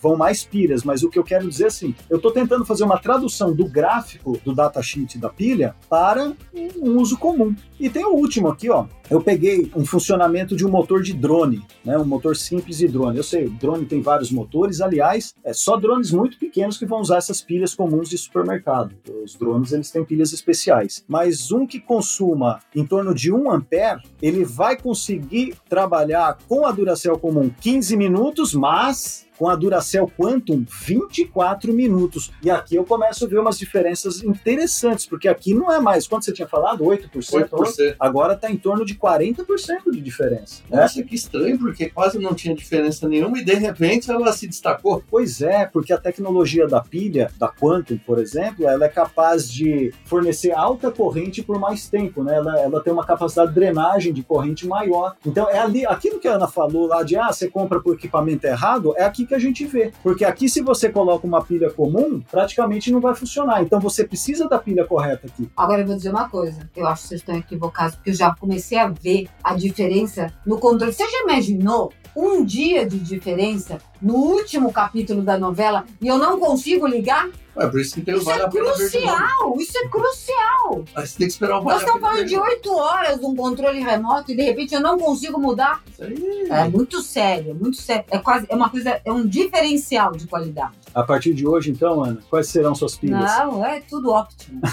vão 0.00 0.16
mais 0.16 0.42
pilhas, 0.42 0.84
mas 0.84 1.02
o 1.02 1.10
que 1.10 1.18
eu 1.18 1.24
quero 1.24 1.46
dizer 1.46 1.64
é 1.64 1.66
assim, 1.66 1.94
eu 2.08 2.16
estou 2.16 2.30
tentando 2.30 2.64
fazer 2.64 2.82
uma 2.82 2.98
tradução 2.98 3.54
do 3.54 3.68
gráfico 3.68 4.40
do 4.42 4.54
datasheet 4.54 5.18
da 5.18 5.28
pilha 5.28 5.74
para 5.88 6.32
um 6.80 6.96
uso 6.98 7.18
comum. 7.18 7.54
E 7.78 7.90
tem 7.90 8.06
o 8.06 8.14
último 8.14 8.48
aqui, 8.48 8.70
ó. 8.70 8.86
Eu 9.10 9.20
peguei 9.20 9.70
um 9.74 9.84
funcionamento 9.84 10.56
de 10.56 10.64
um 10.64 10.70
motor 10.70 11.02
de 11.02 11.12
drone, 11.12 11.62
né? 11.84 11.98
Um 11.98 12.04
motor 12.04 12.36
simples 12.36 12.78
de 12.78 12.86
drone. 12.86 13.18
Eu 13.18 13.24
sei, 13.24 13.48
drone 13.48 13.84
tem 13.84 14.00
vários 14.00 14.30
motores, 14.30 14.80
aliás, 14.80 15.34
é 15.44 15.52
só 15.52 15.76
drones 15.76 16.10
muito 16.10 16.38
pequenos 16.38 16.78
que 16.78 16.86
vão 16.86 17.00
usar 17.00 17.16
essas 17.16 17.42
pilhas 17.42 17.74
comuns 17.74 18.08
de 18.08 18.16
supermercado. 18.16 18.94
Os 19.24 19.34
drones 19.34 19.72
eles 19.72 19.90
têm 19.90 20.04
pilhas 20.04 20.32
especiais, 20.32 21.04
mas 21.08 21.50
um 21.50 21.66
que 21.66 21.80
consuma 21.80 22.60
em 22.74 22.86
torno 22.86 23.14
de 23.14 23.32
1 23.32 23.50
ampere, 23.50 24.00
ele 24.22 24.44
vai 24.44 24.76
conseguir 24.76 25.49
trabalhar 25.68 26.38
com 26.48 26.66
a 26.66 26.72
Duracell 26.72 27.18
comum 27.18 27.50
15 27.60 27.96
minutos, 27.96 28.54
mas 28.54 29.26
com 29.40 29.48
a 29.48 29.56
Duracell 29.56 30.06
Quantum 30.18 30.66
24 30.86 31.72
minutos. 31.72 32.30
E 32.42 32.50
aqui 32.50 32.76
eu 32.76 32.84
começo 32.84 33.24
a 33.24 33.28
ver 33.28 33.38
umas 33.38 33.58
diferenças 33.58 34.22
interessantes, 34.22 35.06
porque 35.06 35.26
aqui 35.26 35.54
não 35.54 35.72
é 35.72 35.80
mais, 35.80 36.06
quanto 36.06 36.26
você 36.26 36.32
tinha 36.34 36.46
falado? 36.46 36.84
8%? 36.84 37.08
8%. 37.48 37.96
Agora 37.98 38.34
está 38.34 38.50
em 38.50 38.58
torno 38.58 38.84
de 38.84 38.94
40% 38.94 39.90
de 39.90 40.00
diferença. 40.02 40.62
né? 40.68 40.82
Nossa, 40.82 41.02
que 41.02 41.14
estranho, 41.14 41.58
porque 41.58 41.88
quase 41.88 42.18
não 42.18 42.34
tinha 42.34 42.54
diferença 42.54 43.08
nenhuma 43.08 43.38
e 43.38 43.42
de 43.42 43.54
repente 43.54 44.10
ela 44.10 44.30
se 44.34 44.46
destacou. 44.46 45.02
Pois 45.10 45.40
é, 45.40 45.64
porque 45.64 45.94
a 45.94 45.98
tecnologia 45.98 46.68
da 46.68 46.82
pilha, 46.82 47.30
da 47.38 47.48
Quantum, 47.48 47.96
por 47.96 48.18
exemplo, 48.18 48.68
ela 48.68 48.84
é 48.84 48.90
capaz 48.90 49.50
de 49.50 49.90
fornecer 50.04 50.52
alta 50.52 50.90
corrente 50.90 51.42
por 51.42 51.58
mais 51.58 51.88
tempo, 51.88 52.22
né? 52.22 52.36
Ela, 52.36 52.60
ela 52.60 52.82
tem 52.82 52.92
uma 52.92 53.06
capacidade 53.06 53.48
de 53.48 53.54
drenagem 53.54 54.12
de 54.12 54.22
corrente 54.22 54.66
maior. 54.66 55.16
Então, 55.24 55.48
é 55.48 55.58
ali, 55.58 55.86
aquilo 55.86 56.20
que 56.20 56.28
a 56.28 56.34
Ana 56.34 56.46
falou 56.46 56.86
lá 56.86 57.02
de, 57.02 57.16
ah, 57.16 57.32
você 57.32 57.48
compra 57.48 57.80
por 57.80 57.94
equipamento 57.94 58.46
errado, 58.46 58.92
é 58.98 59.04
aqui 59.04 59.29
que 59.30 59.34
a 59.34 59.38
gente 59.38 59.64
vê. 59.64 59.92
Porque 60.02 60.24
aqui, 60.24 60.48
se 60.48 60.60
você 60.60 60.90
coloca 60.90 61.26
uma 61.26 61.42
pilha 61.42 61.70
comum, 61.70 62.20
praticamente 62.30 62.90
não 62.92 63.00
vai 63.00 63.14
funcionar. 63.14 63.62
Então, 63.62 63.80
você 63.80 64.04
precisa 64.04 64.48
da 64.48 64.58
pilha 64.58 64.84
correta 64.84 65.26
aqui. 65.26 65.48
Agora 65.56 65.80
eu 65.80 65.86
vou 65.86 65.96
dizer 65.96 66.10
uma 66.10 66.28
coisa. 66.28 66.68
Eu 66.76 66.86
acho 66.86 67.02
que 67.02 67.08
vocês 67.08 67.20
estão 67.20 67.36
equivocados, 67.36 67.94
porque 67.94 68.10
eu 68.10 68.14
já 68.14 68.34
comecei 68.34 68.76
a 68.76 68.88
ver 68.88 69.28
a 69.42 69.54
diferença 69.54 70.32
no 70.44 70.58
controle. 70.58 70.92
Você 70.92 71.08
já 71.08 71.22
imaginou 71.22 71.92
um 72.14 72.44
dia 72.44 72.86
de 72.86 72.98
diferença 72.98 73.78
no 74.00 74.14
último 74.14 74.72
capítulo 74.72 75.22
da 75.22 75.38
novela 75.38 75.84
e 76.00 76.08
eu 76.08 76.18
não 76.18 76.38
consigo 76.38 76.86
ligar? 76.86 77.28
É 77.56 77.66
por 77.66 77.80
isso 77.80 77.94
que 77.94 78.00
tem 78.00 78.14
o 78.14 78.18
Isso 78.18 78.26
Vale 78.26 78.42
é 78.42 78.48
de 78.48 78.58
novo. 78.58 78.74
crucial! 78.74 79.56
Isso 79.58 79.78
é 79.78 79.88
crucial! 79.88 80.84
Você 80.94 81.18
tem 81.18 81.26
que 81.26 81.32
esperar 81.32 81.58
o 81.58 81.64
Nós 81.64 81.64
Vale 81.64 81.74
a 81.74 81.78
estamos 81.86 82.00
falando 82.00 82.24
de 82.26 82.38
oito 82.38 82.72
horas 82.72 83.18
de 83.20 83.26
um 83.26 83.34
controle 83.34 83.80
remoto 83.80 84.32
e 84.32 84.36
de 84.36 84.42
repente 84.42 84.74
eu 84.74 84.80
não 84.80 84.98
consigo 84.98 85.38
mudar. 85.38 85.82
Isso 85.90 86.02
aí. 86.02 86.46
É 86.48 86.68
muito 86.68 87.02
sério, 87.02 87.54
muito 87.54 87.76
sério. 87.76 88.04
É 88.10 88.18
quase, 88.18 88.46
é 88.48 88.54
uma 88.54 88.70
coisa, 88.70 89.00
é 89.04 89.12
um 89.12 89.26
diferencial 89.26 90.12
de 90.12 90.26
qualidade. 90.26 90.72
A 90.94 91.02
partir 91.02 91.32
de 91.34 91.46
hoje, 91.46 91.70
então, 91.70 92.02
Ana, 92.04 92.18
quais 92.28 92.48
serão 92.48 92.74
suas 92.74 92.96
pilhas? 92.96 93.20
Não, 93.20 93.64
é 93.64 93.80
tudo 93.80 94.10
óptimo. 94.10 94.60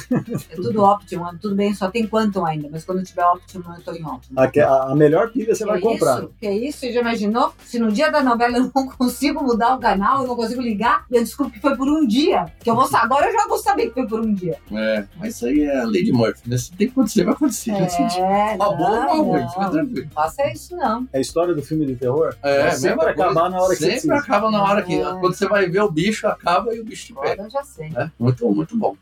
É 0.50 0.56
tudo 0.56 0.82
óptimo. 0.82 1.26
Tudo 1.42 1.56
bem, 1.56 1.74
só 1.74 1.90
tem 1.92 2.08
quantum 2.08 2.46
ainda, 2.46 2.68
mas 2.72 2.84
quando 2.86 3.04
tiver 3.04 3.24
óptimo, 3.24 3.64
eu 3.76 3.84
tô 3.84 3.92
em 3.94 4.04
óptimo. 4.06 4.40
A, 4.40 4.44
a- 4.46 4.92
a 4.92 4.96
melhor 4.96 5.30
pilha 5.32 5.54
você 5.56 5.64
que 5.64 5.70
vai 5.70 5.80
comprar. 5.80 6.20
Isso? 6.20 6.32
Que 6.40 6.50
isso? 6.50 6.80
Você 6.80 6.92
já 6.94 7.02
imaginou? 7.02 7.54
Se 7.66 7.80
no 7.80 7.92
dia 7.92 8.10
da 8.12 8.24
novela 8.24 8.58
eu 8.58 8.72
não 8.74 8.88
consigo 8.98 9.44
mudar 9.44 9.76
o 9.76 9.80
canal, 9.80 10.22
eu 10.22 10.28
não 10.28 10.36
consigo 10.36 10.62
ligar, 10.62 11.06
e 11.12 11.16
eu 11.18 11.24
descubro 11.24 11.52
que 11.52 11.60
foi 11.60 11.76
por 11.76 11.88
um 11.88 12.06
dia. 12.08 12.46
Que 12.60 12.70
eu 12.70 12.76
vou 12.76 12.88
agora 12.94 13.28
eu 13.28 13.34
já 13.34 13.48
vou 13.48 13.58
saber 13.58 13.88
que 13.88 13.94
foi 13.94 14.08
por 14.08 14.20
um 14.22 14.34
dia. 14.34 14.58
É, 14.72 15.06
mas 15.18 15.36
isso 15.36 15.46
aí 15.46 15.62
é 15.62 15.80
a 15.82 15.86
lei 15.86 16.04
de 16.04 16.12
Murphy, 16.12 16.50
né? 16.50 16.58
Se 16.58 16.72
tem 16.72 16.88
que 16.88 16.94
acontecer, 16.94 17.24
vai 17.24 17.34
acontecer. 17.34 17.76
gente. 17.90 18.20
É, 18.20 18.56
Uma 18.56 18.76
boa 18.76 18.90
ou 18.90 18.96
uma 18.98 19.06
não, 19.16 19.24
ruim, 19.24 19.48
fica 19.50 19.62
não. 19.62 19.72
tranquilo. 19.72 20.06
Não 20.06 20.12
faça 20.12 20.52
isso, 20.52 20.76
não. 20.76 21.08
É 21.14 21.18
a 21.18 21.22
história 21.22 21.54
do 21.54 21.62
filme 21.62 21.86
de 21.86 21.96
terror? 21.96 22.36
É, 22.44 22.62
Vai 22.64 22.72
sempre 22.72 22.88
mesma 22.96 23.12
acabar 23.12 23.34
coisa. 23.42 23.50
na 23.50 23.62
hora 23.62 23.76
que 23.76 23.84
você 23.84 24.00
Sempre 24.00 24.18
acaba 24.18 24.52
na 24.52 24.64
hora 24.64 24.82
que. 24.82 24.94
É. 24.96 25.04
Quando 25.20 25.34
você 25.36 25.48
vai 25.48 25.70
ver 25.70 25.82
o 25.82 25.92
bicho, 25.92 26.07
acaba 26.26 26.74
e 26.74 26.80
o 26.80 26.86
bicho 26.86 27.08
te 27.08 27.14
pega. 27.14 27.34
Agora 27.34 27.48
eu 27.48 27.52
já 27.52 27.64
sei. 27.64 27.90
né? 27.90 28.12
Muito, 28.20 28.50
muito 28.50 28.78
bom. 28.78 28.96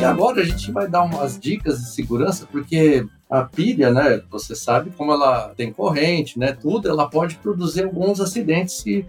E 0.00 0.04
agora 0.04 0.40
a 0.40 0.44
gente 0.44 0.72
vai 0.72 0.88
dar 0.88 1.02
umas 1.02 1.38
dicas 1.38 1.78
de 1.78 1.90
segurança, 1.92 2.46
porque 2.50 3.06
a 3.30 3.44
pilha, 3.44 3.92
né, 3.92 4.20
você 4.28 4.54
sabe 4.54 4.90
como 4.90 5.12
ela 5.12 5.54
tem 5.56 5.72
corrente, 5.72 6.38
né, 6.38 6.52
tudo, 6.52 6.88
ela 6.88 7.08
pode 7.08 7.36
produzir 7.36 7.84
alguns 7.84 8.20
acidentes 8.20 8.78
se 8.78 9.06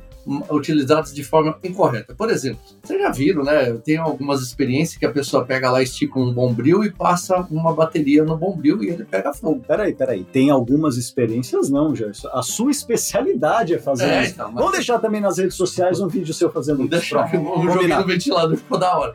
utilizados 0.49 1.13
de 1.13 1.23
forma 1.23 1.57
incorreta. 1.63 2.13
Por 2.15 2.29
exemplo, 2.29 2.59
vocês 2.81 2.99
já 3.01 3.11
viram, 3.11 3.43
né, 3.43 3.69
eu 3.69 3.79
tenho 3.79 4.01
algumas 4.01 4.41
experiências 4.41 4.97
que 4.97 5.05
a 5.05 5.11
pessoa 5.11 5.45
pega 5.45 5.69
lá, 5.71 5.81
estica 5.81 6.19
um 6.19 6.33
bombril 6.33 6.83
e 6.83 6.91
passa 6.91 7.45
uma 7.51 7.73
bateria 7.73 8.23
no 8.23 8.37
bombril 8.37 8.83
e 8.83 8.89
ele 8.89 9.03
pega 9.05 9.33
fogo. 9.33 9.63
Peraí, 9.67 9.93
peraí. 9.93 10.23
Tem 10.23 10.49
algumas 10.49 10.97
experiências, 10.97 11.69
não, 11.69 11.95
Gerson. 11.95 12.29
A 12.33 12.41
sua 12.41 12.71
especialidade 12.71 13.73
é 13.73 13.79
fazer 13.79 14.05
É, 14.05 14.23
isso. 14.23 14.33
então, 14.33 14.47
mas- 14.51 14.55
Vamos 14.55 14.71
deixar 14.73 14.99
também 14.99 15.21
nas 15.21 15.37
redes 15.37 15.55
sociais 15.55 15.99
um 15.99 16.07
vídeo 16.07 16.33
seu 16.33 16.51
fazendo 16.51 16.77
Não 16.79 16.85
isso. 16.85 16.91
deixar 16.91 17.27
joguei 17.31 17.39
Combinado. 17.41 18.01
no 18.01 18.07
ventilador, 18.07 18.57
ficou 18.57 18.77
da 18.77 18.97
hora. 18.97 19.13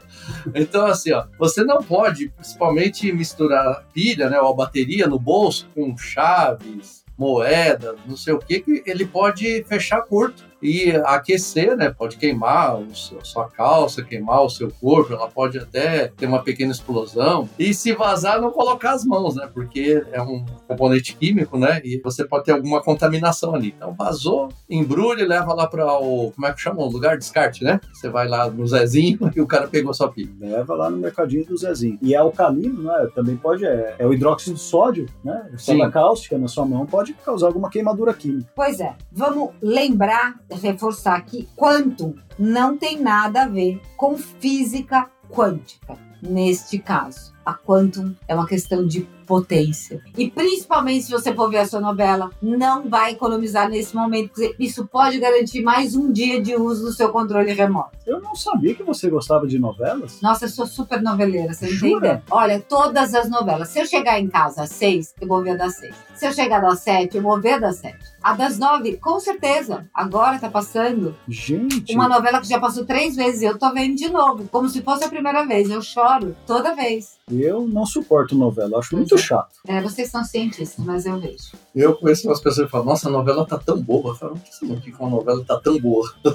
Então, 0.55 0.87
assim, 0.87 1.13
ó, 1.13 1.25
você 1.39 1.65
não 1.65 1.83
pode, 1.83 2.29
principalmente, 2.31 3.11
misturar 3.13 3.85
pilha, 3.93 4.29
né, 4.31 4.41
ou 4.41 4.51
a 4.53 4.55
bateria 4.55 5.07
no 5.07 5.19
bolso 5.19 5.69
com 5.75 5.97
chaves, 5.97 7.05
moeda, 7.19 7.97
não 8.07 8.17
sei 8.17 8.33
o 8.33 8.39
que, 8.39 8.61
que 8.61 8.83
ele 8.87 9.05
pode 9.05 9.65
fechar 9.65 10.03
curto 10.03 10.45
e 10.63 10.91
aquecer, 11.05 11.77
né? 11.77 11.91
Pode 11.91 12.17
queimar 12.17 12.81
o 12.81 12.95
seu- 12.95 13.19
a 13.19 13.25
sua 13.25 13.49
calça, 13.49 14.03
queimar 14.03 14.43
o 14.43 14.49
seu 14.51 14.71
corpo, 14.81 15.13
ela 15.13 15.29
pode 15.29 15.59
até 15.59 16.09
ter 16.09 16.27
uma 16.27 16.43
pequena 16.43 16.73
explosão. 16.73 17.49
E 17.59 17.73
se 17.75 17.93
vazar, 17.93 18.41
não 18.41 18.51
colocar 18.51 18.93
as 18.93 19.05
mãos, 19.05 19.37
né? 19.37 19.49
Porque 19.53 20.05
é 20.13 20.21
um 20.23 20.45
componente 20.67 21.15
químico, 21.17 21.59
né? 21.59 21.81
E 21.85 22.01
você 22.03 22.25
pode 22.25 22.45
ter 22.45 22.53
alguma 22.53 22.83
contaminação 22.83 23.55
ali. 23.55 23.75
Então 23.77 23.95
vazou, 23.95 24.49
embrulha 24.69 25.23
e 25.23 25.27
leva 25.27 25.53
lá 25.55 25.67
para 25.67 25.99
o. 25.99 26.33
Como 26.33 26.47
é 26.47 26.53
que 26.53 26.61
chama? 26.61 26.81
O 26.83 26.89
lugar 26.91 27.13
de 27.13 27.19
descarte, 27.19 27.63
né? 27.65 27.81
Você 27.93 28.09
vai 28.09 28.29
lá 28.29 28.49
no 28.51 28.67
Zezinho 28.67 29.19
e 29.35 29.41
o 29.41 29.47
cara 29.47 29.69
pegou 29.69 29.93
sua 29.95 30.11
pilha. 30.11 30.31
Leva 30.41 30.75
lá 30.75 30.91
no 30.91 30.97
mercadinho 30.97 31.45
do 31.45 31.57
Zezinho. 31.57 31.99
E 32.03 32.15
é 32.15 32.19
alcalino, 32.19 32.83
né? 32.83 33.09
Também 33.15 33.37
pode. 33.37 33.65
É, 33.65 33.97
é 33.99 34.07
o 34.07 34.13
hidróxido 34.13 34.55
de 34.57 34.61
sódio, 34.63 35.07
né? 35.25 35.49
Sim. 35.57 35.79
Soda 35.79 35.91
cáustica 35.91 36.39
na 36.39 36.49
sua 36.49 36.65
mão 36.67 36.87
pode 36.87 37.13
causar 37.15 37.47
alguma 37.47 37.71
queimadura 37.71 38.13
química. 38.15 38.49
Pois 38.55 38.81
é, 38.81 38.95
vamos 39.13 39.51
lembrar, 39.63 40.35
reforçar 40.51 41.21
que 41.23 41.49
quantum 41.57 42.15
não 42.39 42.77
tem 42.77 43.01
nada 43.01 43.43
a 43.43 43.49
ver 43.49 43.81
com 43.97 44.17
física 44.17 45.09
quântica, 45.29 45.97
neste 46.23 46.79
caso. 46.79 47.33
A 47.45 47.55
quantum 47.55 48.15
é 48.27 48.35
uma 48.35 48.47
questão 48.47 48.87
de 48.87 49.09
potência. 49.29 50.01
E 50.17 50.31
principalmente 50.31 51.05
se 51.05 51.13
você 51.13 51.33
for 51.35 51.51
ver 51.51 51.59
a 51.59 51.67
sua 51.67 51.81
novela, 51.81 52.31
não 52.43 52.89
vai 52.89 53.13
economizar 53.13 53.69
nesse 53.69 53.95
momento, 53.95 54.31
porque 54.31 54.57
isso 54.59 54.87
pode 54.87 55.19
garantir 55.21 55.61
mais 55.63 55.95
um 55.95 56.11
dia 56.11 56.41
de 56.41 56.57
uso 56.57 56.87
do 56.87 56.93
seu 56.93 57.11
controle 57.11 57.53
remoto. 57.53 57.99
Eu 58.07 58.21
não 58.23 58.35
sabia 58.35 58.75
que 58.75 58.83
você 58.83 59.11
gostava 59.11 59.47
de 59.47 59.59
novelas. 59.59 60.21
Nossa, 60.23 60.47
eu 60.47 60.49
sou 60.49 60.67
super 60.67 61.03
noveleira, 61.03 61.53
você 61.53 61.67
entende? 61.67 62.23
Olha, 62.31 62.59
todas 62.59 63.15
as 63.15 63.29
novelas. 63.29 63.69
Se 63.69 63.79
eu 63.79 63.87
chegar 63.87 64.19
em 64.19 64.27
casa 64.27 64.63
às 64.63 64.71
seis, 64.71 65.15
eu 65.21 65.29
vou 65.29 65.43
ver 65.43 65.51
a 65.51 65.57
das 65.57 65.77
seis. 65.77 65.95
Se 66.15 66.27
eu 66.27 66.33
chegar 66.33 66.61
das 66.61 66.81
sete, 66.81 67.17
eu 67.17 67.23
vou 67.23 67.41
ver 67.41 67.55
a 67.55 67.59
das 67.59 67.77
sete. 67.77 67.99
A 68.23 68.33
das 68.35 68.59
nove, 68.59 68.97
com 68.97 69.21
certeza. 69.21 69.87
Agora 69.95 70.39
tá 70.39 70.49
passando 70.51 71.15
Gente, 71.29 71.95
uma 71.95 72.09
novela 72.09 72.41
que 72.41 72.49
já 72.49 72.59
passou 72.59 72.85
três 72.85 73.15
vezes 73.15 73.43
e 73.43 73.45
eu 73.45 73.57
tô 73.57 73.73
vendo 73.73 73.95
de 73.95 74.09
novo, 74.09 74.49
como 74.51 74.69
se 74.69 74.83
fosse 74.83 75.05
a 75.05 75.09
primeira 75.09 75.47
vez. 75.47 75.71
Eu 75.71 75.81
choro 75.81 76.35
toda 76.47 76.75
vez. 76.75 77.17
eu 77.31 77.67
não 77.69 77.87
suporto 77.87 78.35
novela. 78.35 78.79
Acho 78.79 78.97
muito. 78.97 79.17
Chato. 79.19 79.57
É, 79.67 79.81
vocês 79.83 80.09
são 80.11 80.25
cientistas, 80.25 80.85
mas 80.85 81.05
eu 81.07 81.19
vejo. 81.21 81.53
Eu 81.75 81.95
conheço 81.97 82.29
umas 82.29 82.41
pessoas 82.41 82.67
que 82.67 82.71
falam, 82.71 82.87
nossa, 82.87 83.09
a 83.09 83.13
novela 83.13 83.47
tá 83.47 83.59
tão 83.59 83.81
boa. 83.81 84.11
Eu 84.11 84.15
falo, 84.17 84.35
o 84.35 84.39
que 84.41 84.55
significa 84.55 84.97
que 84.97 85.03
uma 85.03 85.11
novela 85.11 85.45
tá 85.45 85.59
tão 85.61 85.79
boa? 85.79 86.09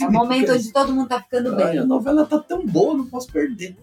É 0.00 0.06
o 0.06 0.12
momento 0.12 0.52
onde 0.52 0.72
todo 0.72 0.92
mundo 0.92 1.08
tá 1.08 1.20
ficando 1.22 1.54
Ai, 1.54 1.72
bem. 1.72 1.78
a 1.78 1.84
novela 1.84 2.26
tá 2.26 2.38
tão 2.38 2.66
boa, 2.66 2.96
não 2.96 3.06
posso 3.06 3.30
perder. 3.32 3.76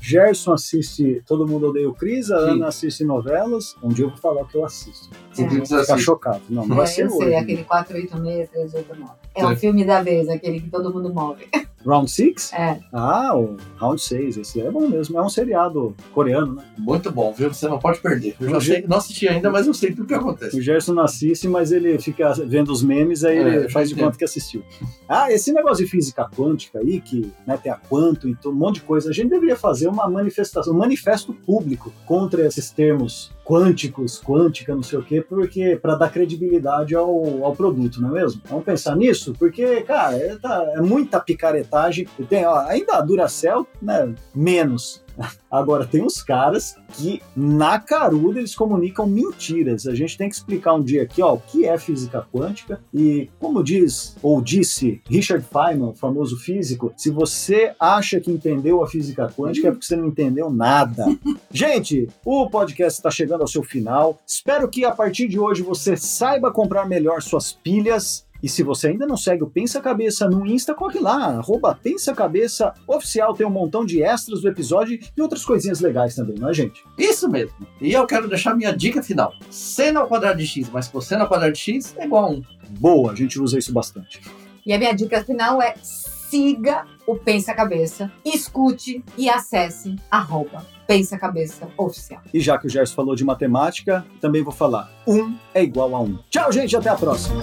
Gerson 0.00 0.52
assiste 0.52 1.22
Todo 1.26 1.46
Mundo 1.46 1.68
Odeia 1.68 1.88
o 1.88 1.94
Cris, 1.94 2.30
a 2.30 2.38
Sim. 2.44 2.50
Ana 2.52 2.68
assiste 2.68 3.04
novelas. 3.04 3.74
Um 3.82 3.88
dia 3.88 4.04
eu 4.04 4.10
vou 4.10 4.18
falar 4.18 4.42
o 4.42 4.46
que 4.46 4.56
eu 4.56 4.64
assisto. 4.64 5.08
Você 5.32 5.42
É. 5.42 5.48
Ficar 5.50 5.76
assiste? 5.80 6.00
chocado. 6.00 6.40
Não, 6.48 6.66
não 6.66 6.76
vai 6.76 6.84
É, 6.84 6.88
ser 6.88 7.04
eu 7.06 7.10
sei, 7.10 7.26
hoje. 7.28 7.34
aquele 7.36 7.64
486, 7.64 8.48
389. 8.50 9.12
É 9.34 9.44
o 9.46 9.50
Sim. 9.50 9.56
filme 9.56 9.84
da 9.84 10.02
vez, 10.02 10.28
aquele 10.28 10.60
que 10.60 10.68
todo 10.70 10.92
mundo 10.92 11.12
move. 11.12 11.46
Round 11.86 12.10
6? 12.10 12.52
É. 12.54 12.80
Ah, 12.92 13.36
o 13.38 13.56
Round 13.76 14.02
6. 14.02 14.36
Esse 14.38 14.60
é 14.60 14.68
bom 14.70 14.88
mesmo. 14.88 15.16
É 15.16 15.22
um 15.22 15.28
seriado 15.28 15.94
coreano, 16.12 16.56
né? 16.56 16.64
Muito 16.76 17.10
bom, 17.10 17.32
viu? 17.32 17.54
Você 17.54 17.68
não 17.68 17.78
pode 17.78 18.00
perder. 18.00 18.34
Eu 18.40 18.46
já 18.48 18.52
Não, 18.54 18.60
sei, 18.60 18.84
não 18.88 18.96
assisti 18.96 19.28
ainda, 19.28 19.48
mas 19.48 19.66
eu 19.66 19.72
sei 19.72 19.90
tudo 19.92 20.02
o 20.02 20.06
que 20.06 20.12
acontece. 20.14 20.58
O 20.58 20.60
Gerson 20.60 20.92
não 20.94 21.04
assiste, 21.04 21.46
mas 21.46 21.70
ele 21.70 21.96
fica 22.00 22.32
vendo 22.34 22.72
os 22.72 22.82
memes, 22.82 23.22
aí 23.24 23.38
É, 23.38 23.40
ele 23.56 23.68
faz 23.68 23.88
de 23.88 23.94
conta 23.94 24.18
que 24.18 24.24
assistiu. 24.24 24.62
Ah, 25.08 25.32
esse 25.32 25.52
negócio 25.52 25.84
de 25.84 25.90
física 25.90 26.28
quântica 26.36 26.80
aí, 26.80 27.00
que 27.00 27.32
né, 27.46 27.56
tem 27.56 27.70
a 27.70 27.76
quanto 27.76 28.28
e 28.28 28.34
todo, 28.34 28.54
um 28.54 28.58
monte 28.58 28.76
de 28.76 28.80
coisa, 28.82 29.08
a 29.10 29.12
gente 29.12 29.30
deveria 29.30 29.56
fazer 29.56 29.87
uma 29.88 30.08
manifestação, 30.08 30.72
um 30.74 30.78
manifesto 30.78 31.32
público 31.32 31.92
contra 32.06 32.46
esses 32.46 32.70
termos 32.70 33.30
quânticos, 33.44 34.20
quântica, 34.20 34.74
não 34.74 34.82
sei 34.82 34.98
o 34.98 35.02
quê, 35.02 35.22
porque 35.22 35.76
para 35.80 35.94
dar 35.96 36.10
credibilidade 36.10 36.94
ao, 36.94 37.44
ao 37.44 37.56
produto, 37.56 38.00
não 38.00 38.10
é 38.10 38.20
mesmo? 38.20 38.40
Vamos 38.46 38.64
pensar 38.64 38.94
nisso, 38.94 39.34
porque, 39.38 39.80
cara, 39.82 40.16
é, 40.16 40.36
tá- 40.36 40.64
é 40.76 40.80
muita 40.80 41.18
picaretagem. 41.18 42.06
Tem, 42.28 42.44
ó, 42.44 42.58
ainda 42.66 42.96
a 42.96 43.00
Duracell, 43.00 43.66
né, 43.80 44.14
menos. 44.34 45.02
Agora, 45.50 45.86
tem 45.86 46.02
uns 46.02 46.22
caras 46.22 46.76
que, 46.94 47.22
na 47.36 47.78
caruda, 47.78 48.38
eles 48.38 48.54
comunicam 48.54 49.06
mentiras. 49.06 49.86
A 49.86 49.94
gente 49.94 50.16
tem 50.16 50.28
que 50.28 50.34
explicar 50.34 50.74
um 50.74 50.82
dia 50.82 51.02
aqui 51.02 51.22
ó, 51.22 51.34
o 51.34 51.40
que 51.40 51.64
é 51.66 51.76
física 51.78 52.26
quântica. 52.32 52.80
E, 52.92 53.28
como 53.38 53.64
diz, 53.64 54.16
ou 54.22 54.40
disse 54.40 55.00
Richard 55.08 55.44
Feynman, 55.44 55.90
o 55.90 55.94
famoso 55.94 56.36
físico, 56.36 56.92
se 56.96 57.10
você 57.10 57.72
acha 57.80 58.20
que 58.20 58.30
entendeu 58.30 58.82
a 58.82 58.88
física 58.88 59.28
quântica, 59.28 59.68
é 59.68 59.70
porque 59.70 59.86
você 59.86 59.96
não 59.96 60.08
entendeu 60.08 60.50
nada. 60.50 61.06
gente, 61.50 62.08
o 62.24 62.48
podcast 62.48 62.98
está 62.98 63.10
chegando 63.10 63.40
ao 63.40 63.48
seu 63.48 63.62
final. 63.62 64.20
Espero 64.26 64.68
que, 64.68 64.84
a 64.84 64.92
partir 64.92 65.28
de 65.28 65.38
hoje, 65.38 65.62
você 65.62 65.96
saiba 65.96 66.52
comprar 66.52 66.86
melhor 66.86 67.22
suas 67.22 67.52
pilhas 67.52 68.27
E 68.42 68.48
se 68.48 68.62
você 68.62 68.88
ainda 68.88 69.06
não 69.06 69.16
segue 69.16 69.42
o 69.42 69.50
Pensa 69.50 69.80
Cabeça 69.80 70.28
no 70.28 70.46
Insta, 70.46 70.74
corre 70.74 71.00
lá, 71.00 71.26
arroba 71.26 71.74
Pensa 71.74 72.14
Cabeça 72.14 72.72
Oficial, 72.86 73.34
tem 73.34 73.46
um 73.46 73.50
montão 73.50 73.84
de 73.84 74.02
extras 74.02 74.40
do 74.40 74.48
episódio 74.48 74.98
e 75.16 75.22
outras 75.22 75.44
coisinhas 75.44 75.80
legais 75.80 76.14
também, 76.14 76.36
não 76.38 76.48
é, 76.48 76.54
gente? 76.54 76.84
Isso 76.96 77.28
mesmo. 77.28 77.54
E 77.80 77.92
eu 77.92 78.06
quero 78.06 78.28
deixar 78.28 78.54
minha 78.54 78.72
dica 78.72 79.02
final. 79.02 79.32
Seno 79.50 80.00
ao 80.00 80.06
quadrado 80.06 80.38
de 80.38 80.46
x 80.46 80.68
mais 80.70 80.88
cosseno 80.88 81.22
ao 81.22 81.28
quadrado 81.28 81.52
de 81.52 81.58
x 81.58 81.94
é 81.98 82.04
igual 82.04 82.26
a 82.26 82.30
1. 82.30 82.42
Boa, 82.78 83.12
a 83.12 83.14
gente 83.14 83.40
usa 83.40 83.58
isso 83.58 83.72
bastante. 83.72 84.20
E 84.64 84.72
a 84.72 84.78
minha 84.78 84.92
dica 84.92 85.24
final 85.24 85.60
é 85.60 85.74
siga 85.82 86.84
o 87.06 87.16
Pensa 87.16 87.54
Cabeça, 87.54 88.12
escute 88.24 89.02
e 89.16 89.28
acesse 89.28 89.96
arroba 90.10 90.64
Pensa 90.86 91.18
Cabeça 91.18 91.68
Oficial. 91.76 92.20
E 92.32 92.40
já 92.40 92.58
que 92.58 92.66
o 92.66 92.70
Gerson 92.70 92.94
falou 92.94 93.14
de 93.14 93.24
matemática, 93.24 94.04
também 94.20 94.42
vou 94.42 94.52
falar. 94.52 94.90
1 95.06 95.36
é 95.54 95.62
igual 95.62 95.94
a 95.94 96.00
1. 96.00 96.18
Tchau, 96.30 96.52
gente, 96.52 96.76
até 96.76 96.90
a 96.90 96.96
próxima. 96.96 97.42